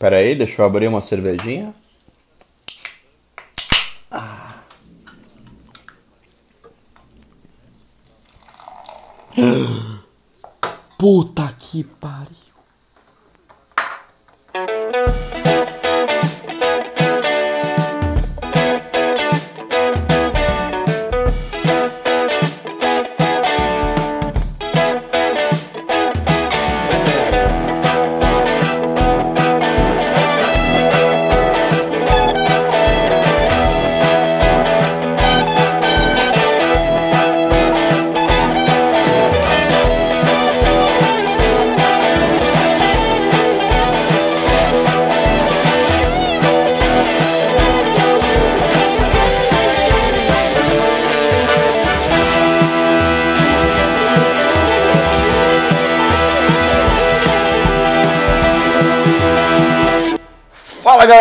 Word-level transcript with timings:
Pera 0.00 0.16
aí, 0.16 0.34
deixa 0.34 0.62
eu 0.62 0.64
abrir 0.64 0.88
uma 0.88 1.02
cervejinha. 1.02 1.74
Puta 10.98 11.54
que 11.58 11.84
pariu. 11.84 12.39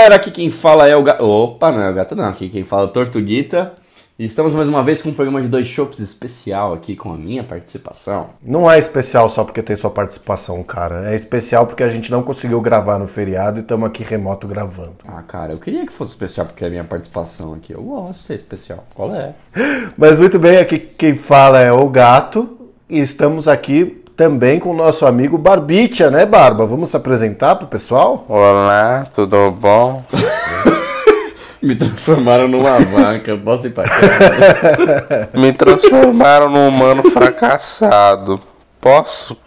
Galera, 0.09 0.15
aqui 0.15 0.31
quem 0.31 0.49
fala 0.49 0.87
é 0.87 0.95
o 0.95 1.03
gato. 1.03 1.23
Opa, 1.23 1.71
não 1.71 1.81
é 1.81 1.89
o 1.91 1.93
gato 1.93 2.15
não, 2.15 2.25
aqui 2.25 2.49
quem 2.49 2.63
fala 2.63 2.83
é 2.83 2.85
o 2.85 2.89
Tortuguita. 2.89 3.73
E 4.17 4.25
estamos 4.25 4.53
mais 4.53 4.67
uma 4.67 4.83
vez 4.83 5.01
com 5.01 5.09
um 5.09 5.13
programa 5.13 5.41
de 5.41 5.47
dois 5.47 5.67
shows 5.67 5.99
especial 5.99 6.73
aqui 6.73 6.93
com 6.93 7.13
a 7.13 7.17
minha 7.17 7.41
participação. 7.41 8.31
Não 8.43 8.69
é 8.69 8.77
especial 8.77 9.29
só 9.29 9.45
porque 9.45 9.61
tem 9.61 9.75
sua 9.77 9.91
participação, 9.91 10.61
cara. 10.63 11.09
É 11.09 11.16
especial 11.16 11.66
porque 11.66 11.83
a 11.83 11.89
gente 11.89 12.11
não 12.11 12.21
conseguiu 12.21 12.59
gravar 12.59 12.99
no 12.99 13.07
feriado 13.07 13.59
e 13.59 13.61
estamos 13.61 13.88
aqui 13.88 14.03
remoto 14.03 14.45
gravando. 14.45 14.97
Ah, 15.07 15.21
cara, 15.21 15.53
eu 15.53 15.59
queria 15.59 15.85
que 15.85 15.93
fosse 15.93 16.11
especial 16.11 16.47
porque 16.47 16.66
é 16.66 16.67
a 16.67 16.71
minha 16.71 16.83
participação 16.83 17.53
aqui. 17.53 17.71
Eu 17.71 17.83
gosto 17.83 18.19
de 18.19 18.25
ser 18.25 18.35
especial. 18.35 18.83
Qual 18.94 19.16
é? 19.16 19.33
Mas 19.95 20.19
muito 20.19 20.38
bem, 20.38 20.57
aqui 20.57 20.79
quem 20.79 21.16
fala 21.16 21.61
é 21.61 21.71
o 21.71 21.88
Gato 21.88 22.57
e 22.89 22.99
estamos 22.99 23.47
aqui 23.47 24.03
também 24.20 24.59
com 24.59 24.72
o 24.72 24.75
nosso 24.75 25.06
amigo 25.06 25.38
Barbicha, 25.38 26.12
né, 26.12 26.25
Barba? 26.25 26.66
Vamos 26.66 26.89
se 26.89 26.98
apresentar 26.98 27.56
pro 27.56 27.67
pessoal? 27.67 28.25
Olá, 28.28 29.08
tudo 29.14 29.50
bom? 29.50 30.03
Me 31.64 31.73
transformaram 31.73 32.45
numa 32.50 32.80
vaca, 32.81 33.38
posso 33.38 33.67
ir 33.67 33.70
pra 33.70 33.86
casa? 33.86 35.30
Me 35.34 35.53
transformaram 35.53 36.50
num 36.50 36.67
humano 36.67 37.09
fracassado. 37.12 38.42
Posso 38.81 39.38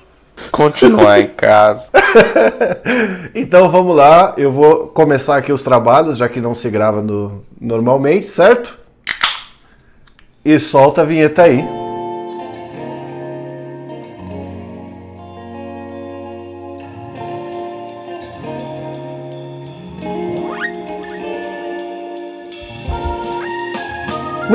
continuar 0.50 1.20
em 1.20 1.28
casa? 1.28 1.90
Então 3.34 3.70
vamos 3.70 3.94
lá, 3.94 4.32
eu 4.38 4.50
vou 4.52 4.86
começar 4.88 5.36
aqui 5.36 5.52
os 5.52 5.62
trabalhos, 5.62 6.16
já 6.16 6.28
que 6.30 6.40
não 6.40 6.54
se 6.54 6.68
grava 6.70 7.02
no- 7.02 7.42
normalmente, 7.60 8.26
certo? 8.26 8.78
E 10.42 10.58
solta 10.58 11.02
a 11.02 11.04
vinheta 11.04 11.42
aí. 11.42 11.62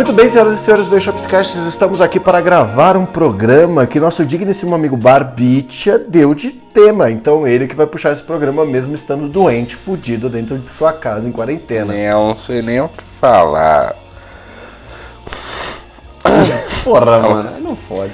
Muito 0.08 0.16
bem, 0.16 0.30
senhoras 0.30 0.54
e 0.54 0.58
senhores 0.64 0.88
do 0.88 0.98
Shopscast, 0.98 1.68
estamos 1.68 2.00
aqui 2.00 2.18
para 2.18 2.40
gravar 2.40 2.96
um 2.96 3.06
programa 3.06 3.86
que 3.86 4.00
nosso 4.00 4.26
digníssimo 4.26 4.74
amigo 4.74 4.96
Barbicha 4.96 6.00
deu 6.00 6.34
de 6.34 6.50
tema. 6.50 7.12
Então 7.12 7.46
ele 7.46 7.68
que 7.68 7.76
vai 7.76 7.86
puxar 7.86 8.14
esse 8.14 8.24
programa 8.24 8.66
mesmo 8.66 8.96
estando 8.96 9.28
doente, 9.28 9.76
fudido 9.76 10.30
dentro 10.30 10.58
de 10.58 10.70
sua 10.70 10.94
casa 10.94 11.28
em 11.28 11.32
quarentena. 11.34 11.94
Eu 11.94 12.30
não 12.30 12.36
sei 12.36 12.62
nem 12.62 12.80
o 12.80 12.88
que 12.88 13.04
falar. 13.20 13.98
Porra, 16.86 17.20
mano, 17.20 17.60
não 17.60 17.76
fode. 17.76 18.14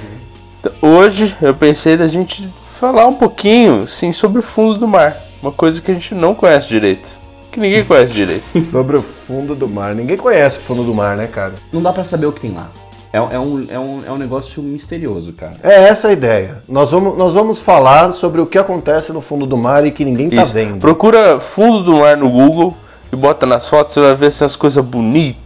Hoje 0.81 1.37
eu 1.39 1.53
pensei 1.53 1.95
da 1.95 2.07
gente 2.07 2.51
falar 2.65 3.05
um 3.05 3.13
pouquinho, 3.13 3.87
sim, 3.87 4.11
sobre 4.11 4.39
o 4.39 4.43
fundo 4.43 4.79
do 4.79 4.87
mar. 4.87 5.17
Uma 5.43 5.51
coisa 5.51 5.79
que 5.79 5.91
a 5.91 5.93
gente 5.93 6.15
não 6.15 6.33
conhece 6.33 6.67
direito. 6.67 7.21
Que 7.53 7.59
ninguém 7.59 7.85
conhece 7.85 8.13
direito. 8.13 8.43
Sobre 8.65 8.97
o 8.97 9.01
fundo 9.01 9.53
do 9.53 9.69
mar. 9.69 9.93
Ninguém 9.93 10.17
conhece 10.17 10.57
o 10.57 10.61
fundo 10.61 10.83
do 10.83 10.93
mar, 10.93 11.15
né, 11.15 11.27
cara? 11.27 11.53
Não 11.71 11.83
dá 11.83 11.93
pra 11.93 12.03
saber 12.03 12.25
o 12.25 12.31
que 12.31 12.41
tem 12.41 12.51
lá. 12.51 12.71
É, 13.13 13.17
é 13.17 13.39
um, 13.39 13.65
é, 13.69 13.79
um, 13.79 14.03
é 14.07 14.11
um 14.11 14.17
negócio 14.17 14.63
misterioso, 14.63 15.33
cara. 15.33 15.53
É 15.61 15.83
essa 15.83 16.07
a 16.07 16.11
ideia. 16.11 16.63
Nós 16.67 16.89
vamos, 16.89 17.15
nós 17.15 17.35
vamos 17.35 17.59
falar 17.59 18.11
sobre 18.13 18.41
o 18.41 18.47
que 18.47 18.57
acontece 18.57 19.13
no 19.13 19.21
fundo 19.21 19.45
do 19.45 19.55
mar 19.55 19.85
e 19.85 19.91
que 19.91 20.03
ninguém 20.03 20.31
tá 20.31 20.41
Isso. 20.41 20.51
vendo. 20.51 20.79
Procura 20.79 21.39
fundo 21.39 21.83
do 21.83 21.97
mar 21.97 22.17
no 22.17 22.27
Google 22.27 22.75
e 23.11 23.15
bota 23.15 23.45
nas 23.45 23.69
fotos, 23.69 23.93
você 23.93 24.01
vai 24.01 24.15
ver 24.15 24.27
assim, 24.27 24.43
umas 24.43 24.55
coisas 24.55 24.83
bonitas. 24.83 25.43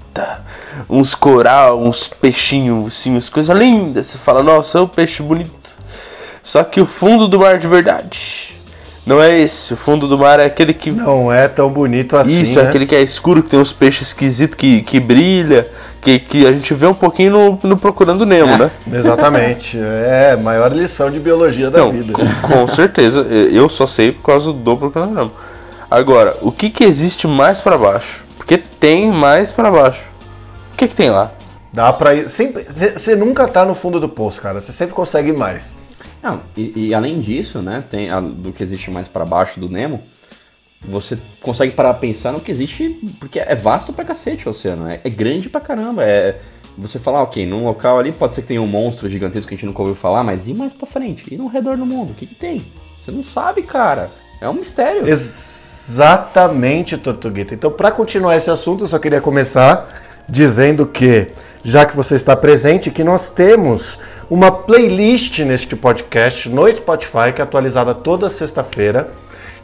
Uns 0.90 1.14
coral, 1.14 1.78
uns 1.78 2.08
peixinhos, 2.08 2.88
assim, 2.88 3.12
umas 3.12 3.28
coisas 3.28 3.56
lindas. 3.58 4.06
Você 4.06 4.18
fala, 4.18 4.42
nossa, 4.42 4.78
é 4.78 4.82
um 4.82 4.88
peixe 4.88 5.22
bonito. 5.22 5.52
Só 6.42 6.64
que 6.64 6.80
o 6.80 6.86
fundo 6.86 7.28
do 7.28 7.38
mar 7.38 7.58
de 7.58 7.68
verdade 7.68 8.57
não 9.08 9.22
é 9.24 9.40
esse. 9.40 9.74
O 9.74 9.78
fundo 9.78 10.06
do 10.06 10.18
mar 10.18 10.38
é 10.38 10.46
aquele 10.46 10.74
que. 10.74 10.92
Não 10.92 11.32
é 11.32 11.48
tão 11.48 11.72
bonito 11.72 12.18
assim, 12.18 12.42
Isso, 12.42 12.60
né? 12.60 12.66
é 12.66 12.68
aquele 12.68 12.86
que 12.86 12.94
é 12.94 13.02
escuro, 13.02 13.42
que 13.42 13.50
tem 13.50 13.58
uns 13.60 13.72
peixes 13.72 14.10
esquisitos 14.10 14.58
que, 14.58 14.82
que 14.82 15.00
brilha, 15.00 15.66
que, 16.02 16.20
que 16.20 16.46
a 16.46 16.52
gente 16.52 16.74
vê 16.74 16.86
um 16.86 16.94
pouquinho 16.94 17.32
no, 17.32 17.60
no 17.64 17.78
Procurando 17.78 18.26
Nemo, 18.26 18.58
né? 18.58 18.70
Exatamente. 18.92 19.80
É 19.80 20.34
a 20.34 20.38
maior 20.38 20.74
lição 20.74 21.10
de 21.10 21.22
biologia 21.22 21.72
da 21.72 21.80
Não, 21.80 21.92
vida. 21.94 22.12
com, 22.12 22.26
com 22.26 22.68
certeza. 22.68 23.22
Eu 23.22 23.70
só 23.70 23.88
sei 23.88 24.12
por 24.12 24.24
causa 24.24 24.52
do 24.52 24.76
Procurando 24.76 25.16
Nemo. 25.16 25.32
Agora, 25.90 26.36
o 26.42 26.52
que 26.52 26.70
que 26.70 26.84
existe 26.84 27.28
mais 27.28 27.62
pra 27.62 27.78
baixo? 27.78 28.26
Porque 28.38 28.58
tem 28.58 29.10
mais 29.10 29.54
pra 29.54 29.72
baixo. 29.72 30.04
O 30.74 30.76
que 30.76 30.86
que 30.86 30.96
tem 30.96 31.10
lá? 31.10 31.32
Dá 31.72 31.94
pra 31.94 32.14
ir. 32.14 32.28
Sempre. 32.28 32.66
Você 32.70 33.16
nunca 33.16 33.48
tá 33.48 33.64
no 33.64 33.74
fundo 33.74 34.02
do 34.02 34.10
poço, 34.10 34.42
cara. 34.42 34.60
Você 34.60 34.74
sempre 34.74 34.94
consegue 34.94 35.32
mais. 35.32 35.78
Não, 36.28 36.42
e, 36.58 36.88
e 36.88 36.94
além 36.94 37.20
disso, 37.22 37.62
né, 37.62 37.84
tem 37.90 38.10
a- 38.10 38.20
do 38.20 38.52
que 38.52 38.62
existe 38.62 38.92
mais 38.92 39.08
pra 39.08 39.24
baixo 39.26 39.60
do 39.62 39.70
Nemo, 39.70 40.02
você 40.86 41.18
consegue 41.42 41.72
parar 41.72 41.94
pra 41.94 42.02
pensar 42.02 42.32
no 42.34 42.42
que 42.42 42.52
existe, 42.52 42.90
porque 43.20 43.40
é 43.40 43.56
vasto 43.56 43.94
pra 43.94 44.04
cacete 44.04 44.46
o 44.48 44.52
oceano, 44.52 44.88
é, 44.90 45.00
é 45.04 45.10
grande 45.10 45.50
pra 45.50 45.62
caramba, 45.62 46.04
é... 46.04 46.40
Você 46.80 47.00
fala, 47.00 47.18
ah, 47.20 47.24
ok, 47.24 47.44
num 47.48 47.64
local 47.64 47.98
ali 47.98 48.12
pode 48.12 48.36
ser 48.36 48.42
que 48.42 48.50
tenha 48.50 48.62
um 48.62 48.68
monstro 48.68 49.10
gigantesco 49.10 49.48
que 49.50 49.56
a 49.56 49.58
gente 49.58 49.66
nunca 49.66 49.82
ouviu 49.82 49.96
falar, 49.96 50.24
mas 50.24 50.48
e 50.48 50.54
mais 50.54 50.74
pra 50.74 50.86
frente? 50.86 51.26
E 51.34 51.36
no 51.36 51.48
redor 51.48 51.76
do 51.76 51.84
mundo? 51.88 52.12
O 52.12 52.14
que 52.14 52.28
que 52.28 52.36
tem? 52.36 52.68
Você 53.02 53.10
não 53.12 53.24
sabe, 53.24 53.64
cara. 53.64 54.12
É 54.40 54.48
um 54.48 54.54
mistério. 54.54 55.08
Exatamente, 55.08 56.96
Tortuguita. 56.96 57.56
Então, 57.56 57.72
para 57.72 57.90
continuar 57.90 58.36
esse 58.38 58.52
assunto, 58.52 58.84
eu 58.84 58.88
só 58.88 59.00
queria 59.00 59.20
começar 59.20 59.90
dizendo 60.30 60.86
que, 60.86 61.30
já 61.64 61.86
que 61.86 61.96
você 61.96 62.16
está 62.16 62.36
presente, 62.36 62.92
que 62.92 63.04
nós 63.04 63.30
temos 63.30 64.00
uma 64.30 64.52
playlist 64.52 65.40
neste 65.40 65.76
podcast 65.76 66.50
no 66.50 66.68
Spotify, 66.74 67.34
que 67.34 67.42
é 67.42 67.44
atualizada 67.44 67.94
toda 67.94 68.30
sexta-feira, 68.30 69.12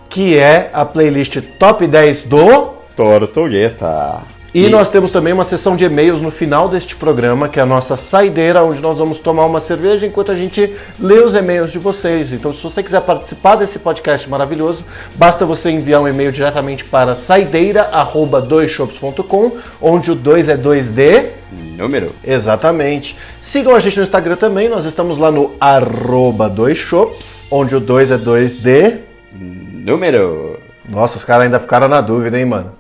que 0.10 0.38
é 0.38 0.70
a 0.74 0.86
playlist 0.86 1.38
Top 1.60 1.86
10 1.86 2.24
do 2.24 2.74
Tortugueta. 2.96 4.33
E, 4.54 4.70
nós 4.70 4.88
temos 4.88 5.10
também 5.10 5.34
uma 5.34 5.44
sessão 5.44 5.76
de 5.76 5.84
e-mails 5.84 6.22
no 6.22 6.30
final 6.30 6.70
deste 6.70 6.96
programa, 6.96 7.50
que 7.50 7.60
é 7.60 7.64
a 7.64 7.66
nossa 7.66 7.98
saideira, 7.98 8.64
onde 8.64 8.80
nós 8.82 9.00
vamos 9.00 9.18
tomar 9.18 9.48
uma 9.48 9.60
cerveja 9.60 10.06
enquanto 10.06 10.32
a 10.32 10.36
gente 10.36 10.76
lê 11.00 11.18
os 11.18 11.34
e-mails 11.34 11.72
de 11.72 11.80
vocês. 11.80 12.32
Então, 12.32 12.54
se 12.54 12.62
você 12.62 12.84
quiser 12.84 13.02
participar 13.02 13.56
desse 13.56 13.80
podcast 13.80 14.30
maravilhoso, 14.30 14.86
basta 15.16 15.44
você 15.44 15.72
enviar 15.72 16.02
um 16.02 16.08
e-mail 16.08 16.32
diretamente 16.32 16.86
para 16.86 17.16
saideira@doisshops.com, 17.16 19.54
onde 19.82 20.12
o 20.12 20.16
2 20.16 20.48
é 20.48 20.56
2D. 20.56 21.30
Número. 21.52 22.12
Exatamente. 22.24 23.18
Sigam 23.42 23.76
a 23.76 23.80
gente 23.80 23.98
no 23.98 24.04
Instagram 24.04 24.36
também, 24.36 24.70
nós 24.70 24.86
estamos 24.86 25.18
lá 25.18 25.32
no 25.32 25.56
arroba 25.60 26.48
doisshops, 26.48 27.44
onde 27.50 27.76
o 27.76 27.80
2 27.80 28.12
é 28.12 28.20
2D. 28.20 29.00
Número. 29.34 30.60
Nossa, 30.88 31.18
os 31.18 31.26
caras 31.26 31.46
ainda 31.46 31.60
ficaram 31.60 31.88
na 31.88 32.02
dúvida, 32.02 32.38
hein, 32.38 32.46
mano? 32.46 32.74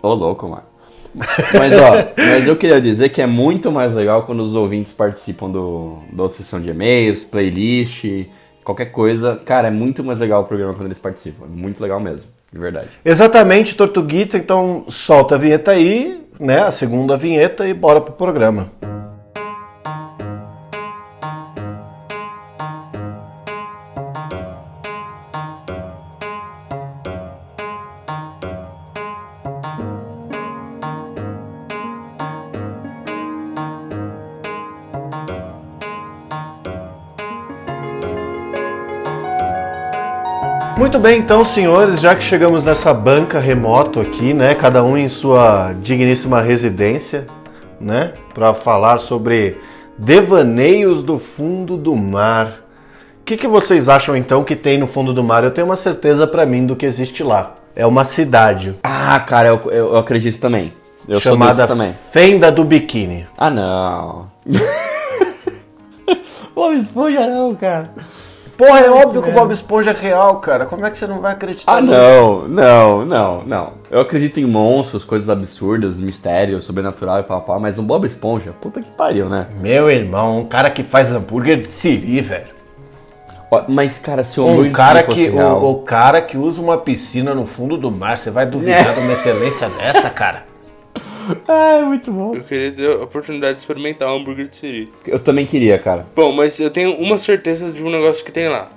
Ô, 0.00 0.14
louco, 0.14 0.46
mano. 0.46 0.67
Mas 1.52 1.74
ó, 1.76 2.12
mas 2.16 2.46
eu 2.46 2.56
queria 2.56 2.80
dizer 2.80 3.08
que 3.08 3.20
é 3.20 3.26
muito 3.26 3.70
mais 3.70 3.94
legal 3.94 4.24
quando 4.24 4.40
os 4.40 4.54
ouvintes 4.54 4.92
participam 4.92 5.50
do, 5.50 5.98
da 6.12 6.28
sessão 6.28 6.60
de 6.60 6.70
e-mails, 6.70 7.24
playlist, 7.24 8.04
qualquer 8.64 8.86
coisa. 8.86 9.40
Cara, 9.44 9.68
é 9.68 9.70
muito 9.70 10.04
mais 10.04 10.20
legal 10.20 10.42
o 10.42 10.44
programa 10.44 10.74
quando 10.74 10.86
eles 10.86 10.98
participam. 10.98 11.46
É 11.46 11.48
muito 11.48 11.82
legal 11.82 12.00
mesmo, 12.00 12.30
de 12.52 12.58
verdade. 12.58 12.88
Exatamente, 13.04 13.74
Tortuguita, 13.74 14.36
então 14.36 14.84
solta 14.88 15.34
a 15.34 15.38
vinheta 15.38 15.70
aí, 15.70 16.20
né? 16.38 16.60
A 16.60 16.70
segunda 16.70 17.16
vinheta 17.16 17.66
e 17.66 17.74
bora 17.74 18.00
pro 18.00 18.12
programa. 18.12 18.70
Muito 40.88 41.00
bem, 41.00 41.18
então, 41.18 41.44
senhores, 41.44 42.00
já 42.00 42.16
que 42.16 42.24
chegamos 42.24 42.64
nessa 42.64 42.94
banca 42.94 43.38
remoto 43.38 44.00
aqui, 44.00 44.32
né, 44.32 44.54
cada 44.54 44.82
um 44.82 44.96
em 44.96 45.06
sua 45.06 45.74
digníssima 45.82 46.40
residência, 46.40 47.26
né, 47.78 48.14
para 48.32 48.54
falar 48.54 48.96
sobre 48.96 49.58
devaneios 49.98 51.02
do 51.02 51.18
fundo 51.18 51.76
do 51.76 51.94
mar. 51.94 52.62
O 53.20 53.24
que, 53.26 53.36
que 53.36 53.46
vocês 53.46 53.86
acham 53.86 54.16
então 54.16 54.42
que 54.42 54.56
tem 54.56 54.78
no 54.78 54.86
fundo 54.86 55.12
do 55.12 55.22
mar? 55.22 55.44
Eu 55.44 55.50
tenho 55.50 55.66
uma 55.66 55.76
certeza 55.76 56.26
para 56.26 56.46
mim 56.46 56.64
do 56.64 56.74
que 56.74 56.86
existe 56.86 57.22
lá. 57.22 57.56
É 57.76 57.84
uma 57.86 58.06
cidade 58.06 58.74
Ah, 58.82 59.20
cara, 59.20 59.48
eu, 59.48 59.60
eu, 59.66 59.92
eu 59.92 59.96
acredito 59.98 60.40
também. 60.40 60.72
Eu 61.06 61.20
chamada 61.20 61.66
também. 61.66 61.94
Fenda 62.12 62.50
do 62.50 62.64
Biquíni. 62.64 63.26
Ah, 63.36 63.50
não. 63.50 64.30
Bob 66.56 66.74
Esponja 66.74 67.26
não, 67.26 67.54
cara. 67.54 67.90
Porra, 68.58 68.80
é 68.80 68.90
óbvio 68.90 69.22
que 69.22 69.30
o 69.30 69.32
Bob 69.32 69.52
Esponja 69.52 69.92
é 69.92 69.94
real, 69.94 70.36
cara. 70.40 70.66
Como 70.66 70.84
é 70.84 70.90
que 70.90 70.98
você 70.98 71.06
não 71.06 71.20
vai 71.20 71.32
acreditar 71.32 71.72
Ah, 71.72 71.80
nisso? 71.80 71.94
não, 71.94 72.48
não, 72.48 73.06
não, 73.06 73.42
não. 73.44 73.72
Eu 73.88 74.00
acredito 74.00 74.40
em 74.40 74.44
monstros, 74.44 75.04
coisas 75.04 75.30
absurdas, 75.30 75.96
mistério, 75.98 76.60
sobrenatural 76.60 77.20
e 77.20 77.22
papá, 77.22 77.56
mas 77.60 77.78
um 77.78 77.84
Bob 77.84 78.04
Esponja, 78.04 78.52
puta 78.60 78.80
que 78.82 78.90
pariu, 78.90 79.28
né? 79.28 79.46
Meu 79.60 79.88
irmão, 79.88 80.40
um 80.40 80.44
cara 80.44 80.70
que 80.70 80.82
faz 80.82 81.12
hambúrguer 81.12 81.58
de 81.62 81.70
siri, 81.70 82.20
velho. 82.20 82.58
Ó, 83.50 83.62
Mas, 83.68 83.98
cara, 84.00 84.24
se 84.24 84.40
o 84.40 84.44
Um 84.44 84.50
hambúrguer 84.50 84.72
cara 84.72 85.02
fosse 85.04 85.18
que 85.18 85.28
real- 85.30 85.62
o, 85.62 85.70
o 85.70 85.82
cara 85.82 86.20
que 86.20 86.36
usa 86.36 86.60
uma 86.60 86.76
piscina 86.78 87.32
no 87.34 87.46
fundo 87.46 87.76
do 87.78 87.90
mar, 87.92 88.18
você 88.18 88.30
vai 88.30 88.44
duvidar 88.44 88.92
de 88.92 89.00
uma 89.00 89.12
excelência 89.12 89.68
dessa, 89.70 90.10
cara? 90.10 90.47
Ah, 91.48 91.78
é 91.80 91.82
muito 91.84 92.12
bom. 92.12 92.34
Eu 92.34 92.42
queria 92.44 92.72
ter 92.72 92.90
a 92.90 93.02
oportunidade 93.04 93.54
de 93.54 93.58
experimentar 93.60 94.08
um 94.08 94.16
hambúrguer 94.20 94.48
de 94.48 94.56
siri. 94.56 94.92
Eu 95.06 95.18
também 95.18 95.46
queria, 95.46 95.78
cara. 95.78 96.06
Bom, 96.14 96.32
mas 96.32 96.58
eu 96.60 96.70
tenho 96.70 96.94
uma 96.96 97.18
certeza 97.18 97.70
de 97.72 97.82
um 97.84 97.90
negócio 97.90 98.24
que 98.24 98.32
tem 98.32 98.48
lá. 98.48 98.68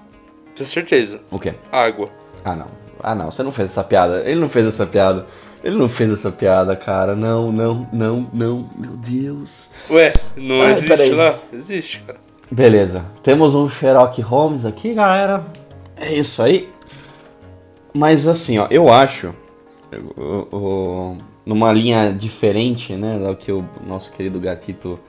Tenho 0.55 0.67
certeza. 0.67 1.21
O 1.31 1.39
quê? 1.39 1.53
Água. 1.71 2.09
Ah, 2.43 2.55
não. 2.55 2.67
Ah, 3.03 3.15
não, 3.15 3.31
você 3.31 3.41
não 3.43 3.51
fez 3.51 3.71
essa 3.71 3.83
piada. 3.83 4.21
Ele 4.29 4.39
não 4.39 4.49
fez 4.49 4.67
essa 4.67 4.85
piada. 4.85 5.25
Ele 5.63 5.75
não 5.77 5.87
fez 5.89 6.11
essa 6.11 6.31
piada, 6.31 6.75
cara. 6.75 7.15
Não, 7.15 7.51
não, 7.51 7.87
não, 7.93 8.27
não. 8.33 8.69
Meu 8.77 8.95
Deus. 8.97 9.69
Ué, 9.89 10.13
não 10.35 10.61
Ai, 10.61 10.71
existe 10.71 10.87
peraí. 10.87 11.09
lá? 11.11 11.39
Existe, 11.53 11.99
cara. 12.01 12.19
Beleza. 12.51 13.05
Temos 13.23 13.53
um 13.55 13.69
Sherlock 13.69 14.21
Holmes 14.21 14.65
aqui, 14.65 14.93
galera. 14.93 15.43
É 15.95 16.13
isso 16.13 16.41
aí. 16.41 16.69
Mas 17.93 18.27
assim, 18.27 18.57
ó, 18.57 18.67
eu 18.71 18.91
acho. 18.91 19.33
o- 20.17 20.47
o- 20.55 21.17
numa 21.45 21.71
linha 21.71 22.11
diferente, 22.11 22.93
né? 22.93 23.19
Do 23.19 23.35
que 23.35 23.51
o 23.51 23.65
nosso 23.85 24.11
querido 24.11 24.39
gatito 24.39 24.99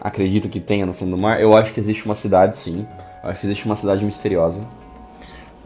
acredita 0.00 0.48
que 0.48 0.58
tenha 0.58 0.84
no 0.84 0.92
fundo 0.92 1.12
do 1.12 1.16
mar, 1.16 1.40
eu 1.40 1.56
acho 1.56 1.72
que 1.72 1.78
existe 1.78 2.04
uma 2.04 2.16
cidade, 2.16 2.56
sim. 2.56 2.86
Eu 3.22 3.30
acho 3.30 3.40
que 3.40 3.46
existe 3.46 3.64
uma 3.66 3.76
cidade 3.76 4.04
misteriosa. 4.04 4.66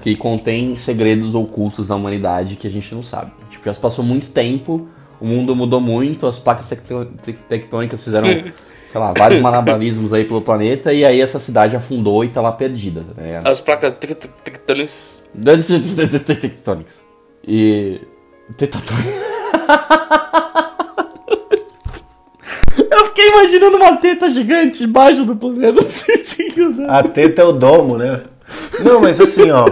Que 0.02 0.14
contém 0.14 0.76
segredos 0.76 1.34
ocultos 1.34 1.88
da 1.88 1.96
humanidade 1.96 2.56
que 2.56 2.67
a 2.67 2.70
gente 2.70 2.94
não 2.94 3.02
sabe. 3.02 3.32
Tipo, 3.50 3.64
já 3.64 3.73
se 3.73 3.81
passou 3.81 4.05
muito 4.05 4.28
tempo, 4.28 4.87
o 5.19 5.26
mundo 5.26 5.56
mudou 5.56 5.81
muito, 5.81 6.26
as 6.26 6.38
placas 6.38 6.70
tectônicas 7.49 8.05
fizeram, 8.05 8.28
sei 8.87 9.00
lá, 9.00 9.14
vários 9.17 9.40
malabarismos 9.40 10.12
aí 10.12 10.25
pelo 10.25 10.43
planeta, 10.43 10.93
e 10.93 11.02
aí 11.02 11.19
essa 11.19 11.40
cidade 11.40 11.75
afundou 11.75 12.23
e 12.23 12.28
tá 12.28 12.43
lá 12.43 12.52
perdida, 12.52 13.02
tá 13.14 13.23
ligado? 13.23 13.46
As 13.49 13.61
placas 13.61 13.94
tectônicas. 13.94 15.20
Tectonics. 16.40 17.02
E. 17.46 18.00
Tetatônicos. 18.56 19.36
Eu 22.91 23.05
fiquei 23.06 23.29
imaginando 23.31 23.76
uma 23.76 23.97
teta 23.97 24.31
gigante 24.31 24.85
embaixo 24.85 25.25
do 25.25 25.37
planeta. 25.37 25.81
A 26.88 27.03
teta 27.03 27.43
é 27.43 27.44
o 27.44 27.53
domo, 27.53 27.97
né? 27.97 28.23
Não, 28.81 29.00
mas 29.00 29.20
assim, 29.20 29.50
ó. 29.50 29.67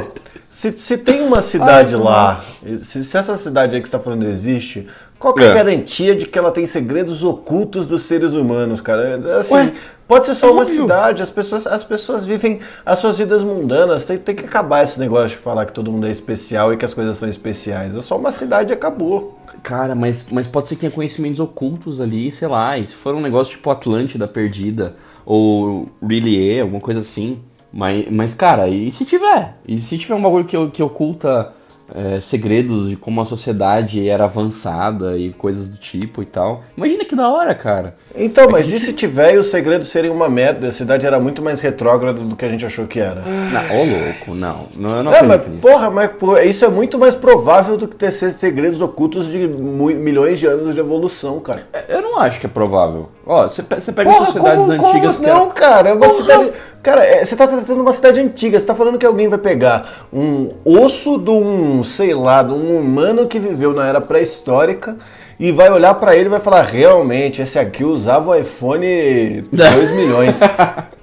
Se, 0.50 0.72
se 0.72 0.96
tem 0.96 1.20
uma 1.22 1.42
cidade 1.42 1.94
lá, 1.96 2.42
se, 2.82 3.04
se 3.04 3.16
essa 3.16 3.36
cidade 3.36 3.74
aí 3.76 3.82
que 3.82 3.88
você 3.88 3.96
tá 3.98 4.02
falando 4.02 4.24
existe, 4.24 4.88
qual 5.18 5.34
que 5.34 5.42
é 5.42 5.48
a 5.48 5.50
É. 5.50 5.54
garantia 5.54 6.14
de 6.14 6.26
que 6.26 6.38
ela 6.38 6.50
tem 6.50 6.64
segredos 6.64 7.22
ocultos 7.22 7.86
dos 7.86 8.02
seres 8.02 8.32
humanos, 8.32 8.80
cara? 8.80 9.38
Assim, 9.40 9.54
Ué, 9.54 9.72
pode 10.08 10.24
ser 10.26 10.34
só 10.34 10.48
é 10.48 10.50
uma 10.52 10.62
óbvio. 10.62 10.82
cidade, 10.82 11.22
as 11.22 11.28
pessoas, 11.28 11.66
as 11.66 11.84
pessoas 11.84 12.24
vivem 12.24 12.60
as 12.86 12.98
suas 12.98 13.18
vidas 13.18 13.42
mundanas, 13.42 14.06
tem, 14.06 14.16
tem 14.16 14.34
que 14.34 14.44
acabar 14.44 14.84
esse 14.84 14.98
negócio 14.98 15.30
de 15.30 15.36
falar 15.36 15.66
que 15.66 15.72
todo 15.72 15.92
mundo 15.92 16.06
é 16.06 16.10
especial 16.10 16.72
e 16.72 16.76
que 16.78 16.84
as 16.84 16.94
coisas 16.94 17.18
são 17.18 17.28
especiais. 17.28 17.94
É 17.96 18.00
só 18.00 18.16
uma 18.16 18.32
cidade 18.32 18.72
e 18.72 18.74
acabou. 18.74 19.38
Cara, 19.64 19.94
mas, 19.94 20.28
mas 20.30 20.46
pode 20.46 20.68
ser 20.68 20.74
que 20.74 20.82
tenha 20.82 20.92
conhecimentos 20.92 21.40
ocultos 21.40 21.98
ali, 21.98 22.30
sei 22.30 22.46
lá. 22.46 22.76
E 22.76 22.86
se 22.86 22.94
for 22.94 23.14
um 23.14 23.20
negócio 23.20 23.54
tipo 23.54 23.70
Atlântida 23.70 24.28
perdida, 24.28 24.94
ou 25.24 25.88
Really 26.06 26.60
alguma 26.60 26.82
coisa 26.82 27.00
assim. 27.00 27.38
Mas, 27.72 28.06
mas, 28.10 28.34
cara, 28.34 28.68
e 28.68 28.92
se 28.92 29.06
tiver? 29.06 29.56
E 29.66 29.80
se 29.80 29.96
tiver 29.96 30.14
um 30.14 30.22
bagulho 30.22 30.44
que, 30.44 30.68
que 30.68 30.82
oculta 30.82 31.50
é, 31.94 32.20
segredos 32.20 32.88
de 32.88 32.96
como 32.96 33.20
a 33.20 33.26
sociedade 33.26 34.08
era 34.08 34.24
avançada 34.24 35.18
e 35.18 35.32
coisas 35.32 35.68
do 35.68 35.76
tipo 35.76 36.22
e 36.22 36.26
tal? 36.26 36.62
Imagina 36.76 37.04
que 37.04 37.14
da 37.16 37.28
hora, 37.28 37.54
cara. 37.54 37.96
Então, 38.14 38.48
mas 38.50 38.70
e 38.72 38.78
se 38.78 38.92
tiver 38.92 39.34
e 39.34 39.38
os 39.38 39.46
segredos 39.46 39.88
serem 39.88 40.10
uma 40.10 40.28
merda? 40.28 40.68
A 40.68 40.72
cidade 40.72 41.04
era 41.06 41.18
muito 41.20 41.42
mais 41.42 41.60
retrógrada 41.60 42.20
do 42.20 42.36
que 42.36 42.44
a 42.44 42.48
gente 42.48 42.64
achou 42.64 42.86
que 42.86 42.98
era. 43.00 43.22
Não, 43.22 43.76
ô 43.80 43.84
louco, 43.84 44.34
não. 44.34 44.66
não 44.76 45.02
não 45.02 45.12
É, 45.14 45.22
mas 45.22 45.46
nisso. 45.46 45.60
porra, 45.60 45.90
mas 45.90 46.10
pô, 46.12 46.38
isso 46.38 46.64
é 46.64 46.68
muito 46.68 46.98
mais 46.98 47.14
provável 47.14 47.76
do 47.76 47.86
que 47.88 47.96
ter 47.96 48.12
se- 48.12 48.32
segredos 48.32 48.80
ocultos 48.80 49.26
de 49.26 49.46
milhões 49.46 50.38
de 50.38 50.46
anos 50.46 50.74
de 50.74 50.80
evolução, 50.80 51.40
cara. 51.40 51.66
Eu 51.88 52.00
não 52.00 52.18
acho 52.18 52.40
que 52.40 52.46
é 52.46 52.48
provável. 52.48 53.08
Ó, 53.26 53.48
você 53.48 53.62
pe- 53.62 53.80
você 53.80 53.90
pega 53.92 54.10
Porra, 54.12 54.26
sociedades 54.26 54.66
como, 54.66 54.72
antigas 54.88 55.16
como 55.16 55.26
que 55.28 55.32
não, 55.34 55.48
cara? 55.50 55.88
É 55.88 55.92
uma 55.94 56.06
Porra! 56.06 56.14
cidade. 56.20 56.52
Cara, 56.82 57.02
é, 57.04 57.24
você 57.24 57.34
tá 57.34 57.46
tratando 57.48 57.80
uma 57.80 57.92
cidade 57.92 58.20
antiga. 58.20 58.58
Você 58.60 58.66
tá 58.66 58.74
falando 58.74 58.98
que 58.98 59.06
alguém 59.06 59.28
vai 59.28 59.38
pegar 59.38 60.06
um 60.12 60.50
osso 60.64 61.18
de 61.18 61.30
um, 61.30 61.82
sei 61.82 62.12
lá, 62.14 62.42
de 62.42 62.52
um 62.52 62.78
humano 62.78 63.26
que 63.26 63.38
viveu 63.38 63.72
na 63.72 63.86
era 63.86 64.00
pré-histórica 64.02 64.96
e 65.40 65.50
vai 65.50 65.70
olhar 65.70 65.94
pra 65.94 66.14
ele 66.14 66.26
e 66.26 66.28
vai 66.28 66.40
falar: 66.40 66.62
realmente, 66.62 67.40
esse 67.40 67.58
aqui 67.58 67.82
usava 67.82 68.30
o 68.30 68.34
iPhone 68.34 69.40
2 69.50 69.90
milhões. 69.96 70.40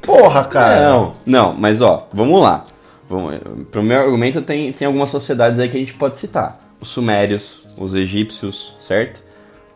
Porra, 0.03 0.43
cara. 0.43 0.81
Não, 0.89 1.13
não, 1.25 1.53
mas 1.53 1.81
ó, 1.81 2.07
vamos 2.13 2.41
lá. 2.41 2.63
Vamos, 3.09 3.39
pro 3.71 3.81
meu 3.83 3.99
argumento 3.99 4.41
tem, 4.41 4.71
tem 4.71 4.85
algumas 4.87 5.09
sociedades 5.09 5.59
aí 5.59 5.67
que 5.67 5.75
a 5.75 5.79
gente 5.79 5.95
pode 5.95 6.17
citar. 6.19 6.59
Os 6.79 6.89
sumérios, 6.89 7.67
os 7.77 7.93
egípcios, 7.93 8.77
certo? 8.81 9.21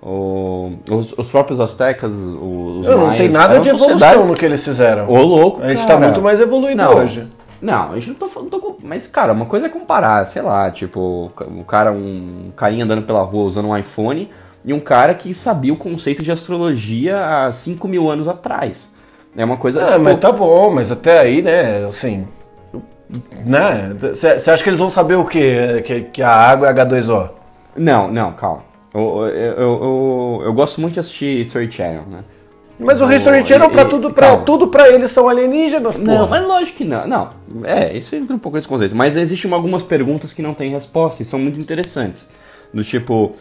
O- 0.08 0.74
os, 0.92 1.18
os 1.18 1.30
próprios 1.30 1.60
astecas, 1.60 2.14
os 2.14 2.86
não 2.88 3.08
maias, 3.08 3.18
tem 3.18 3.30
nada 3.30 3.60
de 3.60 3.70
evolução 3.70 4.28
no 4.28 4.36
que 4.36 4.46
eles 4.46 4.64
fizeram. 4.64 5.10
Ô, 5.10 5.18
louco, 5.24 5.64
A 5.64 5.70
gente 5.70 5.80
cara. 5.86 5.94
tá 5.96 6.06
muito 6.06 6.22
mais 6.22 6.40
evoluído 6.40 6.80
Não, 6.80 6.98
hoje. 6.98 7.28
Não, 7.60 7.92
a 7.94 7.96
gente 7.96 8.10
não 8.10 8.16
tá 8.16 8.28
falando. 8.28 8.52
tô 8.52 8.76
Mas, 8.84 9.08
cara, 9.08 9.34
uma 9.34 9.48
coisa 9.48 9.66
é 9.66 9.70
comparar, 9.70 10.24
sei 10.28 10.44
lá, 10.44 10.70
tipo, 10.70 11.32
o 11.40 11.64
cara, 11.64 11.92
um 11.92 12.52
carinha 12.56 12.86
andando 12.86 13.02
pela 13.02 13.24
rua 13.24 13.46
usando 13.46 13.68
um 13.70 13.76
iPhone 13.76 14.30
e 14.64 14.72
um 14.74 14.80
cara 14.80 15.16
que 15.16 15.34
sabia 15.34 15.74
o 15.74 15.78
conceito 15.78 16.22
de 16.22 16.32
astrologia 16.32 17.18
há 17.48 17.52
5 17.52 17.88
mil 17.88 18.08
anos 18.08 18.28
atrás. 18.28 18.94
É 19.36 19.44
uma 19.44 19.58
coisa. 19.58 19.84
Ah, 19.84 19.92
tipo, 19.94 20.02
mas 20.04 20.20
tá 20.20 20.32
bom, 20.32 20.72
mas 20.72 20.92
até 20.92 21.18
aí, 21.20 21.42
né, 21.42 21.84
assim. 21.88 22.28
Né? 23.44 23.96
Você 24.00 24.52
acha 24.52 24.64
que 24.64 24.70
eles 24.70 24.80
vão 24.80 24.90
saber 24.90 25.16
o 25.16 25.26
quê? 25.26 25.82
Que, 25.84 26.02
que 26.02 26.22
a 26.22 26.32
água 26.32 26.70
é 26.70 26.74
H2O? 26.74 27.30
Não, 27.76 28.08
não, 28.12 28.32
calma. 28.34 28.75
Eu, 28.96 29.28
eu, 29.28 29.54
eu, 29.60 30.42
eu, 30.46 30.54
gosto 30.54 30.80
muito 30.80 30.94
de 30.94 31.02
assistir 31.02 31.42
History 31.42 31.70
Channel, 31.70 32.06
né? 32.08 32.24
Mas 32.80 33.02
o 33.02 33.06
Oh, 33.06 33.12
History 33.12 33.46
Channel, 33.46 33.70
pra 33.70 33.84
tudo, 33.86 34.12
pra, 34.14 34.28
calma. 34.28 34.44
tudo 34.44 34.68
pra 34.70 34.90
eles 34.90 35.12
são 35.12 35.28
alienígenas, 35.30 35.98
Não, 35.98 36.18
porra. 36.18 36.28
mas 36.28 36.48
lógico 36.48 36.78
que 36.78 36.84
não. 36.86 37.06
Não, 37.08 37.30
é, 37.64 37.96
isso 37.96 38.16
entra 38.16 38.36
um 38.36 38.40
pouco 38.40 38.56
nesse 38.58 38.68
conceito. 38.68 38.96
Mas 38.96 39.16
existem 39.18 39.52
algumas 39.54 39.84
perguntas 39.84 40.32
que 40.34 40.42
não 40.42 40.54
têm 40.54 40.72
resposta 40.72 41.22
e 41.22 41.26
são 41.26 41.40
muito 41.40 41.60
interessantes. 41.60 42.30
Do 42.74 42.84
tipo, 42.84 43.34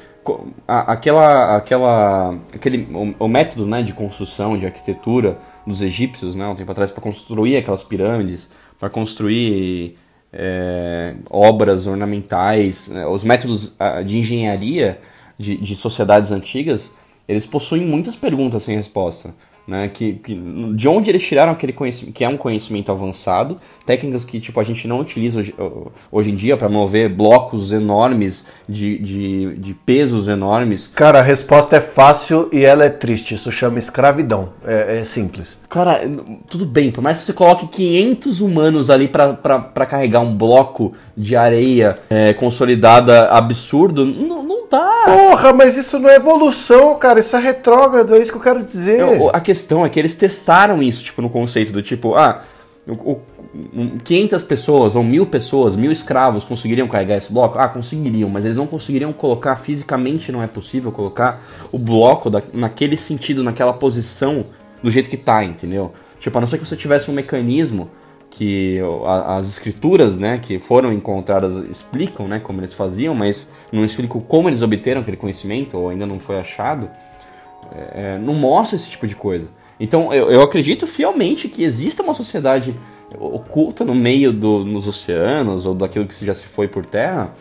a- 0.66 0.92
aquela, 0.92 1.56
aquela, 1.56 2.34
aquele, 2.54 2.88
o, 2.92 3.24
o 3.24 3.28
método 3.28 3.66
né, 3.66 3.82
de 3.82 3.92
construção, 3.92 4.56
de 4.58 4.66
arquitetura 4.66 5.38
dos 5.66 5.80
egípcios, 5.82 6.34
né, 6.36 6.46
um 6.46 6.54
tempo 6.54 6.70
atrás, 6.70 6.90
para 6.90 7.02
construir 7.02 7.56
aquelas 7.56 7.82
pirâmides, 7.82 8.50
para 8.78 8.88
construir 8.90 9.96
é, 10.32 11.14
obras 11.30 11.86
ornamentais, 11.86 12.88
né, 12.88 13.06
os 13.06 13.24
métodos 13.24 13.72
ah, 13.78 14.02
de 14.02 14.18
engenharia 14.18 14.98
de, 15.38 15.56
de 15.56 15.76
sociedades 15.76 16.30
antigas, 16.32 16.92
eles 17.28 17.46
possuem 17.46 17.84
muitas 17.84 18.16
perguntas 18.16 18.62
sem 18.62 18.76
resposta. 18.76 19.34
Né, 19.66 19.88
que, 19.88 20.12
que- 20.22 20.34
de 20.74 20.86
onde 20.86 21.08
eles 21.10 21.22
tiraram 21.26 21.52
aquele 21.52 21.72
conhecimento, 21.72 22.12
que 22.14 22.22
é 22.22 22.28
um 22.28 22.36
conhecimento 22.36 22.92
avançado, 22.92 23.56
técnicas 23.86 24.22
que 24.22 24.38
tipo, 24.38 24.60
a 24.60 24.62
gente 24.62 24.86
não 24.86 25.00
utiliza 25.00 25.40
hoje, 25.40 25.54
hoje 26.12 26.30
em 26.32 26.34
dia 26.34 26.54
para 26.54 26.68
mover 26.68 27.08
blocos 27.08 27.72
enormes 27.72 28.44
de, 28.68 28.98
de, 28.98 29.54
de 29.56 29.72
pesos 29.72 30.28
enormes. 30.28 30.86
Cara, 30.88 31.20
a 31.20 31.22
resposta 31.22 31.76
é 31.76 31.80
fácil 31.80 32.50
e 32.52 32.62
ela 32.62 32.84
é 32.84 32.90
triste. 32.90 33.32
Isso 33.34 33.50
chama 33.50 33.78
escravidão. 33.78 34.50
É, 34.66 34.98
é 34.98 35.04
simples. 35.04 35.58
Cara, 35.70 35.98
tudo 36.50 36.66
bem, 36.66 36.90
por 36.90 37.00
mais 37.00 37.16
que 37.16 37.24
você 37.24 37.32
coloque 37.32 37.66
500 37.66 38.42
humanos 38.42 38.90
ali 38.90 39.08
pra 39.08 39.86
carregar 39.88 40.20
um 40.20 40.36
bloco 40.36 40.92
de 41.16 41.34
areia 41.36 41.94
é, 42.10 42.34
consolidada 42.34 43.28
absurdo, 43.30 44.04
não, 44.04 44.42
não 44.42 44.63
dá. 44.78 45.04
Porra, 45.06 45.52
mas 45.52 45.76
isso 45.76 45.98
não 45.98 46.08
é 46.10 46.16
evolução, 46.16 46.94
cara. 46.96 47.20
Isso 47.20 47.36
é 47.36 47.40
retrógrado, 47.40 48.14
é 48.14 48.18
isso 48.18 48.30
que 48.32 48.38
eu 48.38 48.42
quero 48.42 48.62
dizer. 48.62 49.00
Eu- 49.00 49.30
a 49.30 49.40
questão 49.40 49.84
é 49.84 49.88
que 49.88 49.98
eles 49.98 50.14
testaram 50.14 50.82
isso, 50.82 51.02
tipo, 51.04 51.20
no 51.22 51.30
conceito 51.30 51.72
do 51.72 51.82
tipo, 51.82 52.14
ah, 52.14 52.42
o, 52.86 52.92
o- 53.12 53.20
um, 53.74 53.98
500 53.98 54.42
pessoas 54.42 54.96
ou 54.96 55.02
mil 55.04 55.26
pessoas, 55.26 55.76
mil 55.76 55.92
escravos 55.92 56.44
conseguiriam 56.44 56.88
carregar 56.88 57.16
esse 57.16 57.32
bloco? 57.32 57.58
Ah, 57.58 57.68
conseguiriam, 57.68 58.28
mas 58.28 58.44
eles 58.44 58.56
não 58.58 58.66
conseguiriam 58.66 59.12
colocar 59.12 59.56
fisicamente, 59.56 60.32
não 60.32 60.42
é 60.42 60.46
possível 60.48 60.90
colocar 60.90 61.40
o 61.70 61.78
bloco 61.78 62.28
da, 62.28 62.42
naquele 62.52 62.96
sentido, 62.96 63.44
naquela 63.44 63.72
posição, 63.72 64.46
do 64.82 64.90
jeito 64.90 65.08
que 65.08 65.16
tá, 65.16 65.44
entendeu? 65.44 65.92
Tipo, 66.18 66.36
a 66.38 66.40
não 66.40 66.48
ser 66.48 66.58
que 66.58 66.66
você 66.66 66.76
tivesse 66.76 67.10
um 67.10 67.14
mecanismo 67.14 67.88
que 68.36 68.80
as 69.28 69.48
escrituras, 69.48 70.16
né, 70.16 70.40
que 70.42 70.58
foram 70.58 70.92
encontradas 70.92 71.54
explicam, 71.70 72.26
né, 72.26 72.40
como 72.40 72.60
eles 72.60 72.74
faziam, 72.74 73.14
mas 73.14 73.48
não 73.70 73.84
explicam 73.84 74.20
como 74.20 74.48
eles 74.48 74.60
obteram 74.60 75.02
aquele 75.02 75.16
conhecimento 75.16 75.78
ou 75.78 75.88
ainda 75.88 76.04
não 76.04 76.18
foi 76.18 76.40
achado, 76.40 76.90
é, 77.92 78.18
não 78.18 78.34
mostra 78.34 78.74
esse 78.74 78.90
tipo 78.90 79.06
de 79.06 79.14
coisa. 79.14 79.50
Então, 79.78 80.12
eu, 80.12 80.32
eu 80.32 80.42
acredito 80.42 80.84
fielmente 80.84 81.46
que 81.46 81.62
exista 81.62 82.02
uma 82.02 82.12
sociedade 82.12 82.74
oculta 83.20 83.84
no 83.84 83.94
meio 83.94 84.32
do, 84.32 84.64
nos 84.64 84.88
oceanos 84.88 85.64
ou 85.64 85.72
daquilo 85.72 86.04
que 86.04 86.26
já 86.26 86.34
se 86.34 86.44
foi 86.44 86.66
por 86.66 86.84
terra 86.84 87.32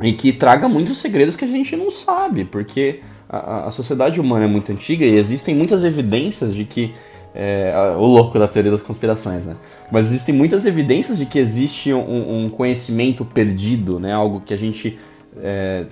e 0.00 0.14
que 0.14 0.32
traga 0.32 0.66
muitos 0.66 0.96
segredos 0.96 1.36
que 1.36 1.44
a 1.44 1.48
gente 1.48 1.76
não 1.76 1.90
sabe, 1.90 2.46
porque 2.46 3.00
a, 3.28 3.66
a 3.66 3.70
sociedade 3.70 4.18
humana 4.18 4.46
é 4.46 4.48
muito 4.48 4.72
antiga 4.72 5.04
e 5.04 5.14
existem 5.14 5.54
muitas 5.54 5.84
evidências 5.84 6.54
de 6.54 6.64
que 6.64 6.92
é, 7.38 7.72
o 7.96 8.04
louco 8.04 8.36
da 8.36 8.48
teoria 8.48 8.72
das 8.72 8.82
conspirações, 8.82 9.46
né? 9.46 9.54
Mas 9.92 10.06
existem 10.06 10.34
muitas 10.34 10.66
evidências 10.66 11.16
de 11.16 11.24
que 11.24 11.38
existe 11.38 11.94
um, 11.94 12.46
um 12.46 12.50
conhecimento 12.50 13.24
perdido, 13.24 14.00
né? 14.00 14.12
Algo 14.12 14.40
que 14.40 14.52
a 14.52 14.58
gente 14.58 14.98
é, 15.40 15.84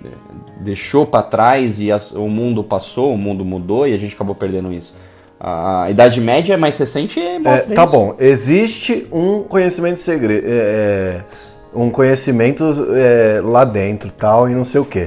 deixou 0.61 1.07
para 1.07 1.23
trás 1.23 1.81
e 1.81 1.89
o 2.15 2.29
mundo 2.29 2.65
passou, 2.65 3.15
o 3.15 3.17
mundo 3.17 3.45
mudou 3.45 3.87
e 3.87 3.95
a 3.95 3.97
gente 3.97 4.13
acabou 4.15 4.35
perdendo 4.35 4.73
isso. 4.73 4.97
A, 5.39 5.85
a 5.85 5.91
Idade 5.91 6.21
Média 6.21 6.55
é 6.55 6.57
mais 6.57 6.77
recente 6.77 7.21
e 7.21 7.39
mostra 7.39 7.73
é, 7.73 7.77
Tá 7.77 7.85
isso. 7.85 7.93
bom, 7.93 8.17
existe 8.19 9.07
um 9.13 9.45
conhecimento 9.45 10.01
segredo, 10.01 10.45
é, 10.49 10.51
é, 10.51 11.25
um 11.73 11.91
conhecimento 11.91 12.65
é, 12.93 13.41
lá 13.41 13.65
dentro 13.65 14.11
tal 14.11 14.49
e 14.49 14.53
não 14.53 14.65
sei 14.65 14.81
o 14.81 14.85
que. 14.85 15.05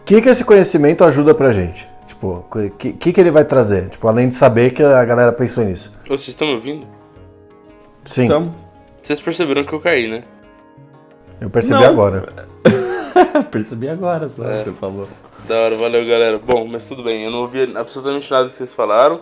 O 0.00 0.04
que, 0.04 0.20
que 0.20 0.28
esse 0.28 0.44
conhecimento 0.44 1.04
ajuda 1.04 1.32
pra 1.32 1.52
gente? 1.52 1.88
Tipo, 2.26 2.58
o 2.58 2.70
que, 2.70 2.92
que, 2.92 3.12
que, 3.12 3.20
ele 3.20 3.30
vai 3.30 3.44
trazer? 3.44 3.88
Tipo, 3.88 4.08
além 4.08 4.28
de 4.28 4.34
saber 4.34 4.72
que 4.72 4.82
a 4.82 5.04
galera 5.04 5.32
pensou 5.32 5.64
nisso. 5.64 5.92
Vocês 6.06 6.28
estão 6.28 6.48
me 6.48 6.54
ouvindo? 6.54 6.86
Sim. 8.04 8.24
Então, 8.24 8.54
vocês 9.02 9.20
perceberam 9.20 9.64
que 9.64 9.72
eu 9.72 9.80
caí, 9.80 10.08
né? 10.08 10.24
Eu 11.40 11.50
percebi 11.50 11.80
Não. 11.80 11.88
agora. 11.88 12.26
percebi 13.50 13.88
agora 13.88 14.28
só, 14.28 14.44
é. 14.48 14.64
você 14.64 14.72
falou. 14.72 15.08
Da 15.46 15.54
hora, 15.56 15.76
valeu 15.76 16.06
galera. 16.06 16.38
Bom, 16.38 16.66
mas 16.66 16.88
tudo 16.88 17.04
bem, 17.04 17.24
eu 17.24 17.30
não 17.30 17.40
ouvi 17.40 17.62
absolutamente 17.76 18.30
nada 18.30 18.48
que 18.48 18.54
vocês 18.54 18.74
falaram, 18.74 19.20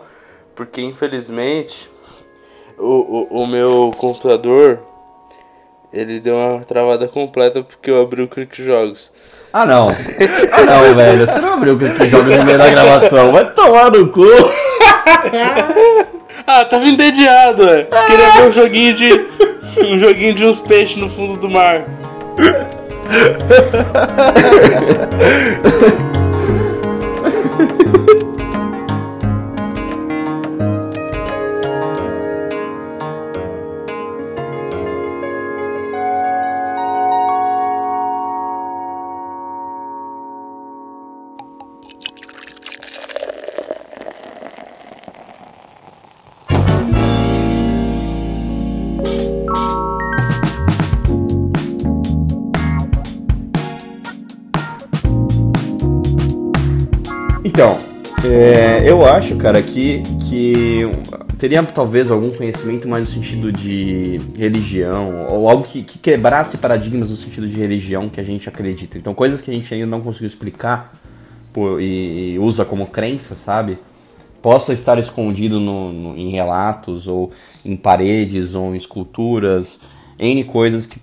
porque 0.54 0.80
infelizmente 0.80 1.90
o, 2.78 2.84
o, 2.84 3.42
o 3.42 3.46
meu 3.46 3.92
computador 3.98 4.80
ele 5.92 6.20
deu 6.20 6.36
uma 6.36 6.64
travada 6.64 7.06
completa 7.08 7.62
porque 7.62 7.90
eu 7.90 8.00
abri 8.00 8.22
o 8.22 8.28
Clique 8.28 8.62
Jogos. 8.62 9.12
Ah, 9.56 9.64
não. 9.64 9.88
Ah, 9.88 10.64
não, 10.64 10.96
velho. 10.96 11.24
Você 11.24 11.38
não 11.38 11.54
abriu 11.54 11.78
que 11.78 11.86
jogos 12.08 12.36
no 12.36 12.44
meio 12.44 12.58
da 12.58 12.70
gravação. 12.70 13.30
Vai 13.30 13.48
tomar 13.52 13.92
no 13.92 14.08
cu. 14.08 14.26
ah, 16.44 16.64
tava 16.64 16.88
entediado, 16.88 17.62
ué. 17.62 17.84
Queria 17.84 18.32
ver 18.32 18.48
um 18.48 18.52
joguinho 18.52 18.94
de. 18.94 19.26
Um 19.78 19.96
joguinho 19.96 20.34
de 20.34 20.44
uns 20.44 20.58
peixes 20.58 20.96
no 20.96 21.08
fundo 21.08 21.38
do 21.38 21.48
mar. 21.48 21.84
acho, 59.14 59.36
cara, 59.36 59.62
que, 59.62 60.02
que 60.28 60.80
teria 61.38 61.62
talvez 61.62 62.10
algum 62.10 62.30
conhecimento 62.30 62.88
mais 62.88 63.08
no 63.08 63.14
sentido 63.14 63.52
de 63.52 64.18
religião, 64.36 65.26
ou 65.30 65.48
algo 65.48 65.64
que, 65.64 65.82
que, 65.82 65.98
quebrasse 65.98 66.58
paradigmas 66.58 67.10
no 67.10 67.16
sentido 67.16 67.48
de 67.48 67.56
religião 67.56 68.08
que 68.08 68.20
a 68.20 68.24
gente 68.24 68.48
acredita. 68.48 68.98
Então, 68.98 69.14
coisas 69.14 69.40
que 69.40 69.50
a 69.50 69.54
gente 69.54 69.72
ainda 69.72 69.86
não 69.86 70.00
conseguiu 70.00 70.26
explicar 70.26 70.92
por, 71.52 71.80
e, 71.80 72.32
e, 72.32 72.38
usa 72.38 72.64
como 72.64 72.86
crença, 72.86 73.34
sabe? 73.34 73.78
Possa 74.42 74.72
estar 74.72 74.98
escondido 74.98 75.60
no, 75.60 75.92
no, 75.92 76.16
em 76.18 76.30
relatos, 76.30 77.06
ou 77.06 77.30
em 77.64 77.76
paredes, 77.76 78.54
ou 78.54 78.74
em 78.74 78.78
esculturas, 78.78 79.78
N 80.18 80.44
coisas 80.44 80.86
que 80.86 81.00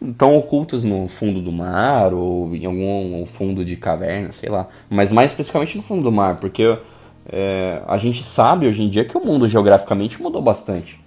estão 0.00 0.36
ocultas 0.36 0.84
no 0.84 1.06
fundo 1.06 1.40
do 1.40 1.52
mar 1.52 2.14
ou 2.14 2.54
em 2.56 2.64
algum 2.64 3.26
fundo 3.26 3.64
de 3.64 3.76
caverna, 3.76 4.32
sei 4.32 4.48
lá. 4.48 4.66
Mas 4.88 5.12
mais 5.12 5.32
especificamente 5.32 5.76
no 5.76 5.82
fundo 5.82 6.02
do 6.02 6.12
mar, 6.12 6.36
porque 6.36 6.78
é, 7.26 7.82
a 7.86 7.96
gente 7.98 8.22
sabe 8.22 8.66
hoje 8.66 8.82
em 8.82 8.88
dia 8.88 9.04
que 9.04 9.16
o 9.16 9.24
mundo 9.24 9.48
geograficamente 9.48 10.20
mudou 10.20 10.42
bastante. 10.42 10.98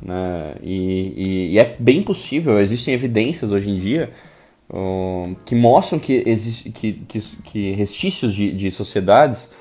Né? 0.00 0.54
E, 0.62 1.14
e, 1.16 1.52
e 1.52 1.58
é 1.58 1.76
bem 1.78 2.02
possível, 2.02 2.58
existem 2.60 2.94
evidências 2.94 3.52
hoje 3.52 3.70
em 3.70 3.78
dia 3.78 4.10
uh, 4.68 5.34
que 5.44 5.54
mostram 5.54 5.98
que, 5.98 6.22
existe, 6.26 6.70
que, 6.70 6.92
que, 6.92 7.20
que 7.20 7.72
restícios 7.72 8.34
de, 8.34 8.52
de 8.52 8.70
sociedades 8.70 9.52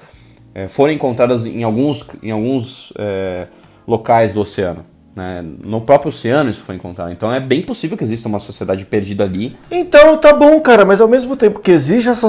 é, 0.53 0.67
foram 0.67 0.93
encontradas 0.93 1.45
em 1.45 1.63
alguns, 1.63 2.05
em 2.21 2.31
alguns 2.31 2.93
é, 2.97 3.47
locais 3.87 4.33
do 4.33 4.41
oceano. 4.41 4.85
Né? 5.15 5.45
No 5.63 5.81
próprio 5.81 6.09
oceano 6.09 6.49
isso 6.49 6.61
foi 6.63 6.75
encontrado. 6.75 7.11
Então 7.11 7.31
é 7.31 7.39
bem 7.39 7.61
possível 7.61 7.95
que 7.95 8.03
exista 8.03 8.27
uma 8.27 8.39
sociedade 8.39 8.83
perdida 8.83 9.23
ali. 9.23 9.55
Então 9.69 10.17
tá 10.17 10.33
bom, 10.33 10.59
cara, 10.59 10.83
mas 10.85 10.99
ao 10.99 11.07
mesmo 11.07 11.37
tempo 11.37 11.59
que 11.59 11.69
existe 11.69 12.09
essa 12.09 12.27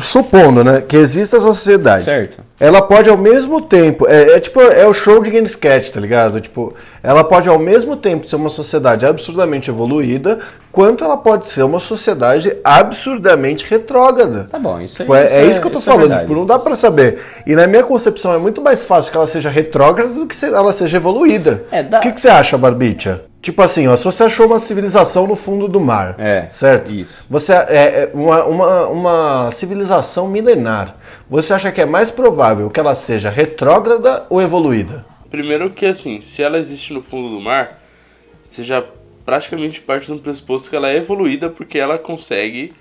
supondo, 0.00 0.62
né, 0.62 0.82
que 0.82 0.96
exista 0.96 1.38
essa 1.38 1.46
sociedade. 1.46 2.04
Certo. 2.04 2.42
Ela 2.58 2.82
pode 2.82 3.08
ao 3.08 3.16
mesmo 3.16 3.62
tempo, 3.62 4.06
é, 4.06 4.36
é 4.36 4.40
tipo, 4.40 4.60
é 4.60 4.86
o 4.86 4.92
show 4.92 5.22
de 5.22 5.30
Game 5.30 5.46
Sketch, 5.46 5.90
tá 5.90 5.98
ligado? 6.00 6.40
Tipo, 6.42 6.74
ela 7.02 7.24
pode 7.24 7.48
ao 7.48 7.58
mesmo 7.58 7.96
tempo 7.96 8.26
ser 8.26 8.36
uma 8.36 8.50
sociedade 8.50 9.06
absurdamente 9.06 9.70
evoluída, 9.70 10.38
quanto 10.70 11.04
ela 11.04 11.16
pode 11.16 11.46
ser 11.46 11.62
uma 11.62 11.80
sociedade 11.80 12.56
absurdamente 12.62 13.66
retrógrada. 13.68 14.48
Tá 14.50 14.58
bom, 14.58 14.80
isso, 14.80 14.96
tipo, 14.96 15.14
é, 15.14 15.22
é, 15.22 15.24
isso, 15.24 15.34
é, 15.34 15.46
isso 15.46 15.60
que 15.60 15.66
eu 15.66 15.72
tô 15.72 15.78
é 15.78 15.82
falando, 15.82 16.18
tipo, 16.18 16.34
não 16.34 16.46
dá 16.46 16.58
para 16.58 16.76
saber. 16.76 17.20
E 17.46 17.54
na 17.54 17.66
minha 17.66 17.82
concepção 17.82 18.32
é 18.32 18.38
muito 18.38 18.60
mais 18.60 18.84
fácil 18.84 19.10
que 19.10 19.16
ela 19.16 19.26
seja 19.26 19.50
retrógrada 19.50 20.12
do 20.12 20.26
que 20.26 20.44
ela 20.44 20.72
seja 20.72 20.96
evoluída. 20.96 21.64
É, 21.70 21.82
dá... 21.82 21.98
O 21.98 22.02
que, 22.02 22.12
que 22.12 22.20
você 22.20 22.28
acha, 22.28 22.56
Barbicha? 22.56 23.22
Tipo 23.42 23.62
assim, 23.62 23.88
ó, 23.88 23.96
se 23.96 24.04
você 24.04 24.24
achou 24.24 24.46
uma 24.46 24.58
civilização 24.58 25.26
no 25.26 25.34
fundo 25.34 25.66
do 25.66 25.80
mar, 25.80 26.14
é, 26.18 26.44
certo? 26.50 26.92
Isso. 26.92 27.24
Você 27.28 27.54
é, 27.54 27.64
é 27.68 28.10
uma, 28.12 28.44
uma, 28.44 28.86
uma 28.88 29.50
civilização 29.52 30.28
milenar. 30.28 30.96
Você 31.28 31.54
acha 31.54 31.72
que 31.72 31.80
é 31.80 31.86
mais 31.86 32.10
provável 32.10 32.68
que 32.68 32.78
ela 32.78 32.94
seja 32.94 33.30
retrógrada 33.30 34.24
ou 34.28 34.42
evoluída? 34.42 35.06
Primeiro 35.30 35.70
que 35.70 35.86
assim, 35.86 36.20
se 36.20 36.42
ela 36.42 36.58
existe 36.58 36.92
no 36.92 37.00
fundo 37.00 37.30
do 37.30 37.40
mar, 37.40 37.80
você 38.42 38.64
já 38.64 38.84
praticamente 39.24 39.80
parte 39.80 40.10
do 40.10 40.18
pressuposto 40.18 40.68
que 40.68 40.74
ela 40.74 40.90
é 40.90 40.96
evoluída 40.96 41.48
porque 41.48 41.78
ela 41.78 41.96
consegue 41.98 42.72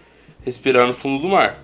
respirar 0.44 0.88
no 0.88 0.94
fundo 0.94 1.22
do 1.22 1.30
mar. 1.30 1.58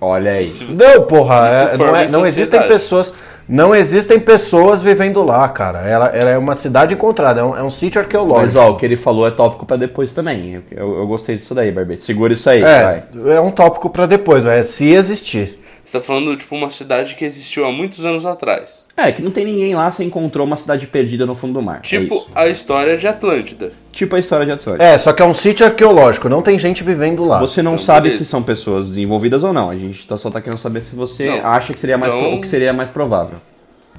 Olha 0.00 0.32
aí. 0.32 0.44
Isso, 0.44 0.64
não, 0.72 1.02
porra, 1.06 1.48
é, 1.48 1.76
não, 1.76 1.96
é, 1.96 2.08
não 2.08 2.26
existem 2.26 2.66
pessoas. 2.66 3.12
Não 3.48 3.74
existem 3.74 4.20
pessoas 4.20 4.82
vivendo 4.82 5.22
lá, 5.22 5.48
cara. 5.48 5.80
Ela, 5.80 6.06
ela 6.06 6.30
é 6.30 6.38
uma 6.38 6.54
cidade 6.54 6.94
encontrada, 6.94 7.40
é 7.40 7.44
um, 7.44 7.56
é 7.56 7.62
um 7.62 7.68
sítio 7.68 8.00
arqueológico. 8.00 8.46
Mas 8.46 8.56
ó, 8.56 8.70
o 8.70 8.76
que 8.76 8.86
ele 8.86 8.96
falou 8.96 9.26
é 9.26 9.30
tópico 9.32 9.66
para 9.66 9.76
depois 9.76 10.14
também. 10.14 10.54
Eu, 10.54 10.62
eu, 10.70 10.98
eu, 10.98 11.06
gostei 11.06 11.36
disso 11.36 11.54
daí, 11.54 11.70
Barbie. 11.70 11.98
Segura 11.98 12.32
isso 12.32 12.48
aí, 12.48 12.62
é, 12.62 12.82
vai. 12.82 13.34
É 13.34 13.40
um 13.40 13.50
tópico 13.50 13.90
para 13.90 14.06
depois, 14.06 14.46
é 14.46 14.62
se 14.62 14.92
existir. 14.92 15.61
Você 15.84 15.98
tá 15.98 16.04
falando, 16.04 16.36
tipo, 16.36 16.54
uma 16.54 16.70
cidade 16.70 17.16
que 17.16 17.24
existiu 17.24 17.66
há 17.66 17.72
muitos 17.72 18.04
anos 18.04 18.24
atrás. 18.24 18.86
É, 18.96 19.10
que 19.10 19.20
não 19.20 19.32
tem 19.32 19.44
ninguém 19.44 19.74
lá, 19.74 19.90
você 19.90 20.04
encontrou 20.04 20.46
uma 20.46 20.56
cidade 20.56 20.86
perdida 20.86 21.26
no 21.26 21.34
fundo 21.34 21.54
do 21.54 21.62
mar. 21.62 21.78
É 21.78 21.80
tipo 21.80 22.26
é 22.34 22.42
a 22.42 22.48
história 22.48 22.96
de 22.96 23.08
Atlântida. 23.08 23.72
Tipo 23.90 24.14
a 24.14 24.18
história 24.18 24.46
de 24.46 24.52
Atlântida. 24.52 24.84
É, 24.84 24.96
só 24.96 25.12
que 25.12 25.20
é 25.20 25.24
um 25.24 25.34
sítio 25.34 25.66
arqueológico, 25.66 26.28
não 26.28 26.40
tem 26.40 26.56
gente 26.56 26.84
vivendo 26.84 27.24
lá. 27.24 27.40
Você 27.40 27.62
não 27.62 27.72
então, 27.72 27.84
sabe 27.84 28.08
beleza. 28.08 28.24
se 28.24 28.30
são 28.30 28.42
pessoas 28.42 28.88
desenvolvidas 28.90 29.42
ou 29.42 29.52
não. 29.52 29.70
A 29.70 29.76
gente 29.76 30.06
tá, 30.06 30.16
só 30.16 30.30
tá 30.30 30.40
querendo 30.40 30.60
saber 30.60 30.82
se 30.82 30.94
você 30.94 31.26
não. 31.26 31.46
acha 31.46 31.72
que 31.72 31.80
seria 31.80 31.98
mais 31.98 32.14
então, 32.14 32.34
o 32.34 32.40
que 32.40 32.46
seria 32.46 32.72
mais 32.72 32.88
provável. 32.88 33.38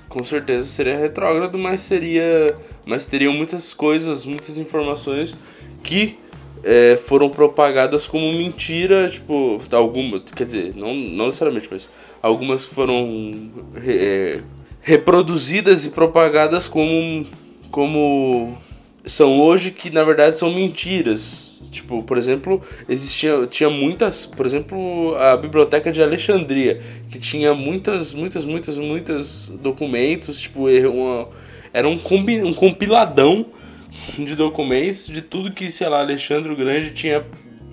Com 0.08 0.24
certeza 0.24 0.66
seria 0.68 0.98
retrógrado, 0.98 1.58
mas 1.58 1.82
seria. 1.82 2.56
Mas 2.86 3.06
teriam 3.06 3.34
muitas 3.34 3.74
coisas, 3.74 4.25
muitas 4.25 4.58
informações 4.58 5.38
que 5.82 6.18
é, 6.63 6.96
foram 6.96 7.29
propagadas 7.29 8.08
como 8.08 8.32
mentira, 8.32 9.10
tipo, 9.10 9.62
algumas, 9.72 10.22
quer 10.32 10.46
dizer, 10.46 10.74
não, 10.75 10.93
não 10.93 11.25
necessariamente, 11.27 11.67
mas 11.70 11.89
algumas 12.22 12.65
foram 12.65 13.51
é, 13.86 14.39
reproduzidas 14.82 15.86
e 15.86 15.89
propagadas 15.89 16.67
como, 16.67 17.25
como 17.70 18.55
são 19.05 19.41
hoje 19.41 19.72
que 19.72 19.89
na 19.89 20.03
verdade 20.03 20.38
são 20.38 20.53
mentiras. 20.53 21.51
Tipo, 21.70 22.03
por 22.03 22.17
exemplo, 22.17 22.62
existia 22.88 23.48
tinha 23.48 23.70
muitas, 23.70 24.25
por 24.25 24.46
exemplo, 24.46 25.15
a 25.15 25.36
biblioteca 25.36 25.91
de 25.91 26.03
Alexandria, 26.03 26.79
que 27.10 27.17
tinha 27.17 27.53
muitas, 27.53 28.13
muitas, 28.13 28.46
muitas, 28.46 28.77
muitas 28.77 29.50
documentos, 29.62 30.39
tipo, 30.39 30.67
uma, 30.70 31.27
era 31.74 31.88
um, 31.88 31.98
combi, 31.98 32.43
um 32.43 32.53
compiladão 32.53 33.46
de 34.17 34.35
documentos 34.35 35.07
de 35.07 35.21
tudo 35.21 35.51
que, 35.51 35.71
sei 35.71 35.88
lá, 35.88 36.00
Alexandre 36.00 36.51
o 36.51 36.55
Grande 36.55 36.91
tinha 36.91 37.23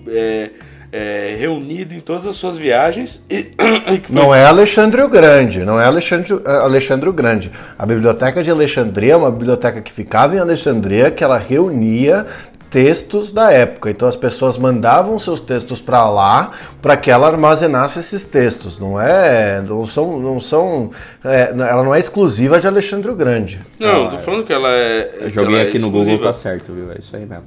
é, 0.07 0.51
é, 0.91 1.35
reunido 1.39 1.93
em 1.93 1.99
todas 1.99 2.27
as 2.27 2.35
suas 2.35 2.57
viagens. 2.57 3.25
E, 3.29 3.51
Não 4.09 4.33
é 4.33 4.45
Alexandre 4.45 5.01
o 5.01 5.09
Grande, 5.09 5.63
não 5.63 5.79
é 5.79 5.85
Alexandre, 5.85 6.33
é 6.45 6.51
Alexandre 6.51 7.09
o 7.09 7.13
Grande. 7.13 7.51
A 7.77 7.85
Biblioteca 7.85 8.43
de 8.43 8.51
Alexandria 8.51 9.13
é 9.13 9.15
uma 9.15 9.31
biblioteca 9.31 9.81
que 9.81 9.91
ficava 9.91 10.35
em 10.35 10.39
Alexandria, 10.39 11.09
que 11.09 11.23
ela 11.23 11.37
reunia 11.37 12.25
textos 12.71 13.33
da 13.33 13.51
época. 13.51 13.91
Então 13.91 14.07
as 14.07 14.15
pessoas 14.15 14.57
mandavam 14.57 15.19
seus 15.19 15.41
textos 15.41 15.81
para 15.81 16.09
lá 16.09 16.51
para 16.81 16.95
que 16.95 17.11
ela 17.11 17.27
armazenasse 17.27 17.99
esses 17.99 18.23
textos. 18.23 18.79
Não 18.79 18.99
é, 18.99 19.61
não 19.61 19.85
são, 19.85 20.19
não 20.19 20.39
são, 20.39 20.89
é, 21.23 21.51
ela 21.51 21.83
não 21.83 21.93
é 21.93 21.99
exclusiva 21.99 22.59
de 22.59 22.67
Alexandre 22.67 23.11
o 23.11 23.15
Grande. 23.15 23.59
Não, 23.77 24.09
tô 24.09 24.17
falando 24.17 24.45
que 24.45 24.53
ela 24.53 24.69
é. 24.69 25.25
Eu 25.25 25.29
joguei 25.29 25.55
ela 25.55 25.63
é 25.65 25.67
aqui 25.67 25.77
no 25.77 25.87
exclusiva. 25.87 26.17
Google, 26.17 26.31
tá 26.31 26.33
certo, 26.33 26.71
viu? 26.71 26.91
É 26.91 26.95
isso 26.97 27.15
aí 27.15 27.25
mesmo. 27.25 27.43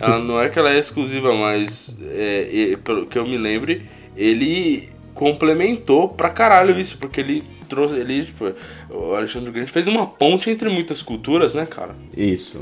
Ela 0.00 0.18
não 0.18 0.40
é 0.40 0.48
que 0.48 0.58
ela 0.58 0.70
é 0.70 0.78
exclusiva, 0.78 1.34
mas 1.34 1.98
é, 2.10 2.72
é, 2.72 2.76
pelo 2.78 3.04
que 3.04 3.18
eu 3.18 3.26
me 3.26 3.36
lembre, 3.36 3.82
ele 4.16 4.88
complementou 5.14 6.08
pra 6.08 6.30
caralho 6.30 6.78
isso, 6.80 6.96
porque 6.96 7.20
ele 7.20 7.44
trouxe, 7.72 7.94
ele, 7.94 8.22
tipo, 8.22 8.52
o 8.90 9.14
Alexandre 9.14 9.48
o 9.48 9.52
Grande 9.52 9.72
fez 9.72 9.88
uma 9.88 10.06
ponte 10.06 10.50
entre 10.50 10.68
muitas 10.68 11.02
culturas, 11.02 11.54
né, 11.54 11.64
cara? 11.64 11.94
Isso. 12.14 12.60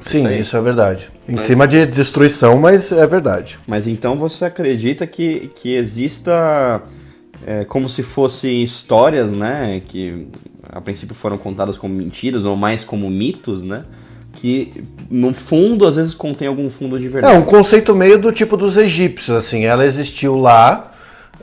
Sim, 0.00 0.26
aí. 0.26 0.40
isso 0.40 0.54
é 0.54 0.60
verdade. 0.60 1.08
Em 1.26 1.38
cima 1.38 1.66
de 1.66 1.86
destruição, 1.86 2.58
mas 2.58 2.92
é 2.92 3.06
verdade. 3.06 3.58
Mas 3.66 3.86
então 3.88 4.16
você 4.16 4.44
acredita 4.44 5.06
que, 5.06 5.50
que 5.54 5.74
exista 5.74 6.82
é, 7.46 7.64
como 7.64 7.88
se 7.88 8.02
fossem 8.02 8.62
histórias, 8.62 9.32
né? 9.32 9.80
Que 9.88 10.28
a 10.62 10.80
princípio 10.80 11.14
foram 11.14 11.38
contadas 11.38 11.78
como 11.78 11.94
mentiras 11.94 12.44
ou 12.44 12.54
mais 12.54 12.84
como 12.84 13.08
mitos, 13.08 13.64
né? 13.64 13.84
Que 14.34 14.70
no 15.10 15.32
fundo 15.32 15.86
às 15.86 15.96
vezes 15.96 16.12
contém 16.12 16.48
algum 16.48 16.68
fundo 16.68 16.98
de 16.98 17.06
É 17.06 17.08
verdade. 17.08 17.38
um 17.38 17.42
conceito 17.42 17.94
meio 17.94 18.18
do 18.18 18.30
tipo 18.30 18.58
dos 18.58 18.76
egípcios, 18.76 19.34
assim. 19.34 19.64
Ela 19.64 19.86
existiu 19.86 20.36
lá, 20.36 20.93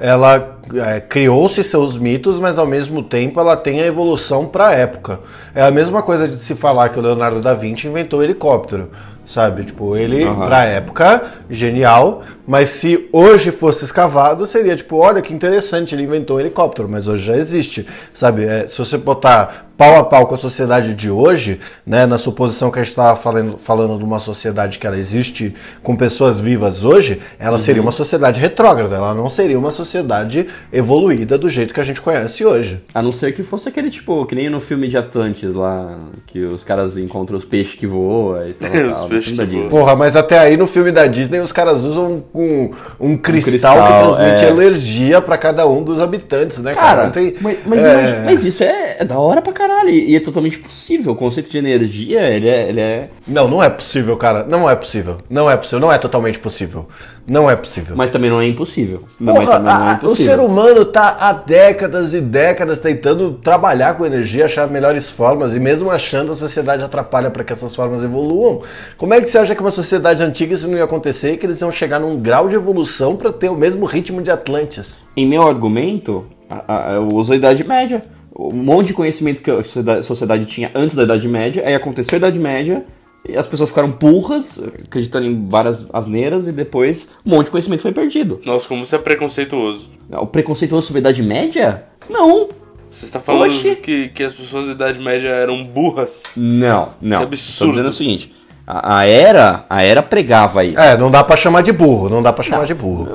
ela 0.01 0.57
é, 0.73 0.99
criou-se 0.99 1.63
seus 1.63 1.95
mitos, 1.95 2.39
mas 2.39 2.57
ao 2.57 2.65
mesmo 2.65 3.03
tempo 3.03 3.39
ela 3.39 3.55
tem 3.55 3.81
a 3.81 3.85
evolução 3.85 4.47
para 4.47 4.69
a 4.69 4.73
época. 4.73 5.19
É 5.53 5.61
a 5.61 5.69
mesma 5.69 6.01
coisa 6.01 6.27
de 6.27 6.39
se 6.41 6.55
falar 6.55 6.89
que 6.89 6.97
o 6.97 7.01
Leonardo 7.03 7.39
da 7.39 7.53
Vinci 7.53 7.87
inventou 7.87 8.19
o 8.19 8.23
helicóptero, 8.23 8.89
sabe? 9.27 9.63
Tipo, 9.65 9.95
ele 9.95 10.23
Aham. 10.23 10.47
para 10.47 10.57
a 10.57 10.65
época 10.65 11.23
genial, 11.51 12.23
mas 12.51 12.71
se 12.71 13.07
hoje 13.13 13.49
fosse 13.49 13.85
escavado 13.85 14.45
seria 14.45 14.75
tipo, 14.75 14.97
olha 14.97 15.21
que 15.21 15.33
interessante, 15.33 15.95
ele 15.95 16.03
inventou 16.03 16.35
um 16.35 16.39
helicóptero, 16.41 16.89
mas 16.89 17.07
hoje 17.07 17.23
já 17.23 17.37
existe, 17.37 17.87
sabe? 18.11 18.43
É, 18.43 18.67
se 18.67 18.77
você 18.77 18.97
botar 18.97 19.71
pau 19.81 19.97
a 19.97 20.03
pau 20.03 20.27
com 20.27 20.35
a 20.35 20.37
sociedade 20.37 20.93
de 20.93 21.09
hoje, 21.09 21.59
né, 21.83 22.05
na 22.05 22.19
suposição 22.19 22.69
que 22.69 22.77
a 22.77 22.83
gente 22.83 22.91
estava 22.91 23.19
falando, 23.19 23.57
falando 23.57 23.97
de 23.97 24.03
uma 24.03 24.19
sociedade 24.19 24.77
que 24.77 24.85
ela 24.85 24.95
existe 24.95 25.55
com 25.81 25.95
pessoas 25.95 26.39
vivas 26.39 26.83
hoje, 26.83 27.19
ela 27.39 27.57
seria 27.57 27.81
uma 27.81 27.91
sociedade 27.91 28.39
retrógrada, 28.39 28.97
ela 28.97 29.15
não 29.15 29.27
seria 29.27 29.57
uma 29.57 29.71
sociedade 29.71 30.47
evoluída 30.71 31.35
do 31.35 31.49
jeito 31.49 31.73
que 31.73 31.79
a 31.79 31.83
gente 31.83 31.99
conhece 31.99 32.45
hoje. 32.45 32.79
A 32.93 33.01
não 33.01 33.11
ser 33.11 33.33
que 33.33 33.41
fosse 33.41 33.69
aquele 33.69 33.89
tipo, 33.89 34.23
que 34.27 34.35
nem 34.35 34.51
no 34.51 34.61
filme 34.61 34.87
de 34.87 34.97
Atlantis 34.97 35.55
lá, 35.55 35.97
que 36.27 36.43
os 36.43 36.63
caras 36.63 36.95
encontram 36.99 37.39
os 37.39 37.45
peixes 37.45 37.73
que 37.73 37.87
voam 37.87 38.47
e 38.47 38.53
tal. 38.53 38.69
Os 38.91 38.99
tal, 38.99 39.09
peixes 39.09 39.35
que 39.35 39.45
Disney. 39.45 39.69
Porra, 39.69 39.95
mas 39.95 40.15
até 40.15 40.37
aí 40.37 40.55
no 40.57 40.67
filme 40.67 40.91
da 40.91 41.07
Disney 41.07 41.39
os 41.39 41.51
caras 41.51 41.83
usam 41.83 42.23
um, 42.41 42.71
um 42.99 43.17
cristal, 43.17 43.75
cristal, 43.75 43.87
que 43.87 44.15
transmite 44.17 44.45
é. 44.45 44.49
energia 44.49 45.21
pra 45.21 45.37
cada 45.37 45.67
um 45.67 45.83
dos 45.83 45.99
habitantes, 45.99 46.57
né, 46.59 46.73
cara? 46.73 46.95
Cara, 46.97 47.09
tem- 47.11 47.35
mas, 47.39 47.57
mas, 47.65 47.85
é, 47.85 48.21
mas 48.25 48.43
isso 48.43 48.63
é, 48.63 48.90
é 49.01 49.05
da 49.05 49.17
hora 49.19 49.41
pra 49.41 49.51
caralho 49.51 49.89
e, 49.89 50.11
e 50.11 50.15
é 50.15 50.19
totalmente 50.19 50.59
possível. 50.59 51.13
O 51.13 51.15
conceito 51.15 51.49
de 51.49 51.57
energia, 51.57 52.21
ele 52.29 52.47
é, 52.47 52.69
ele 52.69 52.79
é 52.79 53.09
Não, 53.27 53.47
não 53.47 53.61
é 53.63 53.69
possível, 53.69 54.15
cara. 54.17 54.43
Não 54.43 54.69
é 54.69 54.75
possível. 54.75 55.17
Não 55.29 55.49
é 55.49 55.57
possível. 55.57 55.79
Não 55.79 55.91
é 55.91 55.97
totalmente 55.97 56.37
possível. 56.39 56.87
Não 57.27 57.49
é 57.49 57.55
possível. 57.55 57.95
Mas 57.95 58.09
também 58.11 58.29
não 58.29 58.41
é 58.41 58.47
impossível. 58.47 59.03
Porra, 59.23 59.59
não 59.59 59.69
é 59.69 59.73
a- 59.73 59.91
o 59.91 59.93
impossível. 59.95 60.35
ser 60.35 60.39
humano 60.41 60.85
tá 60.85 61.17
há 61.19 61.33
décadas 61.33 62.13
e 62.13 62.19
décadas 62.21 62.79
tentando 62.79 63.33
trabalhar 63.33 63.93
com 63.95 64.05
energia, 64.05 64.45
achar 64.45 64.67
melhores 64.67 65.09
formas, 65.09 65.55
e 65.55 65.59
mesmo 65.59 65.89
achando 65.91 66.31
a 66.31 66.35
sociedade 66.35 66.83
atrapalha 66.83 67.29
para 67.29 67.43
que 67.43 67.53
essas 67.53 67.75
formas 67.75 68.03
evoluam. 68.03 68.61
Como 68.97 69.13
é 69.13 69.21
que 69.21 69.29
você 69.29 69.37
acha 69.37 69.53
que 69.55 69.61
uma 69.61 69.71
sociedade 69.71 70.21
antiga 70.23 70.53
isso 70.55 70.67
não 70.67 70.77
ia 70.77 70.83
acontecer 70.83 71.33
e 71.33 71.37
que 71.37 71.45
eles 71.45 71.61
iam 71.61 71.71
chegar 71.71 71.99
num 71.99 72.19
grau 72.19 72.49
de 72.49 72.55
evolução 72.55 73.15
para 73.15 73.31
ter 73.31 73.49
o 73.49 73.55
mesmo 73.55 73.85
ritmo 73.85 74.21
de 74.21 74.31
Atlantis? 74.31 74.95
Em 75.15 75.27
meu 75.27 75.43
argumento, 75.47 76.25
a- 76.49 76.89
a- 76.89 76.93
eu 76.95 77.07
uso 77.07 77.33
a 77.33 77.35
Idade 77.35 77.63
Média. 77.63 78.03
Um 78.33 78.53
monte 78.55 78.87
de 78.87 78.93
conhecimento 78.93 79.41
que 79.41 79.51
a 79.51 79.63
sociedade- 80.03 80.45
tinha 80.45 80.71
antes 80.73 80.95
da 80.95 81.03
Idade 81.03 81.27
Média, 81.27 81.63
aí 81.65 81.75
aconteceu 81.75 82.15
a 82.15 82.17
Idade 82.17 82.39
Média, 82.39 82.85
e 83.27 83.37
as 83.37 83.45
pessoas 83.45 83.69
ficaram 83.69 83.91
burras, 83.91 84.61
acreditando 84.85 85.27
em 85.27 85.47
várias 85.47 85.85
asneiras, 85.93 86.47
e 86.47 86.51
depois 86.51 87.09
um 87.25 87.29
monte 87.31 87.45
de 87.45 87.51
conhecimento 87.51 87.81
foi 87.81 87.91
perdido. 87.91 88.39
Nossa, 88.45 88.67
como 88.67 88.85
você 88.85 88.95
é 88.95 88.99
preconceituoso. 88.99 89.89
O 90.11 90.25
preconceituoso 90.25 90.87
sobre 90.87 90.99
a 90.99 91.01
Idade 91.01 91.21
Média? 91.21 91.83
Não. 92.09 92.49
Você 92.89 93.05
está 93.05 93.19
falando 93.19 93.51
Oxi. 93.51 93.75
que, 93.75 94.09
que 94.09 94.23
as 94.23 94.33
pessoas 94.33 94.65
da 94.67 94.71
Idade 94.73 94.99
Média 94.99 95.29
eram 95.29 95.63
burras? 95.63 96.23
Não, 96.35 96.89
não. 97.01 97.19
Que 97.19 97.23
absurdo. 97.23 97.71
dizendo 97.73 97.89
o 97.89 97.93
seguinte, 97.93 98.33
a, 98.67 98.97
a 98.99 99.05
era, 99.09 99.65
a 99.69 99.83
era 99.83 100.01
pregava 100.01 100.63
isso. 100.65 100.79
É, 100.79 100.97
não 100.97 101.09
dá 101.11 101.23
para 101.23 101.37
chamar 101.37 101.61
de 101.61 101.71
burro, 101.71 102.09
não 102.09 102.21
dá 102.21 102.33
para 102.33 102.43
chamar 102.43 102.65
de 102.65 102.73
burro. 102.73 103.07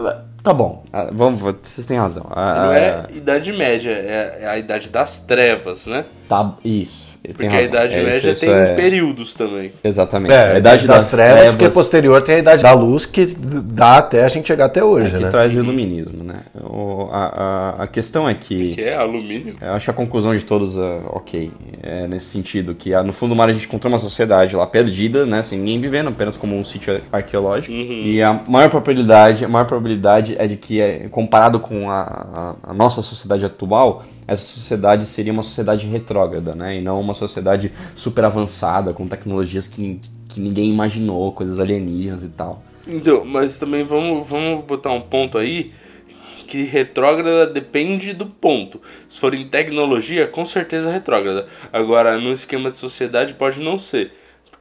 Tá 0.47 0.55
bom, 0.55 0.85
ah, 0.93 1.09
vamos, 1.13 1.41
vocês 1.41 1.89
têm 1.89 1.99
razão. 1.99 2.25
Ah, 2.31 2.67
Não 2.67 2.73
é 2.73 3.07
Idade 3.11 3.53
Média, 3.53 3.91
é, 3.91 4.43
é 4.43 4.47
a 4.47 4.57
Idade 4.57 4.91
das 4.91 5.19
Trevas, 5.19 5.89
né? 5.89 6.05
Tá, 6.29 6.53
isso. 6.65 7.06
Porque 7.23 7.47
a 7.47 7.51
razão. 7.51 7.67
Idade 7.67 7.95
É, 7.95 7.99
isso- 8.01 8.09
Idade 8.09 8.31
isso 8.31 8.41
tem 8.41 8.51
é- 8.55 8.75
períodos 8.75 9.35
também. 9.35 9.73
Exatamente. 9.83 10.33
É, 10.35 10.53
a 10.53 10.59
idade 10.59 10.87
das, 10.87 11.07
trevas, 11.07 11.49
porque 11.51 11.69
posterior 11.71 12.23
tem 12.23 12.37
a 12.37 12.39
idade 12.39 12.63
da 12.63 12.73
luz 12.73 13.05
que 13.07 13.27
dá 13.27 13.99
até 13.99 14.25
a 14.25 14.29
gente 14.29 14.47
chegar 14.47 14.67
até 14.67 14.83
hoje, 14.83 15.17
que 15.17 15.23
né? 15.23 15.31
traz 15.31 15.53
o 15.55 15.57
iluminismo, 15.59 16.23
né? 16.25 16.37
O- 16.63 17.09
a, 17.11 17.75
a, 17.79 17.83
a 17.85 17.87
questão 17.87 18.29
é 18.29 18.35
que 18.35 18.75
Que 18.75 18.83
é 18.83 18.97
alumínio. 18.97 19.57
eu 19.61 19.73
acho 19.73 19.91
a 19.91 19.95
conclusão 19.95 20.35
de 20.37 20.45
todos 20.45 20.79
ah, 20.79 21.01
ok, 21.13 21.51
é 21.83 22.07
nesse 22.07 22.27
sentido 22.27 22.75
que 22.75 22.95
ah, 22.95 23.03
no 23.03 23.13
fundo 23.13 23.31
do 23.31 23.37
mar 23.37 23.49
a 23.49 23.53
gente 23.53 23.67
encontrou 23.67 23.93
uma 23.93 23.99
sociedade 24.01 24.55
lá 24.57 24.67
perdida, 24.67 25.27
né, 25.27 25.43
sem 25.43 25.59
ninguém 25.59 25.81
vivendo, 25.81 26.09
apenas 26.09 26.37
como 26.37 26.57
um 26.57 26.65
sítio 26.65 27.01
arqueológico. 27.13 27.73
E 27.73 28.23
a 28.23 28.41
maior 28.47 28.71
probabilidade, 28.71 29.45
a 29.45 29.49
maior 29.49 29.65
probabilidade 29.67 30.37
é 30.39 30.47
de 30.47 30.57
que 30.57 30.81
é, 30.81 31.09
comparado 31.11 31.59
com 31.61 31.91
a, 31.91 32.55
a, 32.65 32.71
a 32.71 32.75
nossa 32.75 33.03
sociedade 33.03 33.45
atual, 33.45 34.03
essa 34.27 34.43
sociedade 34.43 35.07
seria 35.07 35.33
uma 35.33 35.43
sociedade 35.43 35.87
retrógrada, 35.87 36.55
né, 36.55 36.79
e 36.79 36.83
não 36.83 37.01
uma 37.01 37.15
sociedade 37.15 37.73
super 37.95 38.25
avançada 38.25 38.93
com 38.93 39.07
tecnologias 39.07 39.67
que, 39.67 40.01
que 40.29 40.41
ninguém 40.41 40.71
imaginou, 40.71 41.33
coisas 41.33 41.61
alienígenas 41.61 42.23
e 42.23 42.29
tal. 42.29 42.63
Então, 42.87 43.25
mas 43.25 43.59
também 43.59 43.85
vamos, 43.85 44.27
vamos 44.27 44.65
botar 44.65 44.93
um 44.93 45.01
ponto 45.01 45.39
aí 45.39 45.73
que 46.47 46.63
retrógrada 46.63 47.47
depende 47.47 48.13
do 48.13 48.27
ponto. 48.27 48.81
Se 49.09 49.19
for 49.19 49.35
em 49.35 49.49
tecnologia, 49.49 50.27
com 50.27 50.47
certeza 50.47 50.91
retrógrada. 50.91 51.47
Agora, 51.73 52.19
no 52.19 52.33
esquema 52.33 52.71
de 52.71 52.77
sociedade 52.77 53.35
pode 53.35 53.61
não 53.61 53.77
ser. 53.77 54.13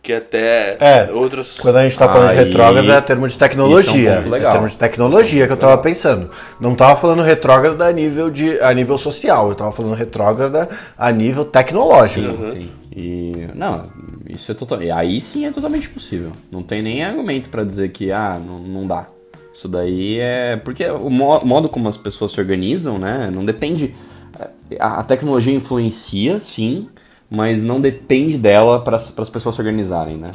Porque 0.05 0.13
até 0.13 0.77
É, 0.79 1.11
outras. 1.11 1.59
Quando 1.59 1.77
a 1.77 1.83
gente 1.83 1.97
tá 1.97 2.07
falando 2.07 2.33
de 2.33 2.37
Aí- 2.37 2.45
retrógrado 2.45 2.91
é 2.91 3.01
termo 3.01 3.27
de 3.27 3.33
Isso 3.33 3.43
é 3.43 3.47
tecnologia. 3.47 4.11
um 4.11 4.15
ponto 4.17 4.29
legal. 4.29 4.49
É 4.49 4.53
termo 4.53 4.67
de 4.69 4.75
tecnologia 4.77 5.47
que 5.47 5.53
eu 5.53 5.57
tava 5.57 5.77
pensando. 5.79 6.29
Não 6.61 6.75
tava 6.75 6.95
falando 6.95 7.23
retrógrada 7.23 7.87
a 7.87 7.91
nível, 7.91 8.29
de, 8.29 8.59
a 8.61 8.71
nível 8.71 8.99
social, 8.99 9.49
eu 9.49 9.55
tava 9.55 9.71
falando 9.71 9.95
retrógrada 9.95 10.69
a 10.95 11.11
nível 11.11 11.43
tecnológico. 11.43 12.51
Sim. 12.51 12.69
E 12.95 13.47
não, 13.55 13.81
isso 14.29 14.51
é 14.51 14.53
total. 14.55 14.79
E 14.83 14.91
aí 14.91 15.19
sim 15.19 15.47
é 15.47 15.51
totalmente 15.51 15.89
possível. 15.89 16.31
Não 16.51 16.61
tem 16.61 16.83
nem 16.83 17.03
argumento 17.03 17.49
pra 17.49 17.63
dizer 17.63 17.89
que 17.89 18.11
ah, 18.11 18.39
não, 18.39 18.59
não 18.59 18.85
dá. 18.85 19.07
Isso 19.55 19.67
daí 19.67 20.19
é 20.19 20.55
porque 20.57 20.85
o 20.87 21.09
mo- 21.09 21.41
modo 21.43 21.67
como 21.67 21.89
as 21.89 21.97
pessoas 21.97 22.31
se 22.31 22.39
organizam, 22.39 22.99
né, 22.99 23.31
não 23.33 23.43
depende 23.43 23.95
a 24.79 25.01
tecnologia 25.01 25.53
influencia, 25.55 26.39
sim, 26.39 26.89
mas 27.29 27.63
não 27.63 27.81
depende 27.81 28.37
dela 28.37 28.79
para 28.81 28.95
as 28.97 29.29
pessoas 29.29 29.55
se 29.55 29.61
organizarem, 29.61 30.17
né? 30.17 30.31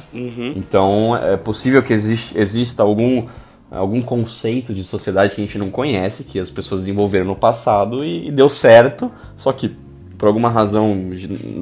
Então 0.57 1.17
é 1.17 1.37
possível 1.37 1.83
que 1.83 1.93
existe, 1.93 2.37
exista 2.39 2.83
algum 2.83 3.27
algum 3.71 4.03
conceito 4.03 4.75
de 4.75 4.83
sociedade 4.83 5.33
que 5.33 5.41
a 5.41 5.45
gente 5.45 5.57
não 5.57 5.71
conhece, 5.71 6.25
que 6.25 6.41
as 6.41 6.51
pessoas 6.51 6.81
desenvolveram 6.81 7.27
no 7.27 7.37
passado 7.37 8.05
e, 8.05 8.27
e 8.27 8.31
deu 8.33 8.49
certo, 8.49 9.13
só 9.37 9.53
que 9.53 9.77
por 10.19 10.27
alguma 10.27 10.51
razão 10.51 11.11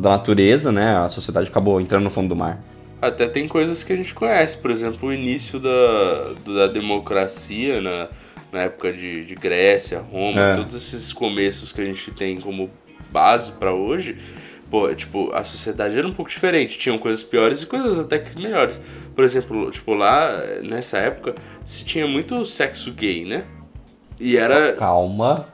da 0.01 0.11
natureza, 0.11 0.73
né, 0.73 0.97
a 0.97 1.09
sociedade 1.09 1.49
acabou 1.51 1.79
entrando 1.81 2.05
no 2.05 2.11
fundo 2.11 2.31
do 2.31 2.37
mar. 2.37 2.61
Até 3.01 3.29
tem 3.29 3.47
coisas 3.47 3.85
que 3.85 3.93
a 3.93 3.97
gente 3.97 4.15
conhece, 4.15 4.57
por 4.57 4.71
exemplo, 4.71 5.11
o 5.11 5.13
início 5.13 5.61
da, 5.61 6.33
da 6.47 6.67
democracia 6.67 7.81
na, 7.81 8.09
na 8.51 8.61
época 8.61 8.91
de, 8.93 9.25
de 9.27 9.35
Grécia, 9.35 10.03
Roma, 10.11 10.41
É. 10.41 10.55
todos 10.57 10.75
esses 10.75 11.13
começos 11.13 11.73
que 11.73 11.81
a 11.83 11.85
gente 11.85 12.11
tem 12.11 12.41
como 12.41 12.71
base 13.13 13.53
para 13.53 13.73
hoje, 13.73 14.17
pô, 14.71 14.93
tipo, 14.95 15.31
a 15.33 15.45
sociedade 15.45 15.99
era 15.99 16.07
um 16.07 16.13
pouco 16.13 16.31
diferente. 16.31 16.79
Tinham 16.79 16.99
coisas 16.99 17.23
piores 17.23 17.63
e 17.63 17.67
coisas 17.67 17.99
até 17.99 18.19
que 18.19 18.41
melhores. 18.41 18.81
Por 19.15 19.25
exemplo, 19.25 19.71
tipo, 19.71 19.95
lá, 19.95 20.31
nessa 20.63 20.99
época, 20.99 21.35
se 21.65 21.85
tinha 21.85 22.07
muito 22.07 22.45
sexo 22.45 22.93
gay, 22.93 23.25
né? 23.25 23.45
E 24.21 24.37
era. 24.37 24.73
Calma, 24.75 25.47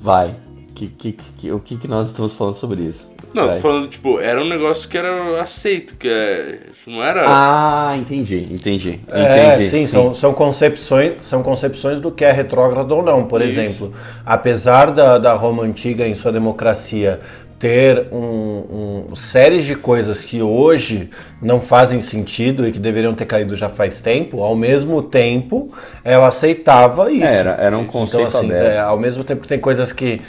vai. 0.00 0.36
Que, 0.74 0.86
que, 0.86 1.12
que, 1.12 1.52
o 1.52 1.60
que, 1.60 1.76
que 1.76 1.86
nós 1.86 2.08
estamos 2.08 2.32
falando 2.32 2.54
sobre 2.54 2.82
isso? 2.82 3.12
Não, 3.32 3.46
Vai. 3.46 3.56
tô 3.56 3.60
falando, 3.60 3.88
tipo, 3.88 4.18
era 4.18 4.42
um 4.42 4.48
negócio 4.48 4.88
que 4.88 4.98
era 4.98 5.40
aceito, 5.40 5.96
que 5.96 6.08
é, 6.08 6.58
não 6.86 7.02
era... 7.02 7.24
Ah, 7.26 7.96
entendi, 7.96 8.48
entendi. 8.50 9.00
É, 9.08 9.54
entendi, 9.54 9.70
sim, 9.70 9.86
São, 9.86 10.14
são, 10.14 10.34
concepções, 10.34 11.24
são 11.24 11.42
concepções 11.42 12.00
do 12.00 12.10
que 12.10 12.24
é 12.24 12.32
retrógrado 12.32 12.90
ou 12.90 13.02
não. 13.02 13.26
Por 13.26 13.40
Isso. 13.40 13.60
exemplo, 13.60 13.94
apesar 14.26 14.86
da, 14.92 15.16
da 15.18 15.34
Roma 15.34 15.62
Antiga, 15.62 16.08
em 16.08 16.14
sua 16.16 16.32
democracia, 16.32 17.20
ter 17.60 18.06
um, 18.10 19.06
um 19.10 19.14
séries 19.14 19.66
de 19.66 19.74
coisas 19.76 20.24
que 20.24 20.40
hoje 20.42 21.10
não 21.42 21.60
fazem 21.60 22.00
sentido 22.00 22.66
e 22.66 22.72
que 22.72 22.78
deveriam 22.78 23.14
ter 23.14 23.26
caído 23.26 23.54
já 23.54 23.68
faz 23.68 24.00
tempo, 24.00 24.42
ao 24.42 24.56
mesmo 24.56 25.02
tempo 25.02 25.68
ela 26.02 26.28
aceitava 26.28 27.12
isso. 27.12 27.22
Era, 27.22 27.50
era 27.60 27.76
um 27.78 27.84
conceito 27.86 28.28
então, 28.28 28.40
assim, 28.40 28.50
aberto. 28.50 28.64
é, 28.66 28.78
ao 28.78 28.98
mesmo 28.98 29.22
tempo 29.22 29.42
que 29.42 29.48
tem 29.48 29.60
coisas 29.60 29.92
que 29.92 30.22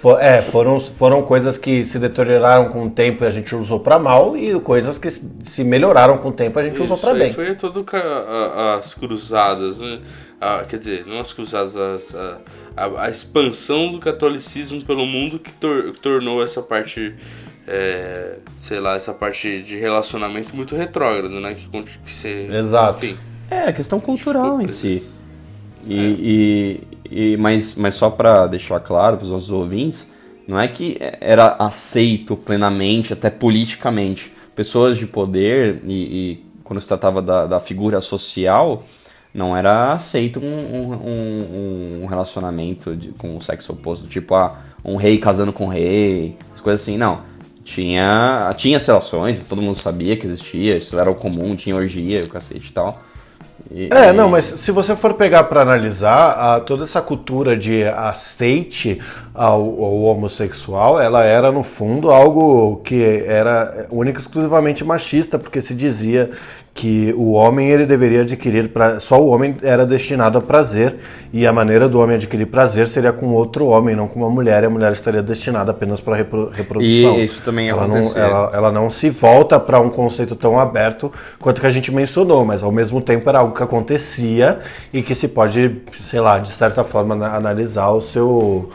fo- 0.00 0.16
é, 0.18 0.40
foram, 0.40 0.80
foram 0.80 1.22
coisas 1.22 1.58
que 1.58 1.84
se 1.84 1.98
deterioraram 1.98 2.70
com 2.70 2.86
o 2.86 2.90
tempo 2.90 3.22
e 3.22 3.26
a 3.26 3.30
gente 3.30 3.54
usou 3.54 3.80
pra 3.80 3.98
mal 3.98 4.34
e 4.34 4.58
coisas 4.60 4.96
que 4.96 5.10
se 5.10 5.62
melhoraram 5.62 6.16
com 6.16 6.30
o 6.30 6.32
tempo 6.32 6.58
e 6.58 6.62
a 6.62 6.64
gente 6.70 6.82
usou 6.82 6.96
Isso 6.96 7.04
pra 7.06 7.14
aí 7.14 7.18
bem. 7.20 7.32
foi 7.34 7.54
todo 7.54 7.84
as 8.78 8.94
cruzadas, 8.94 9.78
né? 9.78 9.98
Ah, 10.40 10.64
quer 10.66 10.78
dizer, 10.78 11.04
não 11.04 11.18
as 11.20 11.32
cruzadas, 11.32 11.76
as- 11.76 12.14
a, 12.86 13.04
a- 13.04 13.10
expansão 13.10 13.92
do 13.92 13.98
catolicismo 13.98 14.82
pelo 14.84 15.04
mundo 15.06 15.38
que 15.38 15.52
tor- 15.52 15.92
tornou 16.00 16.42
essa 16.42 16.62
parte, 16.62 17.14
é, 17.66 18.38
sei 18.58 18.80
lá, 18.80 18.94
essa 18.94 19.12
parte 19.12 19.62
de 19.62 19.76
relacionamento 19.76 20.54
muito 20.54 20.74
retrógrado, 20.76 21.40
né? 21.40 21.54
Que, 21.54 21.68
que 22.04 22.12
se, 22.12 22.28
Exato. 22.52 23.04
Enfim, 23.04 23.16
É, 23.50 23.60
a 23.68 23.72
questão 23.72 24.00
cultural 24.00 24.60
em 24.60 24.68
si. 24.68 25.02
É. 25.88 25.92
E, 25.92 26.80
e, 27.10 27.32
e- 27.32 27.36
mas, 27.38 27.74
mas 27.76 27.94
só 27.94 28.10
pra 28.10 28.46
deixar 28.46 28.80
claro 28.80 29.16
para 29.16 29.24
os 29.24 29.30
nossos 29.30 29.50
ouvintes, 29.50 30.08
não 30.46 30.58
é 30.58 30.66
que 30.68 30.96
era 31.20 31.56
aceito 31.58 32.36
plenamente, 32.36 33.12
até 33.12 33.30
politicamente. 33.30 34.32
Pessoas 34.56 34.96
de 34.98 35.06
poder, 35.06 35.80
e, 35.86 35.92
e 36.32 36.44
quando 36.64 36.80
se 36.80 36.88
tratava 36.88 37.22
da, 37.22 37.46
da 37.46 37.60
figura 37.60 38.00
social, 38.00 38.84
não 39.34 39.56
era 39.56 39.92
aceito 39.92 40.40
um, 40.40 40.44
um, 40.44 42.02
um- 42.02 42.06
relacionamento 42.06 42.96
de- 42.96 43.08
com 43.12 43.36
o 43.36 43.40
sexo 43.42 43.72
oposto. 43.72 44.06
Tipo, 44.08 44.34
ah, 44.34 44.56
um 44.84 44.96
rei 44.96 45.18
casando 45.18 45.52
com 45.52 45.64
um 45.66 45.68
rei, 45.68 46.36
as 46.54 46.60
coisas 46.60 46.82
assim, 46.82 46.96
não. 46.96 47.20
Tinha, 47.64 48.52
tinha 48.56 48.78
as 48.78 48.86
relações, 48.86 49.38
todo 49.46 49.60
mundo 49.60 49.78
sabia 49.78 50.16
que 50.16 50.26
existia, 50.26 50.76
isso 50.76 50.98
era 50.98 51.10
o 51.10 51.14
comum, 51.14 51.54
tinha 51.54 51.76
orgia, 51.76 52.22
o 52.22 52.28
cacete 52.28 52.70
e 52.70 52.72
tal. 52.72 53.02
E- 53.70 53.88
É, 53.92 54.08
e- 54.08 54.12
não, 54.12 54.30
mas 54.30 54.46
se 54.46 54.72
você 54.72 54.96
for 54.96 55.12
pegar 55.12 55.44
pra 55.44 55.60
analisar, 55.60 56.30
a- 56.56 56.60
toda 56.60 56.84
essa 56.84 57.02
cultura 57.02 57.54
de 57.54 57.84
aceite 57.84 58.98
ao, 59.38 59.60
ao 59.62 60.02
homossexual, 60.02 61.00
ela 61.00 61.22
era 61.24 61.52
no 61.52 61.62
fundo 61.62 62.10
algo 62.10 62.80
que 62.82 63.22
era 63.24 63.86
única 63.90 64.18
e 64.18 64.20
exclusivamente 64.20 64.84
machista, 64.84 65.38
porque 65.38 65.60
se 65.60 65.74
dizia 65.76 66.28
que 66.74 67.12
o 67.16 67.32
homem 67.32 67.68
ele 67.70 67.86
deveria 67.86 68.20
adquirir 68.22 68.68
pra, 68.68 69.00
só 69.00 69.20
o 69.20 69.28
homem 69.28 69.56
era 69.62 69.84
destinado 69.84 70.38
a 70.38 70.40
prazer 70.40 70.96
e 71.32 71.44
a 71.46 71.52
maneira 71.52 71.88
do 71.88 71.98
homem 72.00 72.16
adquirir 72.16 72.46
prazer 72.46 72.88
seria 72.88 73.12
com 73.12 73.26
outro 73.28 73.66
homem, 73.66 73.96
não 73.96 74.06
com 74.06 74.20
uma 74.20 74.30
mulher, 74.30 74.62
e 74.62 74.66
a 74.66 74.70
mulher 74.70 74.92
estaria 74.92 75.22
destinada 75.22 75.70
apenas 75.72 76.00
para 76.00 76.16
reprodução. 76.16 77.18
E 77.18 77.24
isso 77.24 77.40
também 77.44 77.68
ela 77.68 77.86
não, 77.86 77.96
acontecer. 77.96 78.18
ela, 78.20 78.50
ela 78.54 78.72
não 78.72 78.90
se 78.90 79.10
volta 79.10 79.58
para 79.58 79.80
um 79.80 79.88
conceito 79.90 80.36
tão 80.36 80.58
aberto 80.58 81.12
quanto 81.40 81.60
que 81.60 81.66
a 81.66 81.70
gente 81.70 81.92
mencionou, 81.92 82.44
mas 82.44 82.62
ao 82.62 82.70
mesmo 82.70 83.00
tempo 83.02 83.28
era 83.28 83.38
algo 83.40 83.54
que 83.54 83.62
acontecia 83.62 84.60
e 84.92 85.02
que 85.02 85.14
se 85.14 85.26
pode, 85.28 85.80
sei 86.02 86.20
lá, 86.20 86.38
de 86.38 86.52
certa 86.54 86.84
forma 86.84 87.14
ana- 87.14 87.34
analisar 87.34 87.90
o 87.90 88.00
seu 88.00 88.70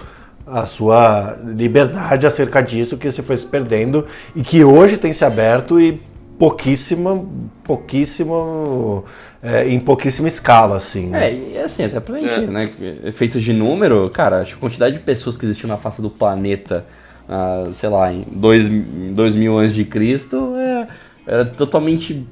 a 0.46 0.66
sua 0.66 1.38
liberdade 1.44 2.26
acerca 2.28 2.62
disso 2.62 2.98
que 2.98 3.12
se 3.12 3.22
foi 3.22 3.38
se 3.38 3.46
perdendo 3.46 4.06
e 4.36 4.42
que 4.44 4.64
hoje 4.64 4.98
tem 4.98 5.14
se 5.14 5.24
aberto 5.24 5.80
e 5.80 6.02
pouquíssima 6.38 7.24
pouquíssimo 7.64 9.06
é, 9.42 9.68
em 9.70 9.80
pouquíssima 9.80 10.28
escala 10.28 10.78
assim 10.78 11.08
né? 11.10 11.30
É, 11.30 11.34
e 11.54 11.58
assim, 11.58 11.86
até 11.86 12.00
pra 12.00 12.18
gente, 12.20 12.30
É. 12.30 12.48
né? 12.48 12.70
Efeitos 13.06 13.42
de 13.44 13.54
número, 13.54 14.10
cara, 14.10 14.38
acho 14.42 14.52
que 14.52 14.58
a 14.58 14.60
quantidade 14.60 14.96
de 14.96 15.02
pessoas 15.02 15.38
que 15.38 15.46
existiam 15.46 15.68
na 15.70 15.78
face 15.78 16.02
do 16.02 16.10
planeta, 16.10 16.86
ah, 17.30 17.66
sei 17.74 17.90
lá, 17.90 18.12
em 18.12 18.26
2000 18.32 19.40
mil 19.40 19.58
anos 19.58 19.74
de 19.74 19.86
Cristo, 19.86 20.56
é, 20.58 20.88
era 21.26 21.46
totalmente, 21.46 22.26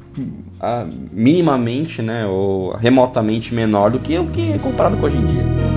ah, 0.59 0.85
minimamente, 1.11 2.01
né? 2.01 2.25
Ou 2.25 2.71
remotamente 2.75 3.53
menor 3.53 3.91
do 3.91 3.99
que 3.99 4.17
o 4.17 4.27
que 4.27 4.51
é 4.51 4.57
comparado 4.57 4.97
com 4.97 5.05
hoje 5.05 5.17
em 5.17 5.25
dia. 5.25 5.70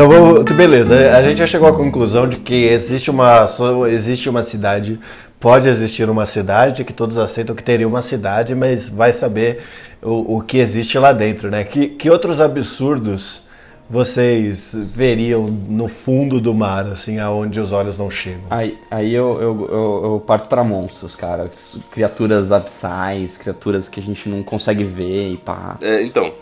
Então 0.00 0.08
vamos, 0.08 0.50
beleza. 0.52 1.14
A 1.14 1.22
gente 1.22 1.36
já 1.36 1.46
chegou 1.46 1.68
à 1.68 1.74
conclusão 1.74 2.26
de 2.26 2.36
que 2.36 2.54
existe 2.54 3.10
uma 3.10 3.46
existe 3.92 4.30
uma 4.30 4.42
cidade, 4.42 4.98
pode 5.38 5.68
existir 5.68 6.08
uma 6.08 6.24
cidade 6.24 6.84
que 6.84 6.92
todos 6.94 7.18
aceitam 7.18 7.54
que 7.54 7.62
teria 7.62 7.86
uma 7.86 8.00
cidade, 8.00 8.54
mas 8.54 8.88
vai 8.88 9.12
saber 9.12 9.62
o, 10.00 10.38
o 10.38 10.40
que 10.40 10.56
existe 10.56 10.98
lá 10.98 11.12
dentro, 11.12 11.50
né? 11.50 11.64
Que, 11.64 11.88
que 11.88 12.08
outros 12.08 12.40
absurdos 12.40 13.42
vocês 13.90 14.74
veriam 14.74 15.48
no 15.48 15.86
fundo 15.86 16.40
do 16.40 16.54
mar, 16.54 16.86
assim, 16.86 17.18
aonde 17.18 17.60
os 17.60 17.70
olhos 17.70 17.98
não 17.98 18.10
chegam? 18.10 18.44
Aí, 18.48 18.78
aí 18.90 19.12
eu, 19.14 19.38
eu, 19.38 19.68
eu, 19.70 20.00
eu 20.12 20.24
parto 20.26 20.48
pra 20.48 20.64
monstros, 20.64 21.14
cara. 21.14 21.50
Criaturas 21.90 22.52
abissais, 22.52 23.36
criaturas 23.36 23.86
que 23.86 24.00
a 24.00 24.02
gente 24.02 24.30
não 24.30 24.42
consegue 24.42 24.82
ver 24.82 25.32
e 25.32 25.36
pá. 25.36 25.76
é, 25.82 26.00
então, 26.00 26.32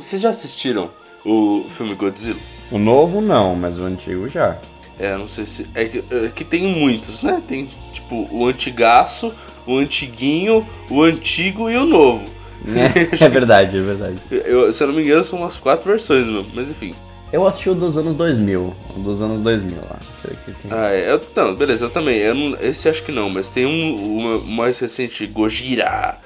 vocês 0.00 0.22
já 0.22 0.30
assistiram 0.30 0.88
o 1.26 1.66
filme 1.68 1.94
Godzilla? 1.94 2.40
O 2.72 2.78
novo 2.78 3.20
não, 3.20 3.54
mas 3.54 3.78
o 3.78 3.84
antigo 3.84 4.28
já. 4.28 4.58
É, 4.98 5.16
não 5.16 5.28
sei 5.28 5.44
se. 5.44 5.66
É 5.74 5.84
que, 5.84 6.04
é 6.10 6.28
que 6.30 6.44
tem 6.44 6.66
muitos, 6.66 7.22
né? 7.22 7.42
Tem 7.46 7.68
tipo 7.92 8.26
o 8.30 8.46
antigaço, 8.46 9.32
o 9.66 9.76
antiguinho, 9.76 10.66
o 10.90 11.02
antigo 11.02 11.70
e 11.70 11.76
o 11.76 11.84
novo. 11.84 12.24
É, 13.20 13.24
é 13.24 13.28
verdade, 13.28 13.76
é 13.76 13.80
verdade. 13.80 14.18
Eu, 14.30 14.72
se 14.72 14.80
eu 14.82 14.86
não 14.86 14.94
me 14.94 15.02
engano, 15.02 15.24
são 15.24 15.40
umas 15.40 15.58
quatro 15.58 15.90
versões 15.90 16.26
mesmo, 16.28 16.46
mas 16.54 16.70
enfim. 16.70 16.94
Eu 17.32 17.44
assisti 17.44 17.68
o 17.70 17.74
dos 17.74 17.96
anos 17.96 18.14
2000, 18.14 18.72
o 18.96 19.00
dos 19.00 19.20
anos 19.20 19.40
2000 19.40 19.78
lá. 19.78 19.98
Ah, 20.70 20.86
é, 20.94 21.10
eu, 21.12 21.20
não, 21.34 21.56
beleza, 21.56 21.86
eu 21.86 21.90
também. 21.90 22.18
Eu 22.18 22.34
não- 22.36 22.56
esse 22.60 22.88
acho 22.88 23.02
que 23.02 23.10
não, 23.10 23.28
mas 23.28 23.50
tem 23.50 23.66
um, 23.66 24.16
uma- 24.18 24.36
o 24.36 24.46
mais 24.46 24.78
recente, 24.78 25.26
Gojira. 25.26 26.18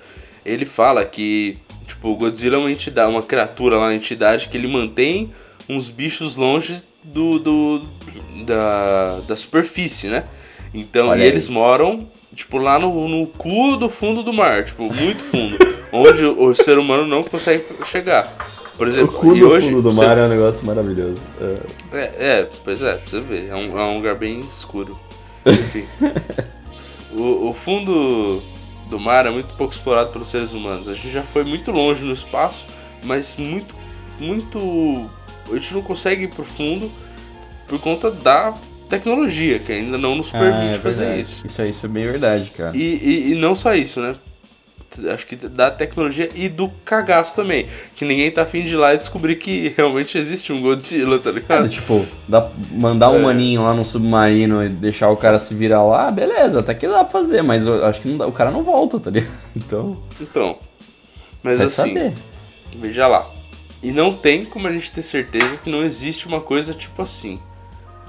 Ele 0.44 0.66
fala 0.66 1.06
que, 1.06 1.56
tipo, 1.86 2.08
o 2.10 2.16
Godzilla 2.16 2.56
é 2.56 2.58
uma 2.58 2.70
entidade, 2.70 3.10
uma 3.10 3.22
criatura 3.22 3.78
lá, 3.78 3.86
uma 3.86 3.94
entidade 3.94 4.48
que 4.48 4.58
ele 4.58 4.68
mantém 4.68 5.32
uns 5.68 5.88
bichos 5.88 6.36
longe 6.36 6.82
do, 7.02 7.38
do 7.38 7.82
da, 8.44 9.20
da 9.26 9.36
superfície, 9.36 10.08
né? 10.08 10.24
Então, 10.74 11.08
Olha 11.08 11.20
e 11.20 11.22
aí. 11.22 11.28
eles 11.28 11.48
moram, 11.48 12.08
tipo, 12.34 12.58
lá 12.58 12.78
no, 12.78 13.08
no 13.08 13.26
cu 13.26 13.76
do 13.76 13.88
fundo 13.88 14.22
do 14.22 14.32
mar, 14.32 14.64
tipo, 14.64 14.92
muito 14.92 15.22
fundo, 15.22 15.56
onde 15.92 16.24
o, 16.24 16.46
o 16.48 16.54
ser 16.54 16.78
humano 16.78 17.06
não 17.06 17.22
consegue 17.22 17.64
chegar. 17.84 18.32
Por 18.76 18.86
exemplo, 18.86 19.34
e 19.34 19.42
hoje, 19.42 19.72
você- 19.74 20.04
é 20.04 20.24
um 20.24 20.28
negócio 20.28 20.66
maravilhoso. 20.66 21.18
é, 21.92 22.40
é, 22.40 22.48
pois 22.62 22.82
é, 22.82 22.96
pra 22.96 23.06
você 23.06 23.20
ver. 23.20 23.48
É 23.48 23.54
um, 23.54 23.78
é 23.78 23.82
um 23.84 23.96
lugar 23.96 24.16
bem 24.16 24.40
escuro. 24.40 24.98
Enfim. 25.46 25.86
o, 27.16 27.48
o 27.48 27.52
fundo 27.54 28.42
do 28.90 29.00
mar 29.00 29.24
é 29.26 29.30
muito 29.30 29.54
pouco 29.54 29.72
explorado 29.72 30.10
pelos 30.10 30.28
seres 30.28 30.52
humanos. 30.52 30.88
A 30.88 30.94
gente 30.94 31.08
já 31.10 31.22
foi 31.22 31.42
muito 31.42 31.72
longe 31.72 32.04
no 32.04 32.12
espaço, 32.12 32.66
mas 33.02 33.36
muito, 33.38 33.74
muito. 34.20 35.08
A 35.50 35.54
gente 35.54 35.74
não 35.74 35.82
consegue 35.82 36.24
ir 36.24 36.28
pro 36.28 36.44
fundo 36.44 36.90
por 37.68 37.80
conta 37.80 38.10
da 38.10 38.54
tecnologia, 38.88 39.58
que 39.58 39.72
ainda 39.72 39.98
não 39.98 40.14
nos 40.14 40.30
permite 40.30 40.78
fazer 40.78 41.02
Ah, 41.04 41.06
é 41.06 41.08
verdade. 41.10 41.22
isso. 41.22 41.46
Isso 41.46 41.62
aí, 41.62 41.70
isso 41.70 41.86
é 41.86 41.88
bem 41.88 42.04
verdade, 42.06 42.50
cara. 42.56 42.76
E, 42.76 42.82
e, 42.82 43.32
e 43.32 43.34
não 43.34 43.54
só 43.56 43.74
isso, 43.74 44.00
né? 44.00 44.14
Acho 45.12 45.26
que 45.26 45.36
da 45.36 45.70
tecnologia 45.70 46.30
e 46.34 46.48
do 46.48 46.70
cagaço 46.84 47.36
também. 47.36 47.66
Que 47.96 48.04
ninguém 48.04 48.30
tá 48.30 48.42
afim 48.42 48.62
de 48.64 48.72
ir 48.74 48.76
lá 48.76 48.94
e 48.94 48.98
descobrir 48.98 49.36
que 49.36 49.74
realmente 49.76 50.16
existe 50.16 50.52
um 50.52 50.60
Godzilla, 50.62 51.18
tá 51.18 51.30
É, 51.30 51.32
ligado? 51.34 51.68
tipo, 51.68 52.06
dá, 52.26 52.48
mandar 52.70 53.10
um 53.10 53.16
É. 53.18 53.22
maninho 53.22 53.62
lá 53.62 53.74
no 53.74 53.84
submarino 53.84 54.64
e 54.64 54.68
deixar 54.70 55.10
o 55.10 55.16
cara 55.16 55.38
se 55.38 55.52
virar 55.54 55.82
lá, 55.82 56.10
beleza, 56.10 56.60
até 56.60 56.72
que 56.72 56.86
dá 56.88 57.04
pra 57.04 57.08
fazer, 57.08 57.42
mas 57.42 57.66
eu 57.66 57.84
acho 57.84 58.00
que 58.00 58.08
dá- 58.16 58.26
o 58.26 58.32
cara 58.32 58.50
não 58.50 58.62
volta, 58.62 58.98
tá 59.00 59.10
ligado? 59.10 59.30
Então, 59.56 59.98
Então. 60.20 60.58
Mas 61.42 61.60
assim, 61.60 61.94
saber. 61.94 62.14
veja 62.78 63.06
lá. 63.06 63.28
E 63.86 63.92
não 63.92 64.12
tem 64.16 64.44
como 64.44 64.66
a 64.66 64.72
gente 64.72 64.90
ter 64.90 65.02
certeza 65.02 65.58
que 65.58 65.70
não 65.70 65.82
existe 65.84 66.26
uma 66.26 66.40
coisa 66.40 66.74
tipo 66.74 67.00
assim. 67.02 67.38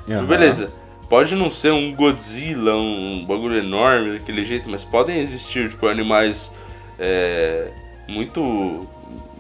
Aham. 0.10 0.26
Beleza. 0.26 0.72
Pode 1.08 1.36
não 1.36 1.50
ser 1.52 1.72
um 1.72 1.94
Godzilla, 1.94 2.76
um 2.76 3.24
bagulho 3.28 3.56
enorme 3.58 4.14
daquele 4.14 4.44
jeito, 4.44 4.68
mas 4.70 4.84
podem 4.84 5.20
existir, 5.20 5.70
tipo, 5.70 5.86
animais 5.88 6.52
é, 7.00 7.72
muito 8.10 8.88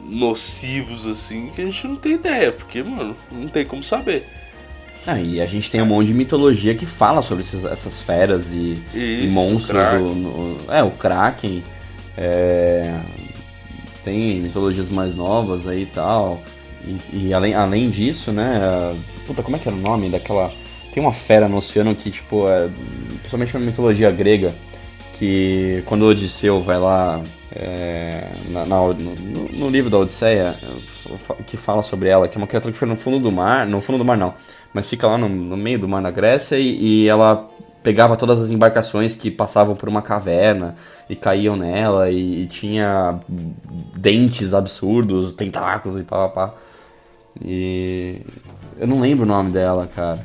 nocivos, 0.01 1.05
assim, 1.05 1.49
que 1.55 1.61
a 1.61 1.65
gente 1.65 1.87
não 1.87 1.95
tem 1.95 2.13
ideia, 2.13 2.51
porque, 2.51 2.81
mano, 2.83 3.17
não 3.31 3.47
tem 3.47 3.65
como 3.65 3.83
saber. 3.83 4.27
Ah, 5.05 5.19
e 5.19 5.41
a 5.41 5.45
gente 5.45 5.71
tem 5.71 5.81
um 5.81 5.85
monte 5.85 6.07
de 6.07 6.13
mitologia 6.13 6.75
que 6.75 6.85
fala 6.85 7.21
sobre 7.21 7.43
esses- 7.43 7.65
essas 7.65 8.01
feras 8.01 8.53
e, 8.53 8.81
e 8.93 9.25
Isso, 9.25 9.33
monstros 9.33 9.81
Kraken. 9.81 9.99
do. 10.05 10.15
no- 10.15 10.57
é, 10.73 10.83
o 10.83 10.91
Kraken. 10.91 11.63
é, 12.17 12.99
tem 14.07 14.39
mitologias 14.39 14.89
mais 14.89 15.15
novas 15.15 15.67
aí 15.67 15.83
e 15.83 15.85
tal. 15.85 16.41
E, 17.11 17.33
além, 17.33 17.53
além 17.53 17.89
disso, 17.89 18.31
né? 18.31 18.95
Puta, 19.25 19.43
como 19.43 19.57
é 19.57 19.59
que 19.59 19.67
era 19.67 19.75
o 19.75 19.79
nome 19.81 20.09
daquela. 20.09 20.53
Tem 20.93 21.03
uma 21.03 21.11
fera 21.11 21.47
no 21.49 21.57
oceano 21.57 21.93
que, 21.95 22.09
tipo, 22.09 22.47
é. 22.47 22.69
Principalmente 23.19 23.53
na 23.53 23.59
mitologia 23.59 24.09
grega. 24.11 24.55
Que 25.13 25.83
quando 25.85 26.03
o 26.03 26.07
Odisseu 26.09 26.61
vai 26.61 26.79
lá. 26.79 27.21
é, 27.59 28.27
na- 28.49 28.65
na- 28.65 28.87
no, 28.93 28.93
no- 29.15 29.49
no 29.49 29.69
livro 29.69 29.89
da 29.89 29.97
Odisseia, 29.97 30.55
que 31.47 31.57
fala 31.57 31.81
sobre 31.81 32.07
ela, 32.09 32.27
que 32.27 32.37
é 32.37 32.39
uma 32.41 32.45
criatura 32.45 32.71
que 32.71 32.77
fica 32.77 32.85
no 32.91 32.95
fundo 32.97 33.17
do 33.19 33.31
mar. 33.31 33.65
No 33.65 33.81
fundo 33.81 33.97
do 33.97 34.05
mar 34.05 34.15
não, 34.17 34.33
mas 34.73 34.87
fica 34.87 35.07
lá 35.07 35.17
no, 35.17 35.27
no 35.27 35.57
meio 35.57 35.79
do 35.79 35.87
mar 35.87 36.01
na 36.01 36.11
Grécia 36.11 36.57
e, 36.59 37.03
e 37.03 37.07
ela 37.07 37.49
pegava 37.83 38.15
todas 38.17 38.41
as 38.41 38.49
embarcações 38.49 39.15
que 39.15 39.31
passavam 39.31 39.75
por 39.75 39.87
uma 39.89 40.01
caverna 40.01 40.75
e 41.09 41.15
caíam 41.15 41.55
nela 41.55 42.09
e, 42.09 42.43
e 42.43 42.47
tinha 42.47 43.19
dentes 43.95 44.53
absurdos, 44.53 45.33
tentáculos 45.33 45.97
e 45.97 46.03
pá, 46.03 46.27
pá, 46.29 46.47
pá. 46.47 46.53
E 47.43 48.21
eu 48.77 48.87
não 48.87 48.99
lembro 48.99 49.23
o 49.23 49.27
nome 49.27 49.51
dela, 49.51 49.87
cara. 49.95 50.19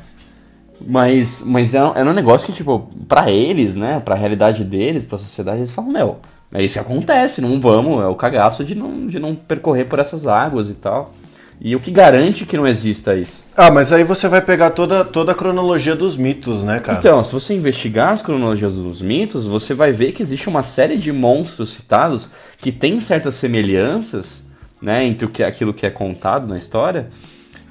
Mas, 0.84 1.42
mas 1.44 1.74
é, 1.74 1.82
um- 1.84 1.94
é 1.94 2.02
um 2.04 2.12
negócio 2.12 2.46
que, 2.46 2.52
tipo, 2.52 2.88
pra 3.08 3.30
eles, 3.30 3.76
né, 3.76 4.00
pra 4.04 4.14
realidade 4.16 4.64
deles, 4.64 5.04
pra 5.04 5.16
sociedade, 5.18 5.58
eles 5.58 5.70
falam, 5.70 5.92
meu, 5.92 6.16
é 6.52 6.62
isso 6.64 6.74
que 6.74 6.80
acontece, 6.80 7.40
não 7.40 7.60
vamos, 7.60 8.02
é 8.02 8.06
o 8.06 8.16
cagaço 8.16 8.64
de 8.64 8.74
não, 8.74 9.06
de 9.06 9.18
não 9.20 9.34
percorrer 9.34 9.84
por 9.84 9.98
essas 10.00 10.26
águas 10.26 10.68
e 10.68 10.74
tal. 10.74 11.12
E 11.64 11.76
o 11.76 11.80
que 11.80 11.92
garante 11.92 12.44
que 12.44 12.56
não 12.56 12.66
exista 12.66 13.14
isso? 13.14 13.40
Ah, 13.56 13.70
mas 13.70 13.92
aí 13.92 14.02
você 14.02 14.26
vai 14.26 14.42
pegar 14.42 14.70
toda, 14.70 15.04
toda 15.04 15.30
a 15.30 15.34
cronologia 15.34 15.94
dos 15.94 16.16
mitos, 16.16 16.64
né, 16.64 16.80
cara? 16.80 16.98
Então, 16.98 17.22
se 17.22 17.32
você 17.32 17.54
investigar 17.54 18.12
as 18.12 18.20
cronologias 18.20 18.74
dos 18.74 19.00
mitos, 19.00 19.46
você 19.46 19.72
vai 19.72 19.92
ver 19.92 20.10
que 20.10 20.24
existe 20.24 20.48
uma 20.48 20.64
série 20.64 20.96
de 20.98 21.12
monstros 21.12 21.70
citados 21.70 22.28
que 22.58 22.72
tem 22.72 23.00
certas 23.00 23.36
semelhanças, 23.36 24.42
né, 24.80 25.04
entre 25.04 25.24
o 25.24 25.28
que, 25.28 25.44
aquilo 25.44 25.72
que 25.72 25.86
é 25.86 25.90
contado 25.90 26.48
na 26.48 26.56
história, 26.56 27.10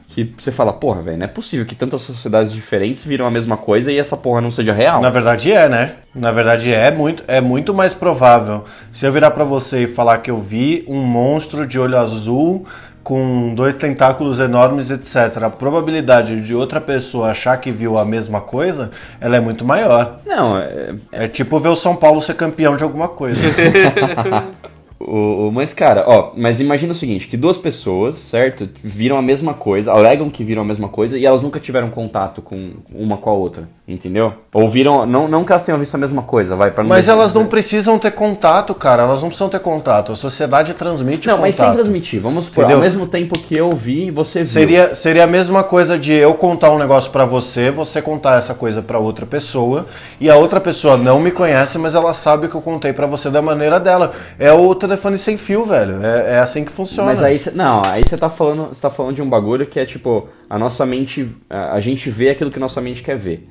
que 0.07 0.33
você 0.37 0.53
fala, 0.53 0.71
porra, 0.71 1.01
velho, 1.01 1.17
não 1.17 1.25
é 1.25 1.27
possível 1.27 1.65
que 1.65 1.75
tantas 1.75 2.01
sociedades 2.01 2.53
diferentes 2.53 3.03
viram 3.03 3.25
a 3.25 3.31
mesma 3.31 3.57
coisa 3.57 3.91
e 3.91 3.97
essa 3.97 4.15
porra 4.15 4.39
não 4.39 4.51
seja 4.51 4.71
real. 4.71 5.01
Na 5.01 5.09
verdade 5.09 5.51
é, 5.51 5.67
né? 5.67 5.95
Na 6.15 6.31
verdade 6.31 6.71
é 6.73 6.91
muito, 6.91 7.23
é 7.27 7.41
muito 7.41 7.73
mais 7.73 7.93
provável. 7.93 8.63
Se 8.93 9.05
eu 9.05 9.11
virar 9.11 9.31
pra 9.31 9.43
você 9.43 9.83
e 9.83 9.87
falar 9.87 10.19
que 10.19 10.31
eu 10.31 10.37
vi 10.37 10.85
um 10.87 11.01
monstro 11.01 11.65
de 11.65 11.79
olho 11.79 11.97
azul 11.97 12.65
com 13.11 13.53
dois 13.53 13.75
tentáculos 13.75 14.39
enormes, 14.39 14.89
etc. 14.89 15.43
A 15.43 15.49
probabilidade 15.49 16.39
de 16.39 16.55
outra 16.55 16.79
pessoa 16.79 17.31
achar 17.31 17.57
que 17.57 17.69
viu 17.69 17.97
a 17.97 18.05
mesma 18.05 18.39
coisa, 18.39 18.89
ela 19.19 19.35
é 19.35 19.39
muito 19.41 19.65
maior. 19.65 20.19
Não, 20.25 20.57
é, 20.57 20.95
É 21.11 21.27
tipo 21.27 21.59
ver 21.59 21.67
o 21.67 21.75
São 21.75 21.93
Paulo 21.93 22.21
ser 22.21 22.35
campeão 22.35 22.77
de 22.77 22.83
alguma 22.83 23.09
coisa. 23.09 23.41
O, 25.07 25.47
o- 25.47 25.51
mas, 25.51 25.73
cara, 25.73 26.03
ó, 26.07 26.31
mas 26.35 26.59
imagina 26.59 26.91
o 26.91 26.95
seguinte, 26.95 27.27
que 27.27 27.35
duas 27.37 27.57
pessoas, 27.57 28.15
certo, 28.15 28.67
viram 28.83 29.17
a 29.17 29.21
mesma 29.21 29.53
coisa, 29.53 29.91
alegam 29.91 30.29
que 30.29 30.43
viram 30.43 30.61
a 30.61 30.65
mesma 30.65 30.87
coisa 30.87 31.17
e 31.17 31.25
elas 31.25 31.41
nunca 31.41 31.59
tiveram 31.59 31.89
contato 31.89 32.41
com 32.41 32.71
uma 32.93 33.17
com 33.17 33.29
a 33.29 33.33
outra, 33.33 33.63
entendeu? 33.87 34.33
Ou 34.53 34.67
viram, 34.67 35.05
não, 35.05 35.27
não 35.27 35.43
que 35.43 35.51
elas 35.51 35.63
tenham 35.63 35.79
visto 35.79 35.95
a 35.95 35.97
mesma 35.97 36.21
coisa, 36.21 36.55
vai, 36.55 36.71
pra 36.71 36.83
não 36.83 36.89
Mas 36.89 37.07
elas 37.07 37.33
não 37.33 37.45
precisam 37.45 37.97
ter 37.97 38.11
contato, 38.11 38.73
cara. 38.75 39.03
Elas 39.03 39.21
não 39.21 39.29
precisam 39.29 39.49
ter 39.49 39.59
contato. 39.59 40.11
A 40.11 40.15
sociedade 40.15 40.73
transmite 40.73 41.27
Não, 41.27 41.35
contato. 41.35 41.47
mas 41.47 41.55
sem 41.55 41.71
transmitir, 41.73 42.19
vamos 42.21 42.45
supor, 42.45 42.63
Entendeu? 42.63 42.77
ao 42.77 42.83
mesmo 42.83 43.07
tempo 43.07 43.37
que 43.39 43.55
eu 43.55 43.71
vi, 43.71 44.11
você 44.11 44.39
viu. 44.39 44.47
Seria, 44.49 44.93
seria 44.95 45.23
a 45.23 45.27
mesma 45.27 45.63
coisa 45.63 45.97
de 45.97 46.13
eu 46.13 46.33
contar 46.33 46.71
um 46.71 46.77
negócio 46.77 47.11
pra 47.11 47.25
você, 47.25 47.71
você 47.71 48.01
contar 48.01 48.37
essa 48.37 48.53
coisa 48.53 48.81
pra 48.81 48.99
outra 48.99 49.25
pessoa, 49.25 49.85
e 50.19 50.29
a 50.29 50.35
outra 50.35 50.59
pessoa 50.59 50.97
não 50.97 51.19
me 51.19 51.31
conhece, 51.31 51.77
mas 51.77 51.95
ela 51.95 52.13
sabe 52.13 52.47
que 52.47 52.55
eu 52.55 52.61
contei 52.61 52.93
pra 52.93 53.07
você 53.07 53.29
da 53.29 53.41
maneira 53.41 53.79
dela. 53.79 54.11
É 54.37 54.51
o 54.51 54.57
telefone 54.91 55.17
sem 55.17 55.37
fio, 55.37 55.65
velho. 55.65 56.03
É, 56.03 56.35
é 56.35 56.39
assim 56.39 56.65
que 56.65 56.71
funciona. 56.71 57.09
Mas 57.09 57.23
aí 57.23 57.39
você. 57.39 57.51
Não, 57.51 57.83
aí 57.83 58.03
você 58.03 58.17
tá 58.17 58.29
falando. 58.29 58.69
Você 58.69 58.81
tá 58.81 58.89
falando 58.89 59.15
de 59.15 59.21
um 59.21 59.29
bagulho 59.29 59.65
que 59.65 59.79
é 59.79 59.85
tipo, 59.85 60.27
a 60.49 60.59
nossa 60.59 60.85
mente. 60.85 61.27
A, 61.49 61.73
a 61.75 61.81
gente 61.81 62.09
vê 62.09 62.29
aquilo 62.29 62.51
que 62.51 62.59
nossa 62.59 62.81
mente 62.81 63.01
quer 63.01 63.17
ver. 63.17 63.47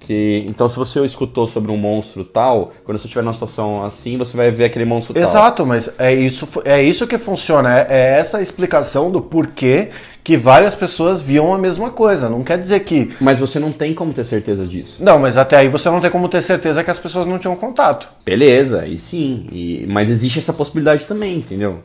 Que, 0.00 0.44
então, 0.48 0.68
se 0.68 0.76
você 0.76 1.04
escutou 1.04 1.46
sobre 1.46 1.70
um 1.70 1.76
monstro 1.76 2.24
tal, 2.24 2.72
quando 2.84 2.98
você 2.98 3.06
estiver 3.06 3.22
numa 3.22 3.32
situação 3.32 3.84
assim, 3.84 4.18
você 4.18 4.36
vai 4.36 4.50
ver 4.50 4.64
aquele 4.64 4.84
monstro 4.84 5.14
tal. 5.14 5.22
Exato, 5.22 5.64
mas 5.64 5.88
é 5.96 6.12
isso, 6.12 6.48
é 6.64 6.82
isso 6.82 7.06
que 7.06 7.16
funciona. 7.16 7.72
É, 7.72 7.86
é 7.88 8.18
essa 8.18 8.38
a 8.38 8.42
explicação 8.42 9.12
do 9.12 9.22
porquê 9.22 9.90
que 10.26 10.36
várias 10.36 10.74
pessoas 10.74 11.22
viam 11.22 11.54
a 11.54 11.58
mesma 11.58 11.88
coisa. 11.88 12.28
Não 12.28 12.42
quer 12.42 12.58
dizer 12.58 12.80
que. 12.80 13.10
Mas 13.20 13.38
você 13.38 13.60
não 13.60 13.70
tem 13.70 13.94
como 13.94 14.12
ter 14.12 14.24
certeza 14.24 14.66
disso. 14.66 14.96
Não, 15.00 15.20
mas 15.20 15.36
até 15.36 15.56
aí 15.56 15.68
você 15.68 15.88
não 15.88 16.00
tem 16.00 16.10
como 16.10 16.28
ter 16.28 16.42
certeza 16.42 16.82
que 16.82 16.90
as 16.90 16.98
pessoas 16.98 17.28
não 17.28 17.38
tinham 17.38 17.54
contato. 17.54 18.08
Beleza, 18.24 18.88
e 18.88 18.98
sim. 18.98 19.46
E, 19.52 19.86
mas 19.88 20.10
existe 20.10 20.40
essa 20.40 20.52
possibilidade 20.52 21.04
também, 21.06 21.36
entendeu? 21.38 21.78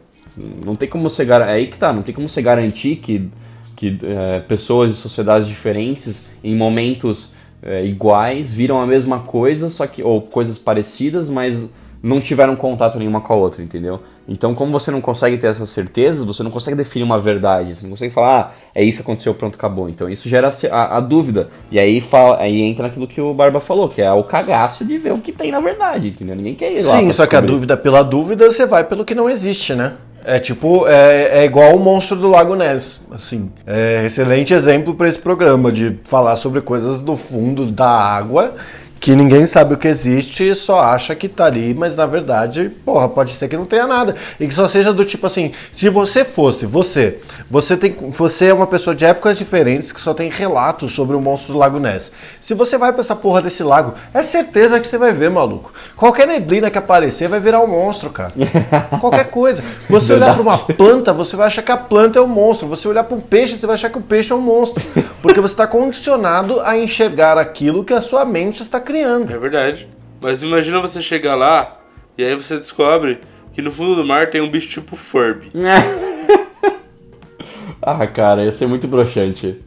Não 0.66 0.74
tem 0.74 0.90
como 0.90 1.08
você 1.08 1.24
gar- 1.24 1.48
é 1.48 1.52
aí 1.52 1.68
que 1.68 1.78
tá, 1.78 1.94
não 1.94 2.02
tem 2.02 2.16
como 2.16 2.28
você 2.28 2.42
garantir 2.42 2.96
que, 2.96 3.30
que 3.76 4.00
é, 4.04 4.40
pessoas 4.40 4.90
de 4.90 4.96
sociedades 4.96 5.48
diferentes, 5.48 6.32
em 6.44 6.56
momentos 6.56 7.30
é, 7.62 7.86
iguais, 7.86 8.52
viram 8.52 8.82
a 8.82 8.88
mesma 8.88 9.20
coisa, 9.20 9.70
só 9.70 9.86
que. 9.86 10.02
ou 10.02 10.20
coisas 10.20 10.58
parecidas, 10.58 11.30
mas 11.30 11.70
não 12.02 12.20
tiveram 12.20 12.56
contato 12.56 12.98
nenhuma 12.98 13.22
com 13.22 13.34
a 13.34 13.36
outra, 13.36 13.62
entendeu? 13.62 14.02
Então, 14.32 14.56
como 14.56 14.72
você 14.72 14.90
não 14.90 15.02
consegue 15.02 15.38
ter 15.38 15.48
essas 15.48 15.70
certezas, 15.70 16.26
você 16.26 16.42
não 16.42 16.50
consegue 16.50 16.78
definir 16.78 17.04
uma 17.04 17.20
verdade. 17.20 17.76
Você 17.76 17.84
não 17.84 17.92
consegue 17.92 18.14
falar, 18.14 18.40
ah, 18.40 18.52
é 18.74 18.82
isso 18.82 19.00
que 19.00 19.04
aconteceu, 19.04 19.34
pronto, 19.34 19.56
acabou. 19.56 19.90
Então, 19.90 20.10
isso 20.10 20.30
gera 20.30 20.50
a, 20.72 20.98
a 20.98 21.00
dúvida. 21.02 21.50
E 21.70 21.78
aí, 21.78 22.00
fala, 22.00 22.40
aí 22.40 22.62
entra 22.62 22.88
naquilo 22.88 23.08
que 23.08 23.20
o 23.20 23.34
Barba 23.34 23.60
falou, 23.60 23.90
que 23.90 24.02
é 24.02 24.12
o 24.12 24.24
cagaço 24.24 24.86
de 24.86 24.98
ver 24.98 25.12
o 25.12 25.18
que 25.18 25.34
tem 25.34 25.52
na 25.52 25.60
verdade, 25.60 26.08
entendeu? 26.08 26.36
Ninguém 26.36 26.56
quer 26.56 26.72
ir 26.72 26.82
lá. 26.82 27.00
Sim, 27.00 27.12
só 27.12 27.28
que 27.28 27.36
a 27.36 27.40
descobrir. 27.40 27.52
dúvida 27.52 27.78
pela 27.78 28.04
dúvida, 28.04 28.50
você 28.50 28.66
vai 28.66 28.86
pelo 28.86 29.04
que 29.04 29.14
não 29.14 29.30
existe, 29.30 29.76
né? 29.76 29.96
É 30.24 30.40
tipo, 30.40 30.88
é, 30.88 31.40
é 31.40 31.46
igual 31.46 31.76
o 31.76 31.80
monstro 31.80 32.16
do 32.16 32.30
Lago 32.30 32.56
Ness, 32.56 33.02
assim. 33.12 33.52
É 33.66 34.06
excelente 34.06 34.54
exemplo 34.54 34.94
para 34.94 35.10
esse 35.10 35.18
programa 35.18 35.72
de 35.72 35.98
falar 36.04 36.36
sobre 36.36 36.62
coisas 36.62 37.02
do 37.02 37.18
fundo 37.18 37.66
da 37.66 37.90
água 37.90 38.54
que 39.02 39.16
ninguém 39.16 39.48
sabe 39.48 39.74
o 39.74 39.78
que 39.78 39.88
existe 39.88 40.48
e 40.48 40.54
só 40.54 40.80
acha 40.80 41.16
que 41.16 41.28
tá 41.28 41.46
ali, 41.46 41.74
mas 41.74 41.96
na 41.96 42.06
verdade, 42.06 42.70
porra, 42.86 43.10
pode 43.10 43.34
ser 43.34 43.48
que 43.48 43.58
não 43.58 43.66
tenha 43.66 43.88
nada. 43.88 44.16
E 44.40 44.48
que 44.48 44.54
só 44.54 44.68
seja 44.68 44.94
do 44.94 45.04
tipo 45.04 45.26
assim, 45.26 45.54
se 45.74 45.90
você 45.90 46.24
fosse, 46.24 46.68
você, 46.68 47.18
você 47.50 47.76
tem, 47.76 47.92
você 48.12 48.46
é 48.46 48.54
uma 48.54 48.68
pessoa 48.68 48.96
de 48.96 49.04
épocas 49.04 49.40
diferentes 49.40 49.92
que 49.92 50.00
só 50.00 50.14
tem 50.14 50.30
relatos 50.30 50.92
sobre 50.92 51.16
o 51.16 51.20
monstro 51.20 51.54
do 51.54 51.60
Lago 51.60 51.80
Ness. 51.80 52.12
Se 52.40 52.54
você 52.54 52.78
vai 52.78 52.92
pra 52.92 53.02
essa 53.02 53.16
porra 53.16 53.42
desse 53.42 53.64
lago, 53.64 53.96
é 54.14 54.22
certeza 54.22 54.80
que 54.80 54.88
você 54.88 55.00
vai 55.00 55.12
ver, 55.14 55.32
maluco. 55.32 55.74
Qualquer 55.96 56.28
neblina 56.28 56.70
que 56.70 56.78
aparecer 56.78 57.28
vai 57.28 57.40
virar 57.40 57.60
um 57.62 57.68
monstro, 57.68 58.12
cara. 58.12 58.34
Qualquer 59.02 59.32
coisa. 59.32 59.64
Você 59.90 60.14
olhar 60.14 60.36
pra 60.36 60.44
uma 60.44 60.58
planta, 60.60 61.12
você 61.12 61.36
vai 61.36 61.48
achar 61.48 61.64
que 61.64 61.72
a 61.72 61.78
planta 61.78 62.20
é 62.20 62.22
um 62.22 62.28
monstro. 62.28 62.68
Você 62.68 62.88
olhar 62.88 63.04
pra 63.04 63.18
um 63.18 63.22
peixe, 63.22 63.58
você 63.58 63.66
vai 63.66 63.74
achar 63.74 63.90
que 63.90 63.98
o 63.98 64.02
peixe 64.02 64.32
é 64.32 64.36
um 64.36 64.42
monstro. 64.42 64.84
Porque 65.24 65.42
você 65.42 65.54
está 65.54 65.66
condicionado 65.66 66.60
a 66.62 66.78
enxergar 66.78 67.38
aquilo 67.38 67.84
que 67.84 67.94
a 67.94 68.02
sua 68.02 68.24
mente 68.26 68.62
está 68.62 68.80
criando. 68.92 69.32
É 69.32 69.38
verdade. 69.38 69.88
Mas 70.20 70.44
imagina 70.44 70.82
você 70.82 71.02
chegar 71.02 71.36
lá 71.36 71.80
e 72.18 72.24
aí 72.24 72.36
você 72.36 72.58
descobre 72.58 73.20
que 73.54 73.62
no 73.62 73.72
fundo 73.72 73.96
do 73.96 74.06
mar 74.06 74.30
tem 74.30 74.42
um 74.42 74.50
bicho 74.50 74.70
tipo 74.70 74.96
Furby. 74.96 75.50
ah, 77.82 78.06
cara, 78.08 78.44
ia 78.44 78.52
ser 78.52 78.68
muito 78.68 78.88
broxante. 78.88 79.60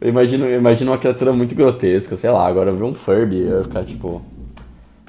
Eu 0.00 0.10
imagino, 0.10 0.46
eu 0.46 0.58
imagino 0.58 0.92
uma 0.92 0.98
criatura 0.98 1.32
muito 1.32 1.54
grotesca, 1.54 2.16
sei 2.16 2.30
lá, 2.30 2.46
agora 2.46 2.70
ver 2.70 2.84
um 2.84 2.94
Furby, 2.94 3.40
eu 3.40 3.58
ia 3.58 3.64
ficar 3.64 3.84
tipo. 3.84 4.22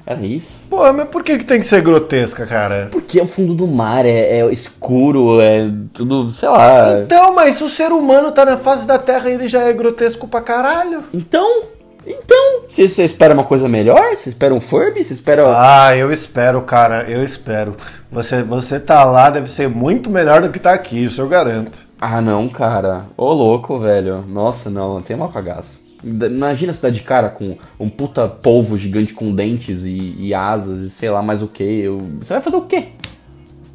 Era 0.06 0.24
isso? 0.24 0.62
Pô, 0.70 0.90
mas 0.90 1.06
por 1.10 1.22
que, 1.22 1.36
que 1.36 1.44
tem 1.44 1.60
que 1.60 1.66
ser 1.66 1.82
grotesca, 1.82 2.46
cara? 2.46 2.88
Porque 2.90 3.20
é 3.20 3.22
o 3.22 3.26
fundo 3.26 3.54
do 3.54 3.66
mar, 3.66 4.06
é, 4.06 4.40
é 4.40 4.52
escuro, 4.52 5.38
é 5.38 5.70
tudo, 5.92 6.32
sei 6.32 6.48
lá. 6.48 7.00
Então, 7.00 7.34
mas 7.34 7.56
se 7.56 7.64
o 7.64 7.68
ser 7.68 7.92
humano 7.92 8.32
tá 8.32 8.46
na 8.46 8.56
face 8.56 8.86
da 8.86 8.98
Terra, 8.98 9.28
ele 9.28 9.46
já 9.46 9.64
é 9.64 9.72
grotesco 9.74 10.26
pra 10.26 10.40
caralho. 10.40 11.04
Então, 11.12 11.64
então, 12.08 12.62
você, 12.68 12.88
você 12.88 13.04
espera 13.04 13.34
uma 13.34 13.44
coisa 13.44 13.68
melhor? 13.68 14.16
Você 14.16 14.30
espera 14.30 14.54
um 14.54 14.60
Furby? 14.60 15.04
Você 15.04 15.14
espera. 15.14 15.44
Ah, 15.56 15.96
eu 15.96 16.12
espero, 16.12 16.62
cara, 16.62 17.04
eu 17.10 17.22
espero. 17.22 17.76
Você, 18.10 18.42
você 18.42 18.80
tá 18.80 19.04
lá, 19.04 19.30
deve 19.30 19.50
ser 19.50 19.68
muito 19.68 20.08
melhor 20.08 20.42
do 20.42 20.50
que 20.50 20.58
tá 20.58 20.72
aqui, 20.72 21.04
isso 21.04 21.20
eu 21.20 21.28
garanto. 21.28 21.86
Ah, 22.00 22.20
não, 22.20 22.48
cara. 22.48 23.06
Ô, 23.16 23.32
louco, 23.32 23.78
velho. 23.78 24.24
Nossa, 24.26 24.70
não, 24.70 24.94
não 24.94 25.02
tem 25.02 25.16
mal 25.16 25.28
cagaço. 25.28 25.80
Imagina 26.04 26.72
você 26.72 26.82
dar 26.82 26.90
de 26.90 27.02
cara 27.02 27.28
com 27.28 27.56
um 27.78 27.90
puta 27.90 28.28
polvo 28.28 28.78
gigante 28.78 29.12
com 29.12 29.34
dentes 29.34 29.84
e, 29.84 30.14
e 30.16 30.32
asas 30.32 30.80
e 30.80 30.90
sei 30.90 31.10
lá 31.10 31.20
mais 31.22 31.42
o 31.42 31.48
que. 31.48 31.64
Eu... 31.64 31.98
Você 32.20 32.34
vai 32.34 32.42
fazer 32.42 32.56
o 32.56 32.62
quê? 32.62 32.88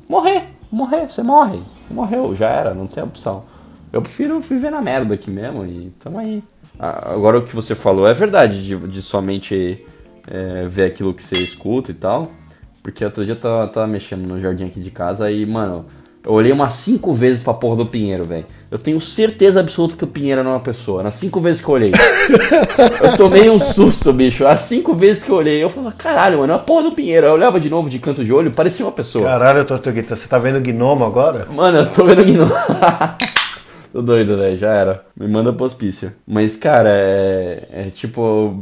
Morrer. 0.08 0.44
Morrer. 0.72 1.10
Você 1.10 1.22
morre. 1.22 1.62
Morreu, 1.92 2.36
já 2.36 2.50
era, 2.50 2.74
não 2.74 2.88
tem 2.88 3.04
opção. 3.04 3.44
Eu 3.92 4.02
prefiro 4.02 4.40
viver 4.40 4.72
na 4.72 4.82
merda 4.82 5.14
aqui 5.14 5.30
mesmo 5.30 5.66
e 5.66 5.92
tamo 6.02 6.18
aí. 6.18 6.42
Ah, 6.80 7.12
Agora 7.14 7.38
o 7.38 7.44
que 7.44 7.56
você 7.56 7.76
falou 7.76 8.08
é 8.08 8.14
verdade, 8.14 8.66
de, 8.66 8.76
de 8.88 9.02
somente 9.02 9.86
é, 10.28 10.66
ver 10.68 10.86
aquilo 10.86 11.14
que 11.14 11.24
você 11.24 11.36
escuta 11.36 11.92
e 11.92 11.94
tal. 11.94 12.32
Porque 12.82 13.04
outro 13.06 13.24
dia 13.24 13.34
eu 13.34 13.40
tava, 13.40 13.68
tava 13.68 13.88
mexendo 13.88 14.28
no 14.28 14.40
jardim 14.40 14.66
aqui 14.66 14.82
de 14.82 14.92
casa 14.92 15.32
e, 15.32 15.46
mano, 15.46 15.86
eu 16.26 16.32
olhei 16.32 16.52
umas 16.52 16.74
cinco 16.74 17.14
vezes 17.14 17.44
pra 17.44 17.54
porra 17.54 17.78
do 17.78 17.86
Pinheiro, 17.86 18.24
velho. 18.26 18.46
Eu 18.72 18.78
tenho 18.78 19.00
certeza 19.00 19.60
absoluta 19.60 19.96
que 19.96 20.04
o 20.04 20.08
Pinheiro 20.08 20.44
não 20.44 20.52
é 20.52 20.54
uma 20.56 20.60
pessoa. 20.60 21.04
Nas 21.04 21.16
cinco 21.16 21.42
vezes 21.42 21.62
que 21.62 21.68
eu 21.70 21.76
olhei. 21.76 21.92
eu 23.02 23.18
tomei 23.18 23.50
um 23.50 23.60
susto, 23.60 24.12
bicho. 24.12 24.46
As 24.48 24.62
cinco 24.62 24.96
vezes 24.96 25.24
que 25.24 25.30
eu 25.30 25.36
olhei, 25.36 25.62
eu 25.64 25.70
falava, 25.70 25.94
caralho, 25.98 26.40
mano, 26.40 26.54
é 26.54 26.56
a 26.56 26.60
porra 26.60 26.84
do 26.84 26.92
Pinheiro. 26.94 27.28
Eu 27.28 27.34
olhava 27.34 27.60
de 27.60 27.70
novo 27.70 27.90
de 27.90 28.00
canto 28.00 28.24
de 28.24 28.32
olho, 28.34 28.52
parecia 28.52 28.86
uma 28.86 28.92
pessoa. 28.92 29.26
Caralho, 29.26 29.66
Tortuguita, 29.66 30.16
você 30.16 30.28
tá 30.28 30.38
vendo 30.38 30.62
gnomo 30.62 31.06
agora? 31.06 31.48
Mano, 31.52 31.80
eu 31.80 31.92
tô 31.92 32.04
vendo 32.06 32.26
não. 32.26 32.50
tô 33.94 34.02
doido, 34.02 34.36
velho, 34.36 34.58
já 34.58 34.74
era. 34.74 35.06
Me 35.16 35.28
manda 35.28 35.54
pro 35.54 35.66
hospício. 35.66 36.12
Mas, 36.28 36.58
cara, 36.58 36.90
é, 36.90 37.68
é 37.72 37.90
tipo. 37.92 38.62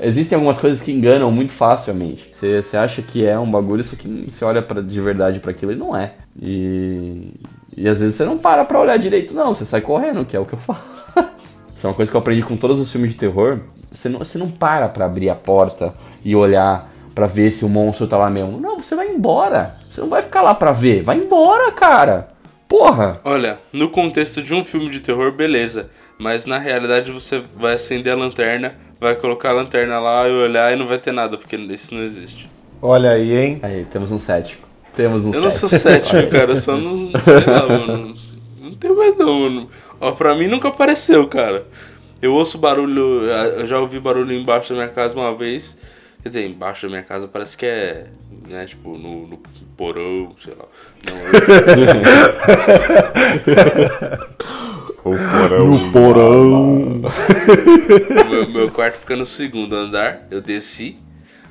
Existem 0.00 0.36
algumas 0.36 0.58
coisas 0.58 0.80
que 0.80 0.92
enganam 0.92 1.30
muito 1.30 1.52
facilmente. 1.52 2.30
Você 2.32 2.76
acha 2.76 3.02
que 3.02 3.26
é 3.26 3.38
um 3.38 3.50
bagulho, 3.50 3.82
só 3.82 3.96
que 3.96 4.08
você 4.08 4.44
olha 4.44 4.62
pra, 4.62 4.80
de 4.80 5.00
verdade 5.00 5.40
pra 5.40 5.50
aquilo 5.50 5.72
e 5.72 5.76
não 5.76 5.94
é. 5.94 6.12
E. 6.40 7.34
E 7.76 7.88
às 7.88 8.00
vezes 8.00 8.14
você 8.14 8.24
não 8.24 8.38
para 8.38 8.64
pra 8.64 8.80
olhar 8.80 8.96
direito, 8.96 9.34
não. 9.34 9.52
Você 9.52 9.66
sai 9.66 9.80
correndo, 9.80 10.24
que 10.24 10.36
é 10.36 10.40
o 10.40 10.46
que 10.46 10.54
eu 10.54 10.58
faço. 10.58 11.64
Isso 11.76 11.86
é 11.86 11.88
uma 11.88 11.94
coisa 11.94 12.10
que 12.10 12.16
eu 12.16 12.20
aprendi 12.20 12.42
com 12.42 12.56
todos 12.56 12.78
os 12.78 12.90
filmes 12.90 13.10
de 13.10 13.16
terror. 13.16 13.60
Você 13.90 14.08
não, 14.08 14.20
você 14.20 14.38
não 14.38 14.48
para 14.48 14.88
pra 14.88 15.04
abrir 15.06 15.28
a 15.28 15.34
porta 15.34 15.92
e 16.24 16.34
olhar 16.36 16.90
pra 17.14 17.26
ver 17.26 17.50
se 17.50 17.64
o 17.64 17.68
monstro 17.68 18.06
tá 18.06 18.16
lá 18.16 18.30
mesmo. 18.30 18.60
Não, 18.60 18.80
você 18.80 18.94
vai 18.94 19.08
embora. 19.08 19.76
Você 19.90 20.00
não 20.00 20.08
vai 20.08 20.22
ficar 20.22 20.42
lá 20.42 20.54
pra 20.54 20.72
ver. 20.72 21.02
Vai 21.02 21.18
embora, 21.18 21.70
cara. 21.72 22.33
Porra. 22.68 23.20
Olha, 23.24 23.58
no 23.72 23.88
contexto 23.90 24.42
de 24.42 24.54
um 24.54 24.64
filme 24.64 24.88
de 24.90 25.00
terror, 25.00 25.32
beleza. 25.32 25.90
Mas 26.18 26.46
na 26.46 26.58
realidade 26.58 27.10
você 27.10 27.42
vai 27.56 27.74
acender 27.74 28.12
a 28.12 28.16
lanterna, 28.16 28.76
vai 29.00 29.14
colocar 29.16 29.50
a 29.50 29.52
lanterna 29.52 29.98
lá 29.98 30.28
e 30.28 30.32
olhar 30.32 30.72
e 30.72 30.76
não 30.76 30.86
vai 30.86 30.98
ter 30.98 31.12
nada, 31.12 31.36
porque 31.36 31.56
isso 31.56 31.94
não 31.94 32.02
existe. 32.02 32.48
Olha 32.80 33.10
aí, 33.10 33.36
hein? 33.36 33.58
Aí, 33.62 33.84
temos 33.90 34.10
um 34.12 34.18
cético. 34.18 34.66
Temos 34.94 35.24
um 35.24 35.32
Eu 35.32 35.40
não 35.40 35.50
cético. 35.50 35.68
sou 35.68 35.78
cético, 35.78 36.30
cara, 36.30 36.52
eu 36.52 36.56
só 36.56 36.76
não. 36.76 36.96
Sei 37.10 37.44
lá, 37.46 37.66
mano. 37.68 38.14
Não 38.60 38.74
tenho 38.74 38.96
medo, 38.96 39.24
não, 39.24 39.40
mano. 39.40 39.68
Ó, 40.00 40.12
pra 40.12 40.34
mim 40.34 40.46
nunca 40.46 40.68
apareceu, 40.68 41.26
cara. 41.26 41.66
Eu 42.22 42.32
ouço 42.32 42.58
barulho, 42.58 43.22
eu 43.24 43.66
já 43.66 43.78
ouvi 43.78 43.98
barulho 43.98 44.32
embaixo 44.32 44.70
da 44.70 44.76
minha 44.76 44.88
casa 44.88 45.14
uma 45.14 45.34
vez. 45.34 45.76
Quer 46.24 46.30
dizer, 46.30 46.46
embaixo 46.48 46.86
da 46.86 46.90
minha 46.90 47.02
casa 47.02 47.28
parece 47.28 47.54
que 47.54 47.66
é, 47.66 48.06
né, 48.48 48.64
tipo, 48.64 48.96
no, 48.96 49.26
no 49.26 49.36
porão, 49.76 50.34
sei 50.42 50.54
lá. 50.54 50.64
Não, 51.06 51.18
eu, 51.18 51.34
No 55.04 55.92
porão. 55.92 57.02
meu, 58.30 58.48
meu 58.48 58.70
quarto 58.70 59.00
fica 59.00 59.14
no 59.14 59.26
segundo 59.26 59.76
andar, 59.76 60.26
eu 60.30 60.40
desci. 60.40 60.96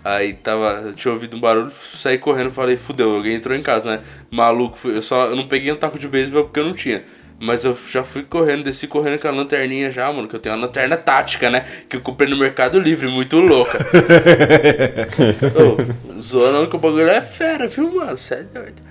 Aí 0.04 0.34
tava, 0.34 0.82
eu 0.86 0.94
tinha 0.96 1.14
ouvido 1.14 1.38
um 1.38 1.40
barulho, 1.40 1.72
saí 1.72 2.18
correndo, 2.18 2.50
falei, 2.50 2.76
fudeu, 2.76 3.16
alguém 3.16 3.36
entrou 3.36 3.56
em 3.56 3.62
casa, 3.62 3.98
né? 3.98 4.04
Maluco, 4.32 4.90
eu 4.90 5.04
só 5.04 5.28
eu 5.28 5.36
não 5.36 5.48
peguei 5.48 5.72
um 5.72 5.76
taco 5.78 6.00
de 6.00 6.08
beisebol 6.08 6.46
porque 6.46 6.60
eu 6.60 6.66
não 6.66 6.74
tinha. 6.74 7.04
Mas 7.44 7.66
eu 7.66 7.78
já 7.90 8.04
fui 8.04 8.24
correndo, 8.24 8.64
desci 8.64 8.88
correndo 8.88 9.20
com 9.20 9.28
a 9.28 9.32
lanterninha 9.32 9.92
já, 9.92 10.12
mano, 10.14 10.28
que 10.28 10.36
eu 10.36 10.40
tenho 10.40 10.56
uma 10.56 10.62
lanterna 10.66 10.96
tática, 10.96 11.50
né? 11.50 11.66
Que 11.90 11.98
eu 11.98 12.02
comprei 12.02 12.30
no 12.30 12.38
Mercado 12.38 12.80
Livre, 12.80 13.08
muito 13.10 13.38
louca. 13.40 13.80
Ô, 16.16 16.22
zoando 16.22 16.70
que 16.70 16.76
o 16.76 16.80
bagulho 16.80 17.10
é 17.10 17.22
fera, 17.22 17.68
viu, 17.68 17.94
mano? 17.94 18.18
Cê 18.18 18.36
é 18.36 18.44
doido. 18.44 18.82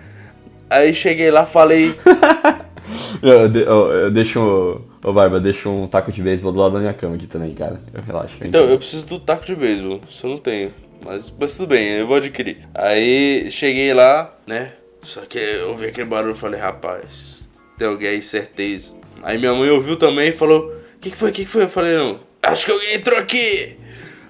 Aí 0.69 0.93
cheguei 0.93 1.31
lá, 1.31 1.45
falei, 1.45 1.95
Eu, 3.23 3.49
de- 3.49 3.61
eu- 3.63 3.91
eu 3.93 4.11
deixo. 4.11 4.81
Ô, 5.05 5.13
Barba, 5.13 5.37
eu 5.37 5.41
deixo 5.41 5.71
um 5.71 5.87
taco 5.87 6.11
de 6.11 6.21
beisebol 6.23 6.53
do 6.53 6.59
lado 6.61 6.75
da 6.75 6.81
minha 6.81 6.93
cama 6.93 7.15
aqui 7.15 7.27
também, 7.27 7.55
cara. 7.55 7.81
Eu 7.95 8.03
relaxo. 8.03 8.35
Então, 8.41 8.63
eu 8.69 8.77
preciso 8.79 9.07
do 9.09 9.19
taco 9.21 9.47
de 9.47 9.55
beisebol. 9.55 10.01
Isso 10.11 10.27
eu 10.27 10.31
não 10.31 10.39
tenho. 10.39 10.73
Mas, 11.05 11.33
mas 11.39 11.57
tudo 11.57 11.69
bem, 11.69 11.89
eu 11.91 12.07
vou 12.07 12.17
adquirir. 12.17 12.59
Aí 12.75 13.49
cheguei 13.51 13.95
lá, 13.95 14.33
né? 14.47 14.73
Só 15.03 15.21
que 15.23 15.39
eu 15.39 15.71
ouvi 15.71 15.87
aquele 15.87 16.07
barulho 16.09 16.35
e 16.35 16.39
falei, 16.39 16.61
rapaz, 16.61 17.42
tem 17.83 17.89
alguém 17.89 18.09
aí, 18.11 18.23
certeza. 18.23 18.95
Aí 19.25 19.37
minha 19.37 19.53
mãe 19.53 19.69
ouviu 19.69 19.97
também 19.97 20.29
e 20.29 20.33
falou, 20.33 20.69
o 20.69 21.01
que, 21.01 21.11
que 21.11 21.17
foi? 21.17 21.31
O 21.31 21.33
que, 21.33 21.45
que 21.45 21.51
foi? 21.51 21.65
Eu 21.65 21.69
falei, 21.69 21.97
não, 21.97 22.21
acho 22.45 22.65
que 22.65 22.71
alguém 22.71 22.95
entrou 22.95 23.19
aqui. 23.19 23.77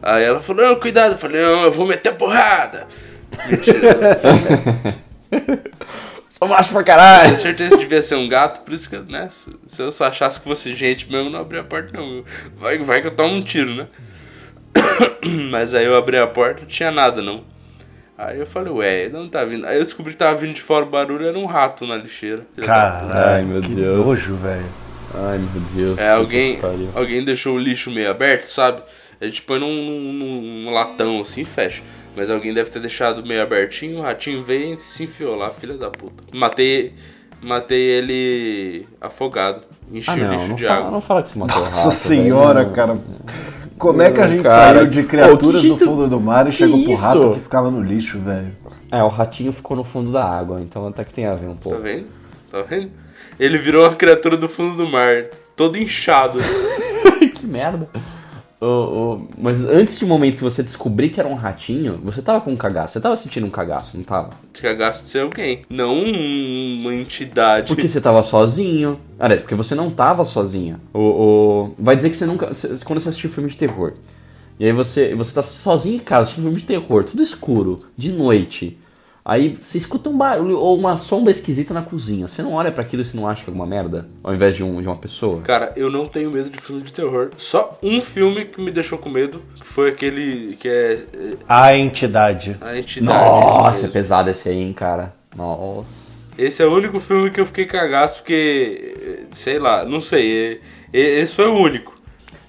Aí 0.02 0.24
ela 0.24 0.40
falou, 0.40 0.64
não, 0.64 0.80
cuidado. 0.80 1.12
Eu 1.12 1.18
falei, 1.18 1.42
não, 1.42 1.64
eu 1.64 1.70
vou 1.70 1.86
meter 1.86 2.08
a 2.08 2.14
porrada. 2.14 2.88
Mentira. 3.46 4.18
Sou 6.30 6.48
macho 6.48 6.70
pra 6.70 6.82
Tenho 6.82 6.96
caralho! 6.96 7.36
certeza 7.36 7.76
que 7.76 7.82
devia 7.82 8.00
ser 8.00 8.16
um 8.16 8.26
gato, 8.26 8.62
por 8.62 8.72
isso 8.72 8.88
que, 8.88 8.98
né? 8.98 9.28
Se 9.30 9.52
eu 9.78 9.92
só 9.92 10.06
achasse 10.06 10.40
que 10.40 10.48
fosse 10.48 10.74
gente 10.74 11.10
mesmo, 11.10 11.28
eu 11.28 11.30
não 11.30 11.40
abria 11.40 11.60
a 11.60 11.64
porta, 11.64 11.90
não. 11.92 12.24
Vai, 12.56 12.78
vai 12.78 13.02
que 13.02 13.06
eu 13.06 13.14
tomo 13.14 13.34
um 13.34 13.42
tiro, 13.42 13.74
né? 13.74 13.86
Mas 15.50 15.74
aí 15.74 15.84
eu 15.84 15.96
abri 15.96 16.16
a 16.16 16.26
porta, 16.26 16.62
não 16.62 16.66
tinha 16.66 16.90
nada, 16.90 17.20
não. 17.20 17.44
Aí 18.26 18.38
eu 18.38 18.46
falei, 18.46 18.72
ué, 18.72 19.08
não 19.08 19.28
tá 19.28 19.44
vindo. 19.44 19.66
Aí 19.66 19.76
eu 19.78 19.84
descobri 19.84 20.12
que 20.12 20.18
tava 20.18 20.36
vindo 20.36 20.54
de 20.54 20.62
fora 20.62 20.84
o 20.84 20.88
barulho, 20.88 21.26
era 21.26 21.38
um 21.38 21.46
rato 21.46 21.86
na 21.86 21.96
lixeira. 21.96 22.46
Caralho, 22.60 23.18
Ai, 23.18 23.42
meu 23.42 23.60
que 23.62 23.74
Deus. 23.74 24.06
nojo, 24.06 24.34
velho. 24.36 24.64
Ai, 25.14 25.38
meu 25.38 25.62
Deus. 25.74 25.98
É, 25.98 26.12
alguém, 26.12 26.58
alguém 26.94 27.24
deixou 27.24 27.56
o 27.56 27.58
lixo 27.58 27.90
meio 27.90 28.10
aberto, 28.10 28.48
sabe? 28.48 28.80
A 29.20 29.24
gente 29.24 29.42
põe 29.42 29.58
num, 29.58 29.74
num- 29.74 30.62
num 30.64 30.72
latão 30.72 31.20
assim 31.20 31.42
e 31.42 31.44
fecha. 31.44 31.82
Mas 32.16 32.28
alguém 32.30 32.52
deve 32.52 32.70
ter 32.70 32.80
deixado 32.80 33.24
meio 33.24 33.42
abertinho, 33.42 33.98
o 33.98 34.02
ratinho 34.02 34.42
veio 34.44 34.74
e 34.74 34.78
se 34.78 35.04
enfiou 35.04 35.34
lá, 35.34 35.50
filha 35.50 35.74
da 35.78 35.90
puta. 35.90 36.22
Matei, 36.32 36.92
matei 37.42 37.80
ele 37.80 38.86
afogado. 39.00 39.62
Enchi 39.90 40.10
Ah, 40.10 40.14
o 40.14 40.16
não, 40.18 40.30
lixo 40.32 40.48
não 40.48 40.56
de 40.56 40.64
fala, 40.64 40.76
água. 40.78 40.90
não 40.90 41.00
fala 41.00 41.22
que 41.22 41.28
você 41.30 41.38
matou 41.38 41.56
o 41.56 41.64
rato. 41.64 41.74
Nossa 41.76 41.90
senhora, 41.90 42.60
velho. 42.62 42.70
cara. 42.74 42.98
Como 43.82 44.00
é 44.00 44.12
que 44.12 44.20
a 44.20 44.28
gente 44.28 44.42
Cara, 44.44 44.74
saiu 44.78 44.86
de 44.90 45.02
criaturas 45.02 45.60
que 45.60 45.68
do 45.68 45.76
jeito- 45.76 45.84
fundo 45.84 46.08
do 46.08 46.20
mar 46.20 46.46
e 46.46 46.50
que 46.50 46.56
chegou 46.56 46.84
pro 46.84 46.94
rato 46.94 47.30
que 47.34 47.40
ficava 47.40 47.70
no 47.70 47.82
lixo, 47.82 48.18
velho? 48.20 48.52
É, 48.90 49.02
o 49.02 49.08
ratinho 49.08 49.52
ficou 49.52 49.76
no 49.76 49.82
fundo 49.82 50.12
da 50.12 50.24
água, 50.24 50.60
então 50.60 50.86
até 50.86 51.02
que 51.04 51.12
tem 51.12 51.26
a 51.26 51.34
ver 51.34 51.48
um 51.48 51.54
Tá 51.54 51.60
pouco. 51.62 51.80
vendo? 51.80 52.06
Tá 52.50 52.62
vendo? 52.62 52.90
Ele 53.40 53.58
virou 53.58 53.82
uma 53.84 53.94
criatura 53.96 54.36
do 54.36 54.48
fundo 54.48 54.76
do 54.76 54.88
mar, 54.88 55.24
todo 55.56 55.76
inchado. 55.78 56.38
que 57.34 57.46
merda. 57.46 57.88
Ô, 58.64 58.66
ô, 58.66 59.20
mas 59.38 59.64
antes 59.64 59.98
de 59.98 60.06
momento 60.06 60.36
que 60.36 60.42
você 60.44 60.62
descobrir 60.62 61.08
que 61.08 61.18
era 61.18 61.28
um 61.28 61.34
ratinho, 61.34 61.98
você 62.04 62.22
tava 62.22 62.40
com 62.40 62.52
um 62.52 62.56
cagaço. 62.56 62.92
Você 62.92 63.00
tava 63.00 63.16
sentindo 63.16 63.44
um 63.44 63.50
cagaço, 63.50 63.96
não 63.96 64.04
tava? 64.04 64.30
Cagaço 64.52 65.02
de 65.02 65.08
ser 65.10 65.18
alguém, 65.22 65.62
não 65.68 66.00
uma 66.04 66.94
entidade. 66.94 67.66
Porque 67.66 67.88
você 67.88 68.00
tava 68.00 68.22
sozinho. 68.22 69.00
Aliás, 69.18 69.40
porque 69.42 69.56
você 69.56 69.74
não 69.74 69.90
tava 69.90 70.24
sozinho. 70.24 70.80
O, 70.94 71.00
o- 71.00 71.74
Vai 71.78 71.96
dizer 71.96 72.10
que 72.10 72.16
você 72.16 72.24
nunca. 72.24 72.46
Quando 72.84 73.00
você 73.00 73.08
assistiu 73.08 73.30
filme 73.30 73.50
de 73.50 73.56
terror. 73.56 73.94
E 74.60 74.64
aí 74.66 74.72
você, 74.72 75.12
você 75.14 75.34
tá 75.34 75.42
sozinho 75.42 75.96
em 75.96 75.98
casa, 75.98 76.22
assistindo 76.22 76.44
filme 76.44 76.60
de 76.60 76.66
terror, 76.66 77.02
tudo 77.02 77.20
escuro, 77.22 77.80
de 77.96 78.12
noite. 78.12 78.78
Aí 79.24 79.56
você 79.60 79.78
escuta 79.78 80.10
um 80.10 80.16
barulho 80.16 80.58
ou 80.58 80.76
uma 80.76 80.96
sombra 80.98 81.30
esquisita 81.32 81.72
na 81.72 81.82
cozinha. 81.82 82.26
Você 82.26 82.42
não 82.42 82.54
olha 82.54 82.72
pra 82.72 82.82
aquilo 82.82 83.02
e 83.02 83.04
você 83.04 83.16
não 83.16 83.28
acha 83.28 83.44
que 83.44 83.50
é 83.50 83.52
alguma 83.52 83.66
merda? 83.66 84.06
Ao 84.22 84.34
invés 84.34 84.56
de, 84.56 84.64
um, 84.64 84.80
de 84.80 84.86
uma 84.88 84.96
pessoa? 84.96 85.40
Cara, 85.42 85.72
eu 85.76 85.88
não 85.88 86.06
tenho 86.06 86.30
medo 86.30 86.50
de 86.50 86.60
filme 86.60 86.82
de 86.82 86.92
terror. 86.92 87.30
Só 87.36 87.78
um 87.82 88.00
filme 88.00 88.44
que 88.46 88.60
me 88.60 88.72
deixou 88.72 88.98
com 88.98 89.08
medo, 89.08 89.40
foi 89.62 89.90
aquele 89.90 90.56
que 90.56 90.68
é 90.68 90.92
é, 91.14 91.36
A 91.48 91.76
entidade. 91.76 92.56
a 92.60 92.76
entidade. 92.76 93.18
Nossa, 93.18 93.86
é 93.86 93.88
pesado 93.88 94.28
esse 94.28 94.48
aí, 94.48 94.58
hein, 94.58 94.72
cara. 94.72 95.14
Nossa. 95.36 96.12
Esse 96.36 96.62
é 96.62 96.66
o 96.66 96.74
único 96.74 96.98
filme 96.98 97.30
que 97.30 97.40
eu 97.40 97.46
fiquei 97.46 97.66
cagaço, 97.66 98.20
porque, 98.20 99.24
sei 99.30 99.58
lá, 99.58 99.84
não 99.84 100.00
sei. 100.00 100.60
Esse 100.92 101.34
foi 101.34 101.46
o 101.46 101.54
único. 101.54 102.01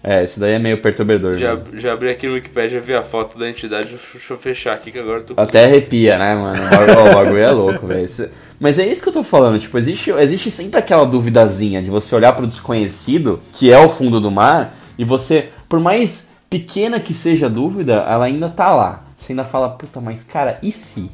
É, 0.06 0.22
esse 0.22 0.38
daí 0.38 0.52
é 0.52 0.60
meio 0.60 0.82
perturbador 0.82 1.36
Já, 1.38 1.52
mesmo. 1.52 1.80
já 1.80 1.94
abri 1.94 2.10
aqui 2.10 2.28
no 2.28 2.34
Wikipedia, 2.34 2.82
vi 2.82 2.94
a 2.94 3.02
foto 3.02 3.40
da 3.40 3.50
entidade. 3.50 3.88
Deixa 4.12 4.34
eu 4.34 4.38
fechar 4.38 4.74
aqui 4.74 4.92
que 4.92 5.00
agora 5.00 5.20
eu 5.20 5.24
tô 5.24 5.34
Até 5.38 5.64
arrepia, 5.64 6.18
né, 6.18 6.36
mano? 6.36 6.62
O 6.66 6.70
bagulho, 6.70 7.00
o 7.12 7.14
bagulho 7.14 7.38
é 7.40 7.52
louco, 7.52 7.88
velho. 7.88 8.04
Isso- 8.04 8.28
Mas 8.60 8.78
é 8.80 8.86
isso 8.86 9.02
que 9.02 9.08
eu 9.10 9.14
tô 9.14 9.24
falando, 9.24 9.58
tipo, 9.60 9.78
existe, 9.78 10.12
existe 10.12 10.52
sempre 10.52 10.78
aquela 10.78 11.06
duvidazinha 11.06 11.82
de 11.82 11.90
você 11.90 12.14
olhar 12.14 12.34
pro 12.34 12.46
desconhecido, 12.46 13.40
que 13.54 13.72
é 13.72 13.80
o 13.80 13.88
fundo 13.88 14.20
do 14.20 14.30
mar, 14.30 14.76
e 14.98 15.06
você, 15.06 15.50
por 15.70 15.80
mais 15.80 16.30
pequena 16.50 17.00
que 17.00 17.14
seja 17.14 17.46
a 17.46 17.50
dúvida, 17.50 17.94
ela 18.08 18.26
ainda 18.26 18.50
tá 18.50 18.76
lá. 18.76 19.06
Você 19.18 19.32
ainda 19.32 19.46
fala, 19.46 19.70
puta, 19.70 20.02
mas 20.02 20.22
cara, 20.24 20.60
e 20.62 20.72
se? 20.74 21.10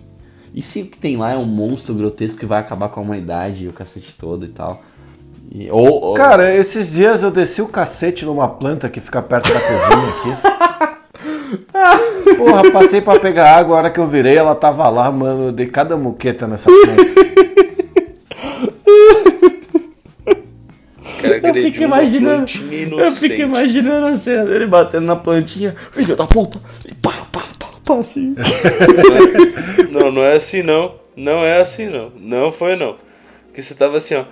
E 0.52 0.64
se 0.64 0.82
o 0.82 0.86
que 0.88 0.98
tem 0.98 1.16
lá 1.16 1.32
é 1.32 1.38
um 1.38 1.46
monstro 1.46 1.94
grotesco 1.94 2.40
que 2.40 2.46
vai 2.46 2.60
acabar 2.60 2.90
com 2.90 3.00
a 3.00 3.04
humanidade 3.04 3.66
e 3.66 3.68
o 3.68 3.74
cacete 3.74 4.16
todo 4.18 4.46
e 4.46 4.50
tal? 4.50 4.84
E- 5.52 5.70
ou, 5.72 6.04
ou- 6.04 6.14
Cara, 6.14 6.54
esses 6.56 6.92
dias 6.92 7.24
eu 7.24 7.32
desci 7.32 7.62
o 7.62 7.68
cacete 7.68 8.26
numa 8.26 8.48
planta 8.48 8.88
que 8.90 9.00
fica 9.02 9.22
perto 9.22 9.52
da 9.52 9.60
cozinha 9.60 10.10
aqui. 10.10 10.60
Porra, 12.38 12.72
passei 12.72 13.02
pra 13.02 13.20
pegar 13.20 13.56
água, 13.58 13.76
a 13.76 13.80
hora 13.80 13.90
que 13.90 14.00
eu 14.00 14.08
virei 14.08 14.38
ela 14.38 14.54
tava 14.54 14.88
lá, 14.90 15.10
mano. 15.12 15.48
Eu 15.48 15.52
dei 15.52 15.66
cada 15.66 15.98
muqueta 15.98 16.48
nessa 16.48 16.70
planta. 16.70 17.04
cara 21.22 21.48
Eu 21.48 21.54
fico 21.54 21.84
imaginando. 21.84 22.46
Eu 23.00 23.12
fico 23.12 23.42
imaginando 23.42 24.06
a 24.08 24.16
cena 24.16 24.46
dele 24.46 24.68
batendo 24.68 25.06
na 25.06 25.16
plantinha, 25.16 25.76
filho 25.92 26.16
da 26.16 26.26
puta, 26.26 26.60
e 26.88 26.94
pá, 26.96 27.12
pá, 27.32 27.42
pá, 27.58 27.68
pá, 27.84 27.96
assim. 27.96 28.36
Não, 29.92 30.12
não 30.12 30.22
é 30.24 30.36
assim 30.36 30.62
não. 30.64 30.96
Não 31.16 31.44
é 31.44 31.60
assim 31.60 31.90
não. 31.90 32.12
Não 32.20 32.52
foi 32.52 32.76
não. 32.76 32.96
Que 33.54 33.62
você 33.62 33.74
tava 33.74 33.98
assim, 33.98 34.16
ó. 34.16 34.24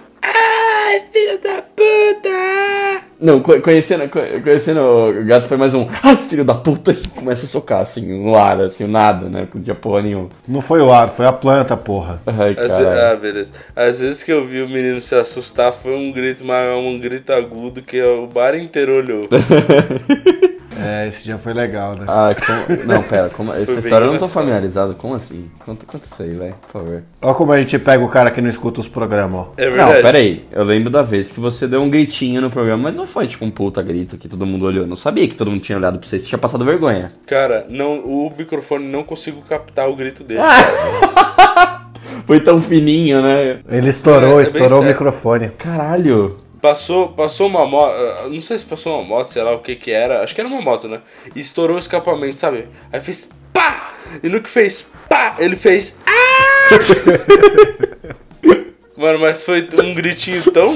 Ai, 0.89 1.01
filho 1.11 1.37
da 1.39 1.61
puta! 1.75 3.05
Não, 3.19 3.41
co- 3.41 3.59
conhecendo, 3.61 4.07
co- 4.09 4.21
conhecendo 4.41 4.79
o 4.79 5.25
gato 5.25 5.45
foi 5.47 5.57
mais 5.57 5.73
um. 5.73 5.85
Ai, 6.01 6.15
filho 6.15 6.45
da 6.45 6.53
puta! 6.53 6.91
E 6.93 7.09
começa 7.09 7.45
a 7.45 7.49
socar, 7.49 7.81
assim, 7.81 8.23
no 8.23 8.35
ar, 8.37 8.61
assim, 8.61 8.85
o 8.85 8.87
nada, 8.87 9.27
né? 9.27 9.45
Não 9.53 9.61
tinha 9.61 9.75
porra 9.75 10.01
nenhuma. 10.01 10.29
Não 10.47 10.61
foi 10.61 10.79
o 10.81 10.89
ar, 10.91 11.09
foi 11.09 11.25
a 11.25 11.33
planta, 11.33 11.75
porra. 11.75 12.21
Ai, 12.25 12.55
caralho. 12.55 13.01
ah, 13.11 13.15
beleza. 13.17 13.51
Às 13.75 13.99
vezes 13.99 14.23
que 14.23 14.31
eu 14.31 14.47
vi 14.47 14.61
o 14.61 14.69
menino 14.69 15.01
se 15.01 15.13
assustar 15.13 15.73
foi 15.73 15.93
um 15.93 16.11
grito, 16.11 16.45
mas 16.45 16.73
um 16.77 16.97
grito 16.97 17.33
agudo 17.33 17.81
que 17.81 18.01
o 18.01 18.25
bar 18.27 18.55
inteiro 18.55 18.95
olhou. 18.95 19.21
É, 20.79 21.07
esse 21.07 21.23
dia 21.23 21.37
foi 21.37 21.53
legal, 21.53 21.95
né? 21.95 22.05
Ah, 22.07 22.35
como... 22.35 22.83
Não, 22.85 23.03
pera, 23.03 23.29
como... 23.29 23.53
essa 23.53 23.79
história 23.79 24.05
eu 24.05 24.11
não 24.11 24.19
tô 24.19 24.27
familiarizado. 24.27 24.95
Como 24.95 25.15
assim? 25.15 25.49
Conta, 25.65 25.85
conta 25.85 26.05
isso 26.05 26.21
aí, 26.21 26.33
velho, 26.33 26.55
por 26.61 26.81
favor. 26.81 27.03
Olha 27.21 27.33
como 27.33 27.51
a 27.51 27.59
gente 27.59 27.77
pega 27.79 28.03
o 28.03 28.09
cara 28.09 28.31
que 28.31 28.41
não 28.41 28.49
escuta 28.49 28.79
os 28.79 28.87
programas, 28.87 29.39
ó. 29.39 29.53
É 29.57 29.65
Não, 29.69 29.75
verdade. 29.75 30.01
pera 30.01 30.17
aí. 30.17 30.45
Eu 30.51 30.63
lembro 30.63 30.89
da 30.89 31.01
vez 31.01 31.31
que 31.31 31.39
você 31.39 31.67
deu 31.67 31.81
um 31.81 31.89
gritinho 31.89 32.41
no 32.41 32.49
programa, 32.49 32.83
mas 32.83 32.95
não 32.95 33.07
foi 33.07 33.27
tipo 33.27 33.45
um 33.45 33.51
puta 33.51 33.81
grito 33.81 34.17
que 34.17 34.27
todo 34.27 34.45
mundo 34.45 34.65
olhou. 34.65 34.83
Eu 34.83 34.87
não 34.87 34.97
sabia 34.97 35.27
que 35.27 35.35
todo 35.35 35.49
mundo 35.51 35.61
tinha 35.61 35.77
olhado 35.77 35.99
pra 35.99 36.07
você. 36.07 36.19
Você 36.19 36.27
tinha 36.27 36.39
passado 36.39 36.63
vergonha. 36.65 37.07
Cara, 37.25 37.65
não, 37.69 37.99
o 37.99 38.31
microfone 38.37 38.87
não 38.87 39.03
consigo 39.03 39.41
captar 39.41 39.89
o 39.89 39.95
grito 39.95 40.23
dele. 40.23 40.41
Foi 42.25 42.39
tão 42.39 42.61
fininho, 42.61 43.21
né? 43.21 43.59
Ele 43.69 43.89
estourou, 43.89 44.39
É, 44.39 44.41
é 44.41 44.43
estourou 44.43 44.81
o 44.81 44.83
microfone. 44.83 45.49
Caralho. 45.57 46.35
Passou, 46.61 47.09
passou 47.09 47.47
uma 47.47 47.65
moto, 47.67 47.93
não 48.29 48.41
sei 48.41 48.57
se 48.57 48.65
passou 48.65 48.95
uma 48.95 49.07
moto, 49.07 49.27
sei 49.27 49.43
lá 49.43 49.53
o 49.53 49.59
que 49.59 49.75
que 49.75 49.91
era, 49.91 50.23
acho 50.23 50.33
que 50.33 50.41
era 50.41 50.47
uma 50.49 50.61
moto, 50.61 50.87
né? 50.87 51.01
E 51.35 51.39
estourou 51.39 51.75
o 51.75 51.79
escapamento, 51.79 52.39
sabe? 52.39 52.67
Aí 52.91 52.99
fez 52.99 53.29
pá! 53.53 53.93
E 54.23 54.29
no 54.29 54.41
que 54.41 54.49
fez 54.49 54.89
pá, 55.07 55.35
ele 55.37 55.55
fez 55.55 55.99
ah! 56.05 56.17
Mano, 58.97 59.19
mas 59.19 59.43
foi 59.43 59.69
um 59.83 59.93
gritinho 59.93 60.41
tão, 60.51 60.73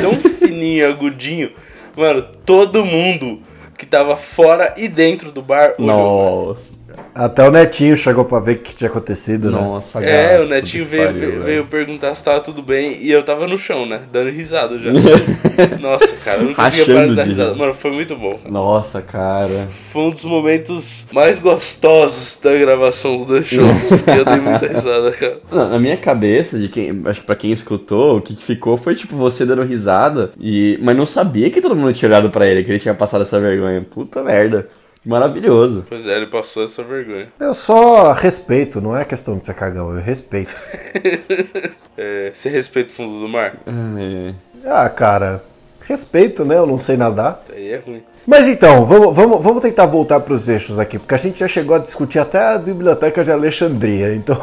tão 0.00 0.14
fininho, 0.38 0.88
agudinho. 0.88 1.52
Mano, 1.94 2.22
todo 2.46 2.86
mundo 2.86 3.42
que 3.76 3.84
tava 3.84 4.16
fora 4.16 4.74
e 4.78 4.88
dentro 4.88 5.30
do 5.30 5.42
bar. 5.42 5.74
Nossa. 5.78 6.79
Até 7.14 7.46
o 7.46 7.50
Netinho 7.50 7.96
chegou 7.96 8.24
pra 8.24 8.40
ver 8.40 8.56
o 8.56 8.58
que 8.58 8.74
tinha 8.74 8.88
acontecido, 8.88 9.50
né? 9.50 9.60
Nossa, 9.60 10.00
É, 10.02 10.32
gato, 10.32 10.44
o 10.44 10.48
Netinho 10.48 10.86
veio, 10.86 11.04
pariu, 11.06 11.20
veio, 11.20 11.42
veio 11.44 11.66
perguntar 11.66 12.14
se 12.14 12.24
tava 12.24 12.40
tudo 12.40 12.62
bem 12.62 12.98
e 13.00 13.10
eu 13.10 13.22
tava 13.22 13.46
no 13.46 13.58
chão, 13.58 13.84
né? 13.86 14.00
Dando 14.12 14.30
risada 14.30 14.78
já. 14.78 14.90
Nossa, 15.80 16.16
cara, 16.24 16.40
eu 16.42 16.46
não 16.48 16.54
conseguia 16.54 16.86
parar 16.86 17.06
de 17.06 17.14
dar 17.14 17.22
risada. 17.24 17.54
Mano, 17.54 17.74
foi 17.74 17.90
muito 17.90 18.16
bom. 18.16 18.38
Nossa, 18.48 19.02
cara. 19.02 19.68
Foi 19.92 20.02
um 20.02 20.10
dos 20.10 20.24
momentos 20.24 21.08
mais 21.12 21.38
gostosos 21.38 22.38
da 22.42 22.54
gravação 22.56 23.24
do 23.24 23.34
The 23.36 23.42
Show. 23.42 23.64
porque 23.88 24.10
eu 24.10 24.24
dei 24.24 24.36
muita 24.40 24.66
risada, 24.72 25.10
cara. 25.12 25.38
Na 25.50 25.68
na 25.70 25.78
minha 25.78 25.96
cabeça, 25.96 26.58
de 26.58 26.68
quem, 26.68 27.02
acho 27.06 27.20
que 27.20 27.26
pra 27.26 27.36
quem 27.36 27.52
escutou, 27.52 28.16
o 28.18 28.20
que 28.22 28.34
que 28.34 28.44
ficou 28.44 28.76
foi 28.76 28.94
tipo 28.94 29.16
você 29.16 29.44
dando 29.46 29.62
risada, 29.62 30.30
e 30.40 30.78
mas 30.82 30.96
não 30.96 31.06
sabia 31.06 31.50
que 31.50 31.60
todo 31.60 31.76
mundo 31.76 31.92
tinha 31.92 32.08
olhado 32.08 32.30
pra 32.30 32.46
ele, 32.46 32.64
que 32.64 32.70
ele 32.70 32.78
tinha 32.80 32.94
passado 32.94 33.22
essa 33.22 33.38
vergonha. 33.40 33.84
Puta 33.90 34.22
merda. 34.22 34.68
Maravilhoso. 35.04 35.86
Pois 35.88 36.06
é, 36.06 36.16
ele 36.16 36.26
passou 36.26 36.64
essa 36.64 36.82
vergonha. 36.82 37.28
Eu 37.40 37.54
só 37.54 38.12
respeito, 38.12 38.80
não 38.80 38.96
é 38.96 39.04
questão 39.04 39.36
de 39.36 39.44
ser 39.46 39.54
cagão, 39.54 39.94
eu 39.94 40.00
respeito. 40.00 40.60
É, 42.02 42.32
você 42.32 42.48
respeita 42.48 42.90
o 42.92 42.96
fundo 42.96 43.20
do 43.20 43.28
mar? 43.28 43.58
É. 43.66 44.32
Ah, 44.64 44.88
cara, 44.88 45.44
respeito, 45.86 46.46
né? 46.46 46.56
Eu 46.56 46.66
não 46.66 46.78
sei 46.78 46.96
nadar. 46.96 47.44
Aí 47.52 47.72
é 47.72 47.76
ruim. 47.76 48.02
Mas 48.26 48.48
então, 48.48 48.86
vamos, 48.86 49.14
vamos, 49.14 49.42
vamos 49.42 49.60
tentar 49.60 49.84
voltar 49.84 50.20
para 50.20 50.32
os 50.32 50.48
eixos 50.48 50.78
aqui, 50.78 50.98
porque 50.98 51.14
a 51.14 51.18
gente 51.18 51.40
já 51.40 51.48
chegou 51.48 51.76
a 51.76 51.78
discutir 51.78 52.18
até 52.18 52.54
a 52.54 52.58
biblioteca 52.58 53.22
de 53.22 53.30
Alexandria. 53.30 54.14
Então, 54.14 54.40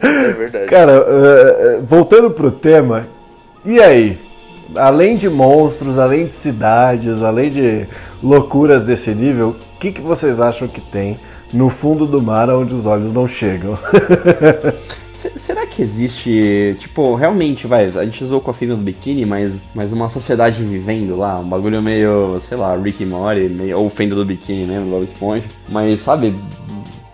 É 0.00 0.32
verdade. 0.32 0.66
cara, 0.70 0.92
eh, 0.92 1.80
voltando 1.82 2.30
pro 2.30 2.52
tema, 2.52 3.08
e 3.64 3.80
aí? 3.80 4.20
Além 4.74 5.16
de 5.16 5.28
monstros, 5.28 5.98
além 5.98 6.26
de 6.26 6.32
cidades, 6.32 7.22
além 7.22 7.50
de 7.50 7.86
loucuras 8.22 8.84
desse 8.84 9.14
nível, 9.14 9.50
o 9.74 9.78
que, 9.78 9.92
que 9.92 10.00
vocês 10.00 10.40
acham 10.40 10.66
que 10.66 10.80
tem 10.80 11.18
no 11.52 11.70
fundo 11.70 12.06
do 12.06 12.20
mar 12.20 12.50
onde 12.50 12.74
os 12.74 12.86
olhos 12.86 13.12
não 13.12 13.26
chegam? 13.26 13.78
Se- 15.14 15.38
Será 15.38 15.66
que 15.66 15.80
existe, 15.82 16.76
tipo, 16.78 17.14
realmente, 17.14 17.66
vai, 17.66 17.86
a 17.96 18.04
gente 18.04 18.22
zoou 18.24 18.40
com 18.40 18.50
a 18.50 18.54
fina 18.54 18.76
do 18.76 18.82
biquíni, 18.82 19.24
mas, 19.24 19.54
mas 19.74 19.92
uma 19.92 20.08
sociedade 20.10 20.62
vivendo 20.62 21.16
lá, 21.16 21.38
um 21.38 21.48
bagulho 21.48 21.80
meio, 21.80 22.38
sei 22.38 22.58
lá, 22.58 22.76
Rick 22.76 23.02
e 23.02 23.06
Morty, 23.06 23.48
meio, 23.48 23.78
ou 23.78 23.88
fenda 23.88 24.14
do 24.14 24.24
biquíni 24.26 24.66
mesmo, 24.66 24.90
Bob 24.90 25.04
Esponja, 25.04 25.44
mas, 25.70 26.00
sabe, 26.00 26.38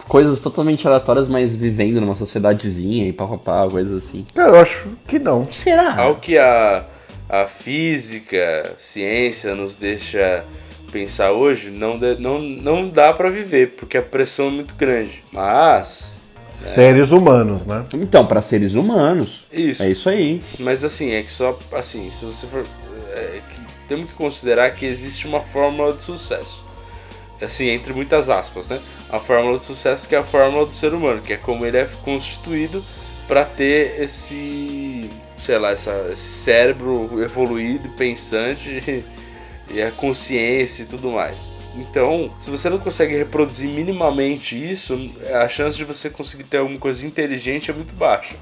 coisas 0.09 0.41
totalmente 0.41 0.87
aleatórias, 0.87 1.29
mas 1.29 1.55
vivendo 1.55 2.01
numa 2.01 2.17
sociedadezinha 2.17 3.07
e 3.07 3.13
papapá, 3.13 3.69
coisas 3.71 4.05
assim. 4.05 4.25
Cara, 4.35 4.51
eu 4.51 4.61
acho 4.61 4.91
que 5.07 5.21
não. 5.21 5.47
Será? 5.49 5.95
Ao 6.03 6.17
que 6.17 6.37
a, 6.37 6.85
a 7.33 7.47
física, 7.47 8.75
ciência 8.79 9.55
nos 9.55 9.75
deixa 9.75 10.45
pensar 10.93 11.33
hoje, 11.33 11.71
não, 11.71 11.99
de- 11.99 12.17
não, 12.21 12.39
não 12.39 12.89
dá 12.91 13.13
pra 13.15 13.31
viver, 13.31 13.71
porque 13.77 13.97
a 13.97 14.03
pressão 14.03 14.49
é 14.49 14.51
muito 14.51 14.75
grande. 14.75 15.25
Mas, 15.33 16.21
Seres 16.51 17.11
humanos, 17.11 17.67
né? 17.67 17.87
Então, 17.95 18.25
para 18.27 18.41
seres 18.43 18.75
humanos, 18.75 19.47
isso. 19.51 19.83
é 19.83 19.91
isso 19.91 20.09
aí. 20.09 20.41
Mas 20.59 20.85
assim, 20.85 21.11
é 21.11 21.23
que 21.23 21.33
só. 21.33 21.59
Assim, 21.73 22.09
se 22.11 22.25
você 22.25 22.47
for. 22.47 22.65
É, 23.11 23.41
que 23.49 23.61
temos 23.89 24.07
que 24.11 24.13
considerar 24.15 24.71
que 24.77 24.85
existe 24.87 25.27
uma 25.27 25.41
fórmula 25.41 25.93
de 25.95 26.03
sucesso. 26.03 26.63
Assim, 27.41 27.67
entre 27.69 27.93
muitas 27.93 28.29
aspas, 28.29 28.69
né? 28.71 28.81
A 29.11 29.19
fórmula 29.19 29.59
de 29.59 29.65
sucesso 29.65 30.09
que 30.09 30.15
é 30.15 30.19
a 30.19 30.23
fórmula 30.23 30.65
do 30.67 30.73
ser 30.73 30.95
humano, 30.95 31.21
que 31.21 31.33
é 31.33 31.37
como 31.37 31.67
ele 31.67 31.79
é 31.79 31.89
constituído 32.05 32.85
para 33.27 33.45
ter 33.45 34.01
esse. 34.01 35.11
Sei 35.43 35.59
lá, 35.59 35.71
essa, 35.71 36.09
esse 36.13 36.33
cérebro 36.33 37.21
evoluído, 37.21 37.89
pensante 37.91 39.05
e 39.69 39.83
a 39.83 39.91
consciência 39.91 40.85
e 40.85 40.87
tudo 40.87 41.11
mais. 41.11 41.53
Então, 41.75 42.31
se 42.39 42.51
você 42.51 42.71
não 42.71 42.79
consegue 42.79 43.17
reproduzir 43.17 43.69
minimamente 43.69 44.55
isso, 44.57 45.11
a 45.43 45.49
chance 45.49 45.77
de 45.77 45.85
você 45.85 46.09
conseguir 46.09 46.45
ter 46.45 46.59
alguma 46.59 46.79
coisa 46.79 47.07
inteligente 47.07 47.71
é 47.71 47.75
muito 47.75 47.95
baixa, 47.95 48.37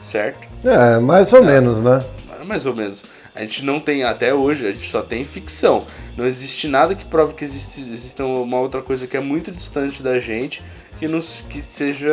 certo? 0.00 0.48
É, 0.64 0.98
mais 0.98 1.32
ou 1.32 1.44
menos, 1.44 1.80
né? 1.80 2.04
Mais 2.44 2.66
ou 2.66 2.74
menos. 2.74 3.04
A 3.34 3.40
gente 3.40 3.64
não 3.64 3.78
tem, 3.78 4.02
até 4.02 4.34
hoje, 4.34 4.66
a 4.66 4.72
gente 4.72 4.90
só 4.90 5.00
tem 5.00 5.24
ficção. 5.24 5.86
Não 6.16 6.26
existe 6.26 6.66
nada 6.66 6.94
que 6.94 7.04
prove 7.04 7.34
que 7.34 7.44
existe, 7.44 7.80
existe 7.80 8.20
uma 8.20 8.58
outra 8.58 8.82
coisa 8.82 9.06
que 9.06 9.16
é 9.16 9.20
muito 9.20 9.52
distante 9.52 10.02
da 10.02 10.18
gente 10.18 10.62
que, 10.98 11.08
nos, 11.08 11.44
que 11.48 11.62
seja 11.62 12.10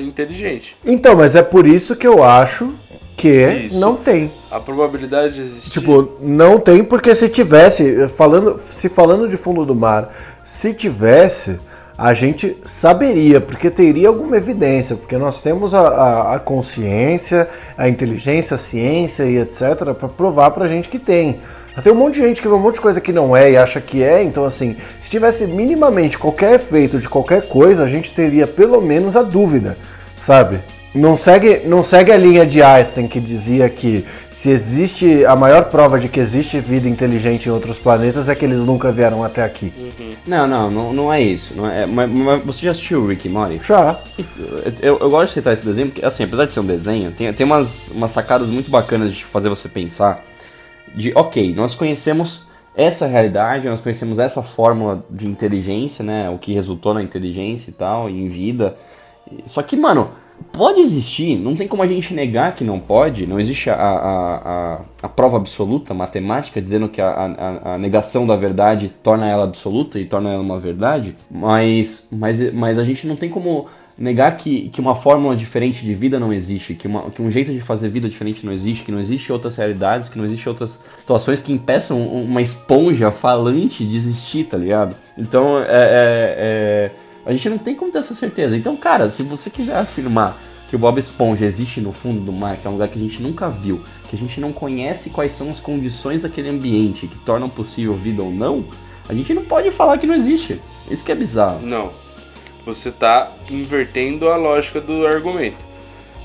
inteligente. 0.00 0.76
Então, 0.84 1.16
mas 1.16 1.36
é 1.36 1.42
por 1.42 1.66
isso 1.66 1.96
que 1.96 2.06
eu 2.06 2.22
acho 2.22 2.74
que 3.18 3.66
Isso. 3.66 3.80
não 3.80 3.96
tem. 3.96 4.32
A 4.50 4.60
probabilidade 4.60 5.34
de 5.34 5.40
existir. 5.42 5.70
Tipo, 5.72 6.12
não 6.20 6.58
tem 6.58 6.82
porque 6.84 7.14
se 7.14 7.28
tivesse, 7.28 8.08
falando, 8.08 8.56
se 8.58 8.88
falando 8.88 9.28
de 9.28 9.36
fundo 9.36 9.66
do 9.66 9.74
mar, 9.74 10.14
se 10.44 10.72
tivesse, 10.72 11.58
a 11.98 12.14
gente 12.14 12.56
saberia, 12.64 13.40
porque 13.40 13.70
teria 13.70 14.06
alguma 14.06 14.36
evidência, 14.36 14.94
porque 14.94 15.18
nós 15.18 15.42
temos 15.42 15.74
a, 15.74 15.80
a- 15.80 16.34
a 16.36 16.38
consciência, 16.38 17.48
a 17.76 17.88
inteligência, 17.88 18.54
a 18.54 18.58
ciência 18.58 19.24
e 19.24 19.36
etc, 19.36 19.92
para 19.98 20.08
provar 20.08 20.52
pra 20.52 20.68
gente 20.68 20.88
que 20.88 20.98
tem. 20.98 21.40
Tem 21.82 21.92
um 21.92 21.96
monte 21.96 22.14
de 22.14 22.22
gente 22.22 22.40
que 22.40 22.48
vê 22.48 22.54
um 22.54 22.58
monte 22.60 22.76
de 22.76 22.80
coisa 22.80 23.00
que 23.00 23.12
não 23.12 23.36
é 23.36 23.50
e 23.52 23.56
acha 23.56 23.80
que 23.80 24.02
é, 24.02 24.22
então 24.22 24.44
assim, 24.44 24.76
se 25.00 25.10
tivesse 25.10 25.44
minimamente 25.46 26.16
qualquer 26.18 26.54
efeito 26.54 26.98
de 26.98 27.08
qualquer 27.08 27.48
coisa, 27.48 27.82
a 27.84 27.88
gente 27.88 28.12
teria 28.12 28.46
pelo 28.48 28.80
menos 28.80 29.14
a 29.16 29.22
dúvida, 29.22 29.76
sabe? 30.16 30.60
Não 30.94 31.16
segue, 31.16 31.60
não 31.66 31.82
segue 31.82 32.10
a 32.10 32.16
linha 32.16 32.46
de 32.46 32.62
Einstein 32.62 33.06
que 33.06 33.20
dizia 33.20 33.68
que 33.68 34.06
se 34.30 34.48
existe 34.48 35.24
a 35.26 35.36
maior 35.36 35.66
prova 35.66 35.98
de 35.98 36.08
que 36.08 36.18
existe 36.18 36.60
vida 36.60 36.88
inteligente 36.88 37.46
em 37.46 37.52
outros 37.52 37.78
planetas 37.78 38.28
é 38.28 38.34
que 38.34 38.44
eles 38.44 38.64
nunca 38.64 38.90
vieram 38.90 39.22
até 39.22 39.44
aqui. 39.44 39.72
Não, 40.26 40.46
não, 40.46 40.70
não, 40.70 40.92
não 40.92 41.12
é 41.12 41.20
isso. 41.20 41.54
Não 41.54 41.68
é, 41.68 41.86
mas, 41.86 42.10
mas 42.10 42.42
você 42.42 42.64
já 42.64 42.70
assistiu 42.70 43.02
o 43.02 43.08
Rick 43.08 43.28
e 43.28 43.30
Morty? 43.30 43.60
Já. 43.62 44.00
Eu, 44.80 44.98
eu 44.98 45.10
gosto 45.10 45.28
de 45.28 45.34
citar 45.34 45.52
esse 45.52 45.64
desenho 45.64 45.88
porque, 45.88 46.04
assim, 46.04 46.24
apesar 46.24 46.46
de 46.46 46.52
ser 46.52 46.60
um 46.60 46.66
desenho, 46.66 47.12
tem, 47.12 47.30
tem 47.34 47.44
umas, 47.44 47.88
umas 47.88 48.10
sacadas 48.10 48.48
muito 48.48 48.70
bacanas 48.70 49.14
de 49.14 49.24
fazer 49.24 49.50
você 49.50 49.68
pensar 49.68 50.24
de, 50.94 51.12
ok, 51.14 51.54
nós 51.54 51.74
conhecemos 51.74 52.48
essa 52.74 53.06
realidade, 53.06 53.68
nós 53.68 53.80
conhecemos 53.80 54.18
essa 54.18 54.42
fórmula 54.42 55.04
de 55.10 55.26
inteligência, 55.26 56.04
né, 56.04 56.30
o 56.30 56.38
que 56.38 56.52
resultou 56.52 56.94
na 56.94 57.02
inteligência 57.02 57.70
e 57.70 57.72
tal, 57.74 58.08
em 58.08 58.26
vida. 58.26 58.76
Só 59.46 59.62
que, 59.62 59.76
mano, 59.76 60.12
pode 60.52 60.80
existir, 60.80 61.36
não 61.36 61.54
tem 61.54 61.68
como 61.68 61.82
a 61.82 61.86
gente 61.86 62.12
negar 62.12 62.54
que 62.54 62.64
não 62.64 62.80
pode, 62.80 63.26
não 63.26 63.38
existe 63.38 63.70
a, 63.70 63.74
a, 63.74 64.36
a, 64.36 64.80
a 65.02 65.08
prova 65.08 65.36
absoluta 65.36 65.94
matemática 65.94 66.60
dizendo 66.60 66.88
que 66.88 67.00
a, 67.00 67.08
a, 67.08 67.74
a 67.74 67.78
negação 67.78 68.26
da 68.26 68.34
verdade 68.34 68.92
torna 69.02 69.28
ela 69.28 69.44
absoluta 69.44 69.98
e 69.98 70.04
torna 70.04 70.30
ela 70.30 70.42
uma 70.42 70.58
verdade, 70.58 71.16
mas, 71.30 72.08
mas, 72.10 72.52
mas 72.52 72.78
a 72.78 72.84
gente 72.84 73.06
não 73.06 73.16
tem 73.16 73.30
como 73.30 73.66
negar 73.98 74.36
que, 74.36 74.68
que 74.68 74.80
uma 74.80 74.94
fórmula 74.94 75.34
diferente 75.34 75.84
de 75.84 75.92
vida 75.92 76.20
não 76.20 76.32
existe, 76.32 76.74
que, 76.74 76.86
uma, 76.86 77.10
que 77.10 77.20
um 77.20 77.30
jeito 77.30 77.52
de 77.52 77.60
fazer 77.60 77.88
vida 77.88 78.08
diferente 78.08 78.46
não 78.46 78.52
existe, 78.52 78.84
que 78.84 78.92
não 78.92 79.00
existe 79.00 79.32
outras 79.32 79.56
realidades, 79.56 80.08
que 80.08 80.16
não 80.16 80.24
existe 80.24 80.48
outras 80.48 80.80
situações 80.96 81.40
que 81.40 81.52
impeçam 81.52 82.06
uma 82.06 82.40
esponja 82.40 83.10
falante 83.10 83.84
de 83.84 83.96
existir, 83.96 84.44
tá 84.44 84.56
ligado? 84.56 84.94
Então, 85.16 85.58
é, 85.58 85.64
é, 85.64 86.34
é, 86.38 86.92
a 87.28 87.32
gente 87.32 87.50
não 87.50 87.58
tem 87.58 87.74
como 87.74 87.92
ter 87.92 87.98
essa 87.98 88.14
certeza. 88.14 88.56
Então, 88.56 88.74
cara, 88.74 89.10
se 89.10 89.22
você 89.22 89.50
quiser 89.50 89.76
afirmar 89.76 90.40
que 90.66 90.74
o 90.74 90.78
Bob 90.78 90.98
Esponja 90.98 91.44
existe 91.44 91.78
no 91.78 91.92
fundo 91.92 92.20
do 92.20 92.32
mar, 92.32 92.56
que 92.56 92.66
é 92.66 92.70
um 92.70 92.72
lugar 92.72 92.88
que 92.88 92.98
a 92.98 93.02
gente 93.02 93.22
nunca 93.22 93.50
viu, 93.50 93.82
que 94.08 94.16
a 94.16 94.18
gente 94.18 94.40
não 94.40 94.50
conhece 94.50 95.10
quais 95.10 95.32
são 95.32 95.50
as 95.50 95.60
condições 95.60 96.22
daquele 96.22 96.48
ambiente 96.48 97.06
que 97.06 97.18
tornam 97.18 97.50
possível 97.50 97.94
vida 97.94 98.22
ou 98.22 98.30
não, 98.30 98.64
a 99.06 99.12
gente 99.12 99.34
não 99.34 99.44
pode 99.44 99.70
falar 99.70 99.98
que 99.98 100.06
não 100.06 100.14
existe. 100.14 100.58
Isso 100.90 101.04
que 101.04 101.12
é 101.12 101.14
bizarro. 101.14 101.60
Não. 101.60 101.92
Você 102.64 102.90
tá 102.90 103.30
invertendo 103.52 104.30
a 104.30 104.36
lógica 104.36 104.80
do 104.80 105.06
argumento. 105.06 105.66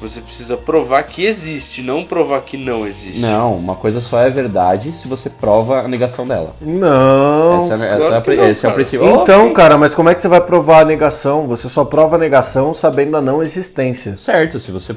Você 0.03 0.19
precisa 0.19 0.57
provar 0.57 1.03
que 1.03 1.25
existe, 1.25 1.81
não 1.81 2.03
provar 2.03 2.41
que 2.41 2.57
não 2.57 2.85
existe. 2.85 3.21
Não, 3.21 3.55
uma 3.55 3.73
coisa 3.75 4.01
só 4.01 4.19
é 4.19 4.29
verdade 4.29 4.91
se 4.91 5.07
você 5.07 5.29
prova 5.29 5.79
a 5.79 5.87
negação 5.87 6.27
dela. 6.27 6.53
Não. 6.61 7.59
Essa, 7.59 7.73
é- 7.85 7.89
essa 7.89 7.97
claro 7.99 8.13
é, 8.13 8.17
a 8.17 8.21
que 8.21 8.35
não, 8.35 8.47
esse 8.49 8.65
é 8.65 8.69
o 8.69 8.73
princípio. 8.73 9.21
Então, 9.21 9.53
cara, 9.53 9.77
mas 9.77 9.95
como 9.95 10.09
é 10.09 10.13
que 10.13 10.21
você 10.21 10.27
vai 10.27 10.41
provar 10.41 10.81
a 10.81 10.85
negação? 10.85 11.47
Você 11.47 11.69
só 11.69 11.85
prova 11.85 12.17
a 12.17 12.19
negação 12.19 12.73
sabendo 12.73 13.15
a 13.15 13.21
não 13.21 13.41
existência. 13.41 14.17
Certo, 14.17 14.59
se 14.59 14.71
você. 14.71 14.93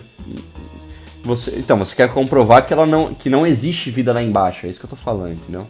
você 1.25 1.57
então, 1.57 1.79
você 1.79 1.95
quer 1.95 2.09
comprovar 2.13 2.67
que, 2.67 2.73
ela 2.73 2.85
não, 2.85 3.15
que 3.15 3.31
não 3.31 3.47
existe 3.47 3.91
vida 3.91 4.13
lá 4.13 4.21
embaixo. 4.23 4.67
É 4.67 4.69
isso 4.69 4.81
que 4.81 4.87
eu 4.87 4.91
tô 4.91 4.97
falando, 4.97 5.35
entendeu? 5.35 5.67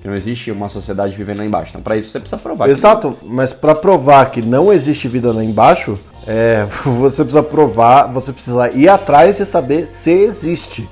Que 0.00 0.08
não 0.08 0.14
existe 0.14 0.50
uma 0.50 0.68
sociedade 0.68 1.14
vivendo 1.14 1.38
lá 1.38 1.44
embaixo. 1.44 1.70
Então, 1.72 1.82
pra 1.82 1.96
isso, 1.96 2.10
você 2.10 2.20
precisa 2.20 2.40
provar. 2.40 2.64
que- 2.66 2.70
Exato, 2.70 3.16
mas 3.22 3.52
pra 3.52 3.74
provar 3.74 4.30
que 4.30 4.40
não 4.40 4.72
existe 4.72 5.08
vida 5.08 5.32
lá 5.32 5.42
embaixo, 5.44 5.98
é, 6.28 6.64
você 6.84 7.24
precisa 7.24 7.42
provar, 7.42 8.12
você 8.12 8.32
precisa 8.32 8.70
ir 8.70 8.86
atrás 8.88 9.38
de 9.38 9.46
saber 9.46 9.86
se 9.86 10.10
existe. 10.10 10.88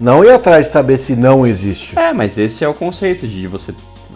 Não 0.00 0.24
ir 0.24 0.30
atrás 0.32 0.66
de 0.66 0.72
saber 0.72 0.98
se 0.98 1.14
não 1.14 1.46
existe. 1.46 1.96
É, 1.96 2.12
mas 2.12 2.36
esse 2.36 2.64
é 2.64 2.68
o 2.68 2.74
conceito 2.74 3.28
de 3.28 3.46
você 3.46 3.72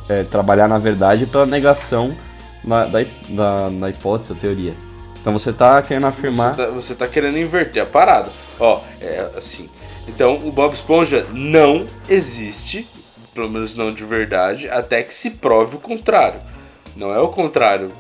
é, 0.09 0.25
trabalhar 0.25 0.67
na 0.67 0.79
verdade 0.79 1.25
pela 1.27 1.47
negação 1.47 2.17
na- 2.65 2.87
da, 2.87 2.99
da, 3.29 3.69
da 3.69 3.91
hipótese 3.91 4.33
ou 4.33 4.39
teoria. 4.39 4.75
Então 5.21 5.33
você 5.33 5.53
tá 5.53 5.81
querendo 5.83 6.09
afirmar. 6.09 6.57
Você 6.57 6.65
tá, 6.65 6.71
você 6.71 6.95
tá 6.95 7.07
querendo 7.07 7.39
inverter 7.39 7.83
a 7.85 7.87
parada. 7.87 8.31
Ó, 8.59 8.81
é 9.01 9.31
assim. 9.37 9.69
Então, 10.09 10.47
o 10.47 10.53
Bob 10.53 10.73
Esponja 10.73 11.27
não 11.33 11.87
existe, 12.09 12.89
pelo 13.35 13.49
menos 13.51 13.75
não 13.75 13.93
de 13.93 14.05
verdade, 14.05 14.69
até 14.69 15.03
que 15.03 15.13
se 15.13 15.33
prove 15.33 15.77
o 15.77 15.81
contrário. 15.81 16.41
Não 16.95 17.13
é 17.13 17.19
o 17.19 17.29
contrário, 17.29 17.93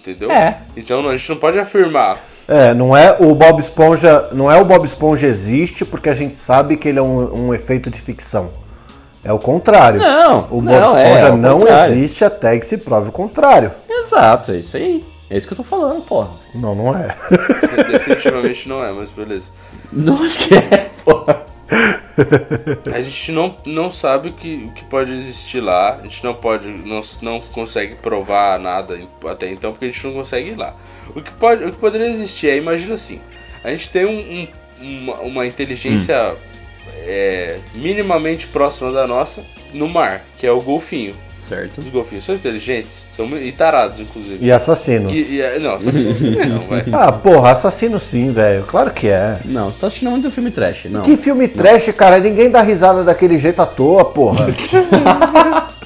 entendeu? 0.00 0.30
É. 0.30 0.58
Então 0.76 1.06
a 1.08 1.16
gente 1.16 1.28
não 1.28 1.36
pode 1.36 1.58
afirmar. 1.58 2.18
É, 2.48 2.74
não 2.74 2.96
é 2.96 3.16
o 3.20 3.34
Bob 3.34 3.60
Esponja, 3.60 4.28
não 4.32 4.50
é 4.50 4.60
o 4.60 4.64
Bob 4.64 4.84
Esponja 4.84 5.26
existe 5.26 5.84
porque 5.84 6.08
a 6.08 6.12
gente 6.12 6.34
sabe 6.34 6.76
que 6.76 6.88
ele 6.88 6.98
é 6.98 7.02
um, 7.02 7.46
um 7.48 7.54
efeito 7.54 7.90
de 7.90 8.00
ficção. 8.00 8.50
É 9.22 9.32
o 9.32 9.38
contrário. 9.38 10.00
Não, 10.00 10.48
o 10.50 10.60
Bob 10.60 10.64
não, 10.64 10.98
é, 10.98 11.04
Esponja 11.04 11.26
é 11.26 11.30
o 11.30 11.36
não 11.36 11.60
contrário. 11.60 11.94
existe 11.94 12.24
até 12.24 12.58
que 12.58 12.66
se 12.66 12.78
prove 12.78 13.10
o 13.10 13.12
contrário. 13.12 13.70
Exato, 13.88 14.52
é 14.52 14.56
isso 14.56 14.76
aí. 14.76 15.04
É 15.28 15.38
isso 15.38 15.46
que 15.46 15.52
eu 15.52 15.58
tô 15.58 15.62
falando, 15.62 16.02
porra. 16.02 16.30
Não, 16.54 16.74
não 16.74 16.92
é. 16.92 17.14
Definitivamente 17.88 18.68
não 18.68 18.82
é, 18.82 18.90
mas 18.90 19.10
beleza. 19.10 19.52
Não 19.92 20.20
acho 20.24 20.38
que 20.38 20.54
é, 20.54 20.90
porra. 21.04 21.49
A 22.94 23.00
gente 23.02 23.32
não, 23.32 23.56
não 23.64 23.90
sabe 23.90 24.28
o 24.30 24.32
que, 24.32 24.64
o 24.68 24.72
que 24.72 24.84
pode 24.84 25.12
existir 25.12 25.60
lá. 25.60 25.96
A 25.96 26.02
gente 26.02 26.22
não 26.24 26.34
pode. 26.34 26.68
Não, 26.68 27.00
não 27.22 27.40
consegue 27.40 27.94
provar 27.96 28.58
nada 28.58 28.98
até 29.28 29.50
então, 29.50 29.72
porque 29.72 29.86
a 29.86 29.88
gente 29.88 30.04
não 30.06 30.12
consegue 30.14 30.50
ir 30.50 30.56
lá. 30.56 30.74
O 31.14 31.20
que, 31.22 31.32
pode, 31.32 31.64
o 31.64 31.72
que 31.72 31.78
poderia 31.78 32.08
existir 32.08 32.48
é, 32.50 32.56
imagina 32.56 32.94
assim, 32.94 33.20
a 33.64 33.70
gente 33.70 33.90
tem 33.90 34.06
um, 34.06 34.42
um- 34.42 34.48
uma, 34.80 35.14
uma 35.20 35.46
inteligência 35.46 36.36
é, 36.98 37.58
minimamente 37.74 38.46
próxima 38.46 38.90
da 38.92 39.06
nossa 39.06 39.44
no 39.72 39.88
mar, 39.88 40.24
que 40.36 40.46
é 40.46 40.52
o 40.52 40.60
golfinho. 40.60 41.14
Certo. 41.42 41.80
Os 41.80 41.88
golfinhos 41.88 42.24
são 42.24 42.34
inteligentes, 42.34 43.06
são 43.10 43.26
e 43.36 43.50
tarados, 43.52 43.98
inclusive. 44.00 44.38
E 44.40 44.52
assassinos. 44.52 45.12
E, 45.12 45.34
e, 45.34 45.40
é, 45.40 45.58
não, 45.58 45.74
assassinos 45.74 46.20
também 46.20 46.46
não, 46.48 46.60
vai. 46.60 46.84
Ah, 46.92 47.12
porra, 47.12 47.50
assassino 47.50 47.98
sim, 47.98 48.32
velho. 48.32 48.64
Claro 48.64 48.92
que 48.92 49.08
é. 49.08 49.40
Não, 49.44 49.72
você 49.72 49.80
tá 49.80 49.86
assistindo 49.86 50.10
muito 50.10 50.30
filme 50.30 50.50
trash, 50.50 50.86
não. 50.86 51.02
Que 51.02 51.16
filme 51.16 51.48
trash, 51.48 51.90
cara. 51.92 52.18
Ninguém 52.18 52.50
dá 52.50 52.60
risada 52.62 53.02
daquele 53.02 53.38
jeito 53.38 53.60
à 53.60 53.66
toa, 53.66 54.04
porra. 54.04 54.46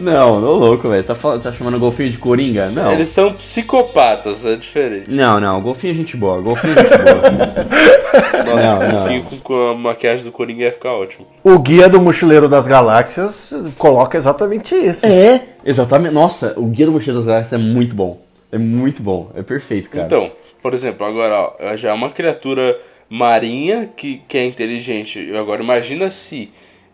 Não, 0.00 0.40
não 0.40 0.52
louco, 0.54 0.88
velho. 0.88 1.04
Tá, 1.04 1.14
falando- 1.14 1.42
tá 1.42 1.52
chamando 1.52 1.76
o 1.76 1.80
golfinho 1.80 2.10
de 2.10 2.18
coringa? 2.18 2.68
Não. 2.70 2.90
Eles 2.92 3.08
são 3.10 3.32
psicopatas, 3.34 4.44
é 4.46 4.56
diferente. 4.56 5.10
Não, 5.10 5.38
não, 5.40 5.60
golfinho 5.60 5.92
é 5.92 5.94
gente 5.94 6.16
boa, 6.16 6.40
golfinho 6.40 6.72
é 6.72 6.82
gente 6.82 6.88
boa. 6.98 8.44
Nossa, 8.44 8.66
Não, 8.66 8.78
o 8.78 8.82
não. 8.82 8.90
golfinho 8.98 9.22
com, 9.24 9.38
com 9.38 9.68
a 9.70 9.74
maquiagem 9.74 10.24
do 10.24 10.32
Coringa 10.32 10.64
ia 10.64 10.72
ficar 10.72 10.92
ótimo. 10.92 11.26
o 11.44 11.58
Guia 11.58 11.88
do 11.88 12.00
Mochileiro 12.00 12.48
das 12.48 12.66
Galáxias 12.66 13.52
coloca 13.78 14.16
exatamente 14.16 14.74
isso. 14.74 15.06
é, 15.06 15.42
exatamente. 15.64 16.12
Nossa, 16.14 16.54
o 16.56 16.66
Guia 16.66 16.86
do 16.86 16.92
Mochila 16.92 17.16
das 17.18 17.26
Galáxias 17.26 17.60
é 17.60 17.62
muito 17.62 17.94
bom. 17.94 18.18
É 18.50 18.58
muito 18.58 19.02
bom, 19.02 19.30
é 19.36 19.42
perfeito, 19.42 19.88
cara. 19.90 20.06
Então, 20.06 20.32
por 20.62 20.74
exemplo, 20.74 21.06
agora, 21.06 21.52
ó, 21.60 21.76
já 21.76 21.90
é 21.90 21.92
uma 21.92 22.10
criatura 22.10 22.76
marinha 23.08 23.88
que, 23.96 24.20
que 24.26 24.36
é 24.38 24.44
inteligente. 24.44 25.32
Agora, 25.36 25.62
imagina 25.62 26.10
se 26.10 26.50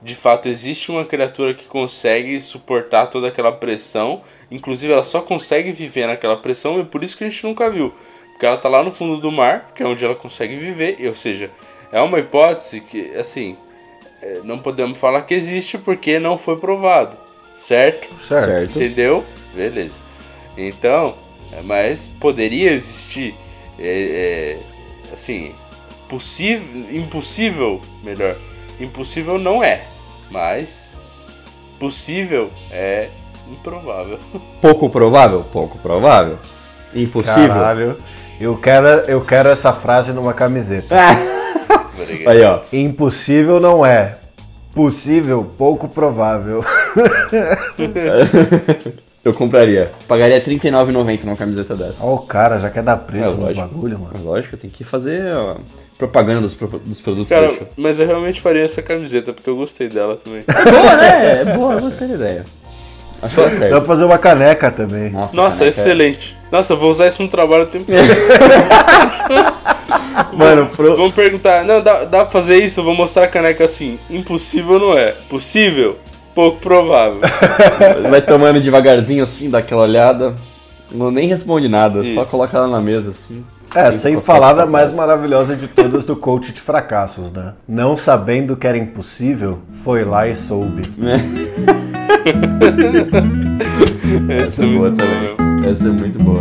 de 0.07 0.15
fato 0.15 0.49
existe 0.49 0.91
uma 0.91 1.05
criatura 1.05 1.53
que 1.53 1.67
consegue 1.67 2.41
suportar 2.41 3.09
toda 3.09 3.27
aquela 3.27 3.51
pressão. 3.51 4.23
Inclusive, 4.49 4.93
ela 4.93 5.03
só 5.03 5.21
consegue 5.21 5.73
viver 5.73 6.07
naquela 6.07 6.37
pressão 6.37 6.79
e 6.79 6.85
por 6.85 7.03
isso 7.03 7.19
que 7.19 7.25
a 7.25 7.29
gente 7.29 7.43
nunca 7.43 7.69
viu. 7.69 7.93
Porque 8.31 8.47
ela 8.47 8.57
tá 8.57 8.69
lá 8.69 8.85
no 8.85 8.93
fundo 8.93 9.19
do 9.19 9.33
mar, 9.33 9.73
que 9.75 9.83
é 9.83 9.87
onde 9.87 10.05
ela 10.05 10.15
consegue 10.15 10.55
viver. 10.57 10.97
Ou 11.09 11.15
seja, 11.15 11.51
é 11.91 12.01
uma 12.01 12.21
hipótese 12.21 12.83
que, 12.83 13.11
assim, 13.17 13.57
é, 14.23 14.41
não 14.45 14.61
podemos 14.61 14.97
falar 14.97 15.23
que 15.23 15.35
existe 15.35 15.77
porque 15.77 16.21
não 16.21 16.39
foi 16.39 16.57
provado. 16.57 17.17
Certo? 17.53 18.09
Certo. 18.21 18.47
certo. 18.47 18.79
Entendeu? 18.79 19.25
Beleza. 19.55 20.03
Então, 20.57 21.17
é, 21.51 21.61
mas 21.63 22.07
poderia 22.07 22.71
existir, 22.71 23.35
é, 23.77 24.61
é, 25.09 25.13
assim, 25.13 25.53
possível, 26.09 26.95
impossível, 26.95 27.83
melhor, 28.05 28.39
impossível 28.79 29.39
não 29.39 29.65
é, 29.65 29.89
mas 30.31 31.05
possível 31.79 32.51
é 32.71 33.11
improvável. 33.51 34.19
Pouco 34.61 34.91
provável? 34.91 35.45
Pouco 35.53 35.79
provável. 35.79 36.39
Impossível? 36.95 37.49
Caralho. 37.49 37.99
Eu 38.41 38.57
quero, 38.59 38.87
eu 38.87 39.25
quero 39.25 39.49
essa 39.49 39.73
frase 39.73 40.13
numa 40.13 40.35
camiseta. 40.35 40.95
Obrigado. 41.99 42.33
Aí, 42.33 42.43
ó. 42.43 42.61
Impossível 42.73 43.59
não 43.59 43.85
é. 43.85 44.19
Possível, 44.75 45.43
pouco 45.57 45.89
provável. 45.89 46.63
Eu 49.25 49.35
compraria. 49.35 49.91
Pagaria 50.07 50.39
R$39,90 50.39 51.25
numa 51.25 51.37
camiseta 51.37 51.75
dessa. 51.75 52.05
Ó, 52.05 52.15
o 52.15 52.19
cara 52.21 52.59
já 52.59 52.71
quer 52.71 52.83
dar 52.83 52.97
preço 52.99 53.31
É, 53.31 53.35
nos 53.35 53.53
bagulho, 53.53 53.99
mano. 53.99 54.23
Lógico, 54.23 54.57
tem 54.57 54.71
que 54.71 54.85
fazer 54.85 55.27
ó, 55.35 55.57
propaganda 55.99 56.43
dos, 56.43 56.55
dos 56.55 57.01
produtos 57.01 57.29
Cara, 57.29 57.53
mas 57.77 57.99
eu 57.99 58.07
realmente 58.07 58.41
faria 58.41 58.63
essa 58.63 58.83
camiseta 58.83 59.33
porque 59.33 59.49
eu 59.49 59.57
gostei 59.57 59.89
dela 59.89 60.17
também. 60.17 60.43
É 60.47 60.65
boa, 60.71 60.97
né? 60.97 61.41
É 61.41 61.45
boa, 61.57 61.75
eu 61.75 61.81
gostei 61.81 62.09
da 62.09 62.15
ideia. 62.15 62.45
Que 63.19 63.35
tá 63.35 63.69
Dá 63.71 63.79
pra 63.79 63.87
fazer 63.87 64.05
uma 64.05 64.19
caneca 64.19 64.71
também. 64.71 65.11
Nossa, 65.11 65.35
Nossa, 65.35 65.61
caneca, 65.61 65.81
excelente. 65.81 66.37
Nossa, 66.53 66.75
eu 66.75 66.77
vou 66.77 66.91
usar 66.91 67.07
isso 67.07 67.23
no 67.23 67.29
trabalho 67.29 67.65
o 67.65 67.67
tempo 67.67 67.87
todo. 67.87 67.97
Mano, 70.37 70.67
pro... 70.67 70.97
Vamos 70.97 71.15
perguntar, 71.15 71.65
não, 71.65 71.83
dá, 71.83 72.05
dá 72.05 72.21
pra 72.21 72.31
fazer 72.31 72.63
isso? 72.63 72.81
Eu 72.81 72.85
vou 72.85 72.95
mostrar 72.95 73.25
a 73.25 73.29
caneca 73.29 73.65
assim. 73.65 73.99
Impossível 74.11 74.79
não 74.79 74.97
é. 74.97 75.13
Possível? 75.31 75.97
Pouco 76.35 76.61
provável. 76.61 77.21
vai 78.11 78.21
tomando 78.21 78.61
devagarzinho 78.61 79.25
assim, 79.25 79.49
dá 79.49 79.59
aquela 79.59 79.83
olhada. 79.83 80.37
Não 80.91 81.11
nem 81.11 81.27
responde 81.27 81.69
nada, 81.69 82.05
só 82.05 82.21
Isso. 82.21 82.31
coloca 82.31 82.57
ela 82.57 82.69
na 82.69 82.81
mesa 82.81 83.11
assim. 83.11 83.45
É, 83.77 83.93
Sem 83.93 84.19
falar 84.21 84.55
da 84.55 84.65
mais 84.65 84.91
maravilhosa 84.91 85.55
de 85.55 85.69
todas 85.69 86.05
do 86.05 86.17
coach 86.17 86.51
de 86.51 86.63
fracassos, 86.63 87.31
né? 87.31 87.53
Não 87.69 87.95
sabendo 87.95 88.57
que 88.57 88.67
era 88.67 88.79
impossível, 88.79 89.61
foi 89.85 90.03
lá 90.03 90.27
e 90.27 90.35
soube. 90.35 90.83
Essa 94.29 94.43
Essa 94.43 94.65
é 94.65 94.67
boa 94.67 94.91
também. 94.91 95.21
meu. 95.21 95.71
Essa 95.71 95.89
é 95.89 95.91
muito 95.93 96.19
boa. 96.19 96.41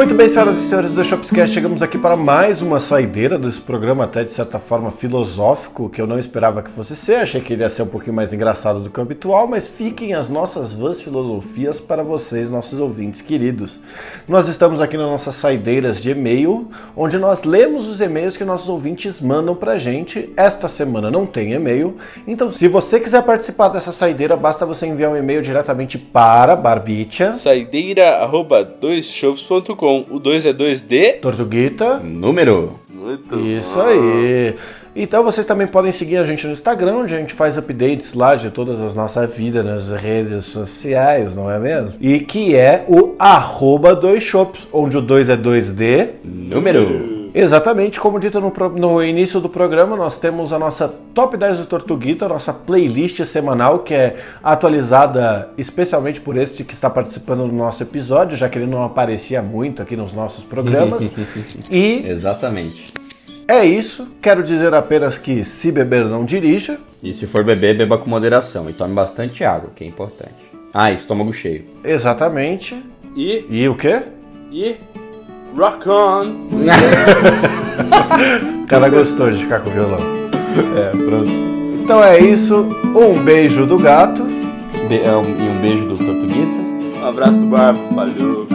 Muito 0.00 0.14
bem, 0.14 0.26
senhoras 0.30 0.56
e 0.56 0.66
senhores 0.66 0.92
do 0.92 1.04
Shopscast, 1.04 1.52
chegamos 1.52 1.82
aqui 1.82 1.98
para 1.98 2.16
mais 2.16 2.62
uma 2.62 2.80
saideira 2.80 3.38
desse 3.38 3.60
programa, 3.60 4.04
até 4.04 4.24
de 4.24 4.30
certa 4.30 4.58
forma 4.58 4.90
filosófico, 4.90 5.90
que 5.90 6.00
eu 6.00 6.06
não 6.06 6.18
esperava 6.18 6.62
que 6.62 6.70
fosse 6.70 6.96
ser. 6.96 7.16
Achei 7.16 7.38
que 7.42 7.52
ele 7.52 7.60
ia 7.62 7.68
ser 7.68 7.82
um 7.82 7.86
pouquinho 7.86 8.16
mais 8.16 8.32
engraçado 8.32 8.80
do 8.80 8.88
que 8.88 8.98
o 8.98 9.02
habitual, 9.02 9.46
mas 9.46 9.68
fiquem 9.68 10.14
as 10.14 10.30
nossas 10.30 10.72
vãs 10.72 11.02
filosofias 11.02 11.78
para 11.78 12.02
vocês, 12.02 12.50
nossos 12.50 12.80
ouvintes 12.80 13.20
queridos. 13.20 13.78
Nós 14.26 14.48
estamos 14.48 14.80
aqui 14.80 14.96
nas 14.96 15.06
nossas 15.06 15.34
saideiras 15.34 16.00
de 16.00 16.12
e-mail, 16.12 16.70
onde 16.96 17.18
nós 17.18 17.44
lemos 17.44 17.86
os 17.86 18.00
e-mails 18.00 18.38
que 18.38 18.44
nossos 18.44 18.70
ouvintes 18.70 19.20
mandam 19.20 19.54
pra 19.54 19.76
gente. 19.76 20.32
Esta 20.34 20.66
semana 20.66 21.10
não 21.10 21.26
tem 21.26 21.52
e-mail, 21.52 21.98
então 22.26 22.50
se 22.50 22.66
você 22.68 22.98
quiser 22.98 23.22
participar 23.22 23.68
dessa 23.68 23.92
saideira, 23.92 24.34
basta 24.34 24.64
você 24.64 24.86
enviar 24.86 25.10
um 25.10 25.16
e-mail 25.16 25.42
diretamente 25.42 25.98
para 25.98 26.56
Barbicha. 26.56 27.34
Saideira 27.34 28.16
arroba 28.16 28.64
doisshops.com 28.64 29.89
com 29.90 30.06
o 30.08 30.20
2 30.20 30.46
é 30.46 30.52
2D. 30.52 31.20
Tortuguita. 31.20 31.98
Número. 31.98 32.78
Muito 32.88 33.40
Isso 33.40 33.80
aí. 33.80 34.54
Então 34.94 35.22
vocês 35.22 35.46
também 35.46 35.66
podem 35.66 35.92
seguir 35.92 36.16
a 36.16 36.24
gente 36.24 36.46
no 36.46 36.52
Instagram, 36.52 36.96
onde 36.98 37.14
a 37.14 37.18
gente 37.18 37.34
faz 37.34 37.56
updates 37.56 38.14
lá 38.14 38.34
de 38.34 38.50
todas 38.50 38.80
as 38.80 38.94
nossas 38.94 39.32
vidas 39.34 39.64
nas 39.64 39.90
redes 39.90 40.46
sociais, 40.46 41.36
não 41.36 41.50
é 41.50 41.58
mesmo? 41.58 41.92
E 42.00 42.20
que 42.20 42.56
é 42.56 42.84
o 42.88 43.14
arroba 43.18 43.94
dois 43.94 44.22
shops, 44.22 44.66
onde 44.72 44.96
o 44.96 45.00
2 45.00 45.28
é 45.28 45.36
2D. 45.36 46.08
Número. 46.24 47.20
Exatamente, 47.32 48.00
como 48.00 48.18
dito 48.18 48.40
no, 48.40 48.52
no 48.76 49.02
início 49.02 49.40
do 49.40 49.48
programa, 49.48 49.96
nós 49.96 50.18
temos 50.18 50.52
a 50.52 50.58
nossa 50.58 50.92
Top 51.14 51.36
10 51.36 51.58
do 51.58 51.66
Tortuguita, 51.66 52.26
a 52.26 52.28
nossa 52.28 52.52
playlist 52.52 53.24
semanal, 53.24 53.80
que 53.80 53.94
é 53.94 54.16
atualizada 54.42 55.48
especialmente 55.56 56.20
por 56.20 56.36
este 56.36 56.64
que 56.64 56.74
está 56.74 56.90
participando 56.90 57.46
do 57.46 57.54
nosso 57.54 57.82
episódio, 57.82 58.36
já 58.36 58.48
que 58.48 58.58
ele 58.58 58.66
não 58.66 58.82
aparecia 58.82 59.40
muito 59.40 59.80
aqui 59.80 59.96
nos 59.96 60.12
nossos 60.12 60.44
programas. 60.44 61.12
e 61.70 62.04
Exatamente. 62.06 62.99
É 63.50 63.64
isso. 63.64 64.08
Quero 64.22 64.42
dizer 64.42 64.72
apenas 64.74 65.18
que 65.18 65.42
se 65.44 65.70
beber 65.72 66.04
não 66.06 66.24
dirija. 66.24 66.78
E 67.02 67.12
se 67.14 67.26
for 67.26 67.42
beber, 67.44 67.76
beba 67.76 67.96
com 67.98 68.08
moderação 68.10 68.68
e 68.68 68.72
tome 68.72 68.94
bastante 68.94 69.42
água, 69.44 69.70
que 69.74 69.82
é 69.84 69.86
importante. 69.86 70.34
Ah, 70.72 70.92
estômago 70.92 71.32
cheio. 71.32 71.64
Exatamente. 71.84 72.80
E, 73.16 73.44
E 73.48 73.68
o 73.68 73.74
quê? 73.74 74.02
e, 74.52 74.76
rock 75.56 75.88
on. 75.88 76.32
O 78.62 78.66
cara 78.68 78.88
gostou 78.88 79.30
de 79.30 79.38
ficar 79.42 79.60
com 79.60 79.70
o 79.70 79.72
violão. 79.72 80.00
É, 80.76 80.90
pronto. 81.04 81.30
Então 81.82 82.02
é 82.04 82.20
isso. 82.20 82.68
Um 82.94 83.22
beijo 83.22 83.66
do 83.66 83.78
gato. 83.78 84.22
Be- 84.88 85.00
é, 85.00 85.16
um- 85.16 85.24
e 85.44 85.48
um 85.48 85.60
beijo 85.60 85.84
do 85.86 85.96
Tortuguita. 85.96 86.60
Um 87.00 87.06
abraço 87.06 87.40
do 87.40 87.46
Barba, 87.46 87.80
falou. 87.94 88.46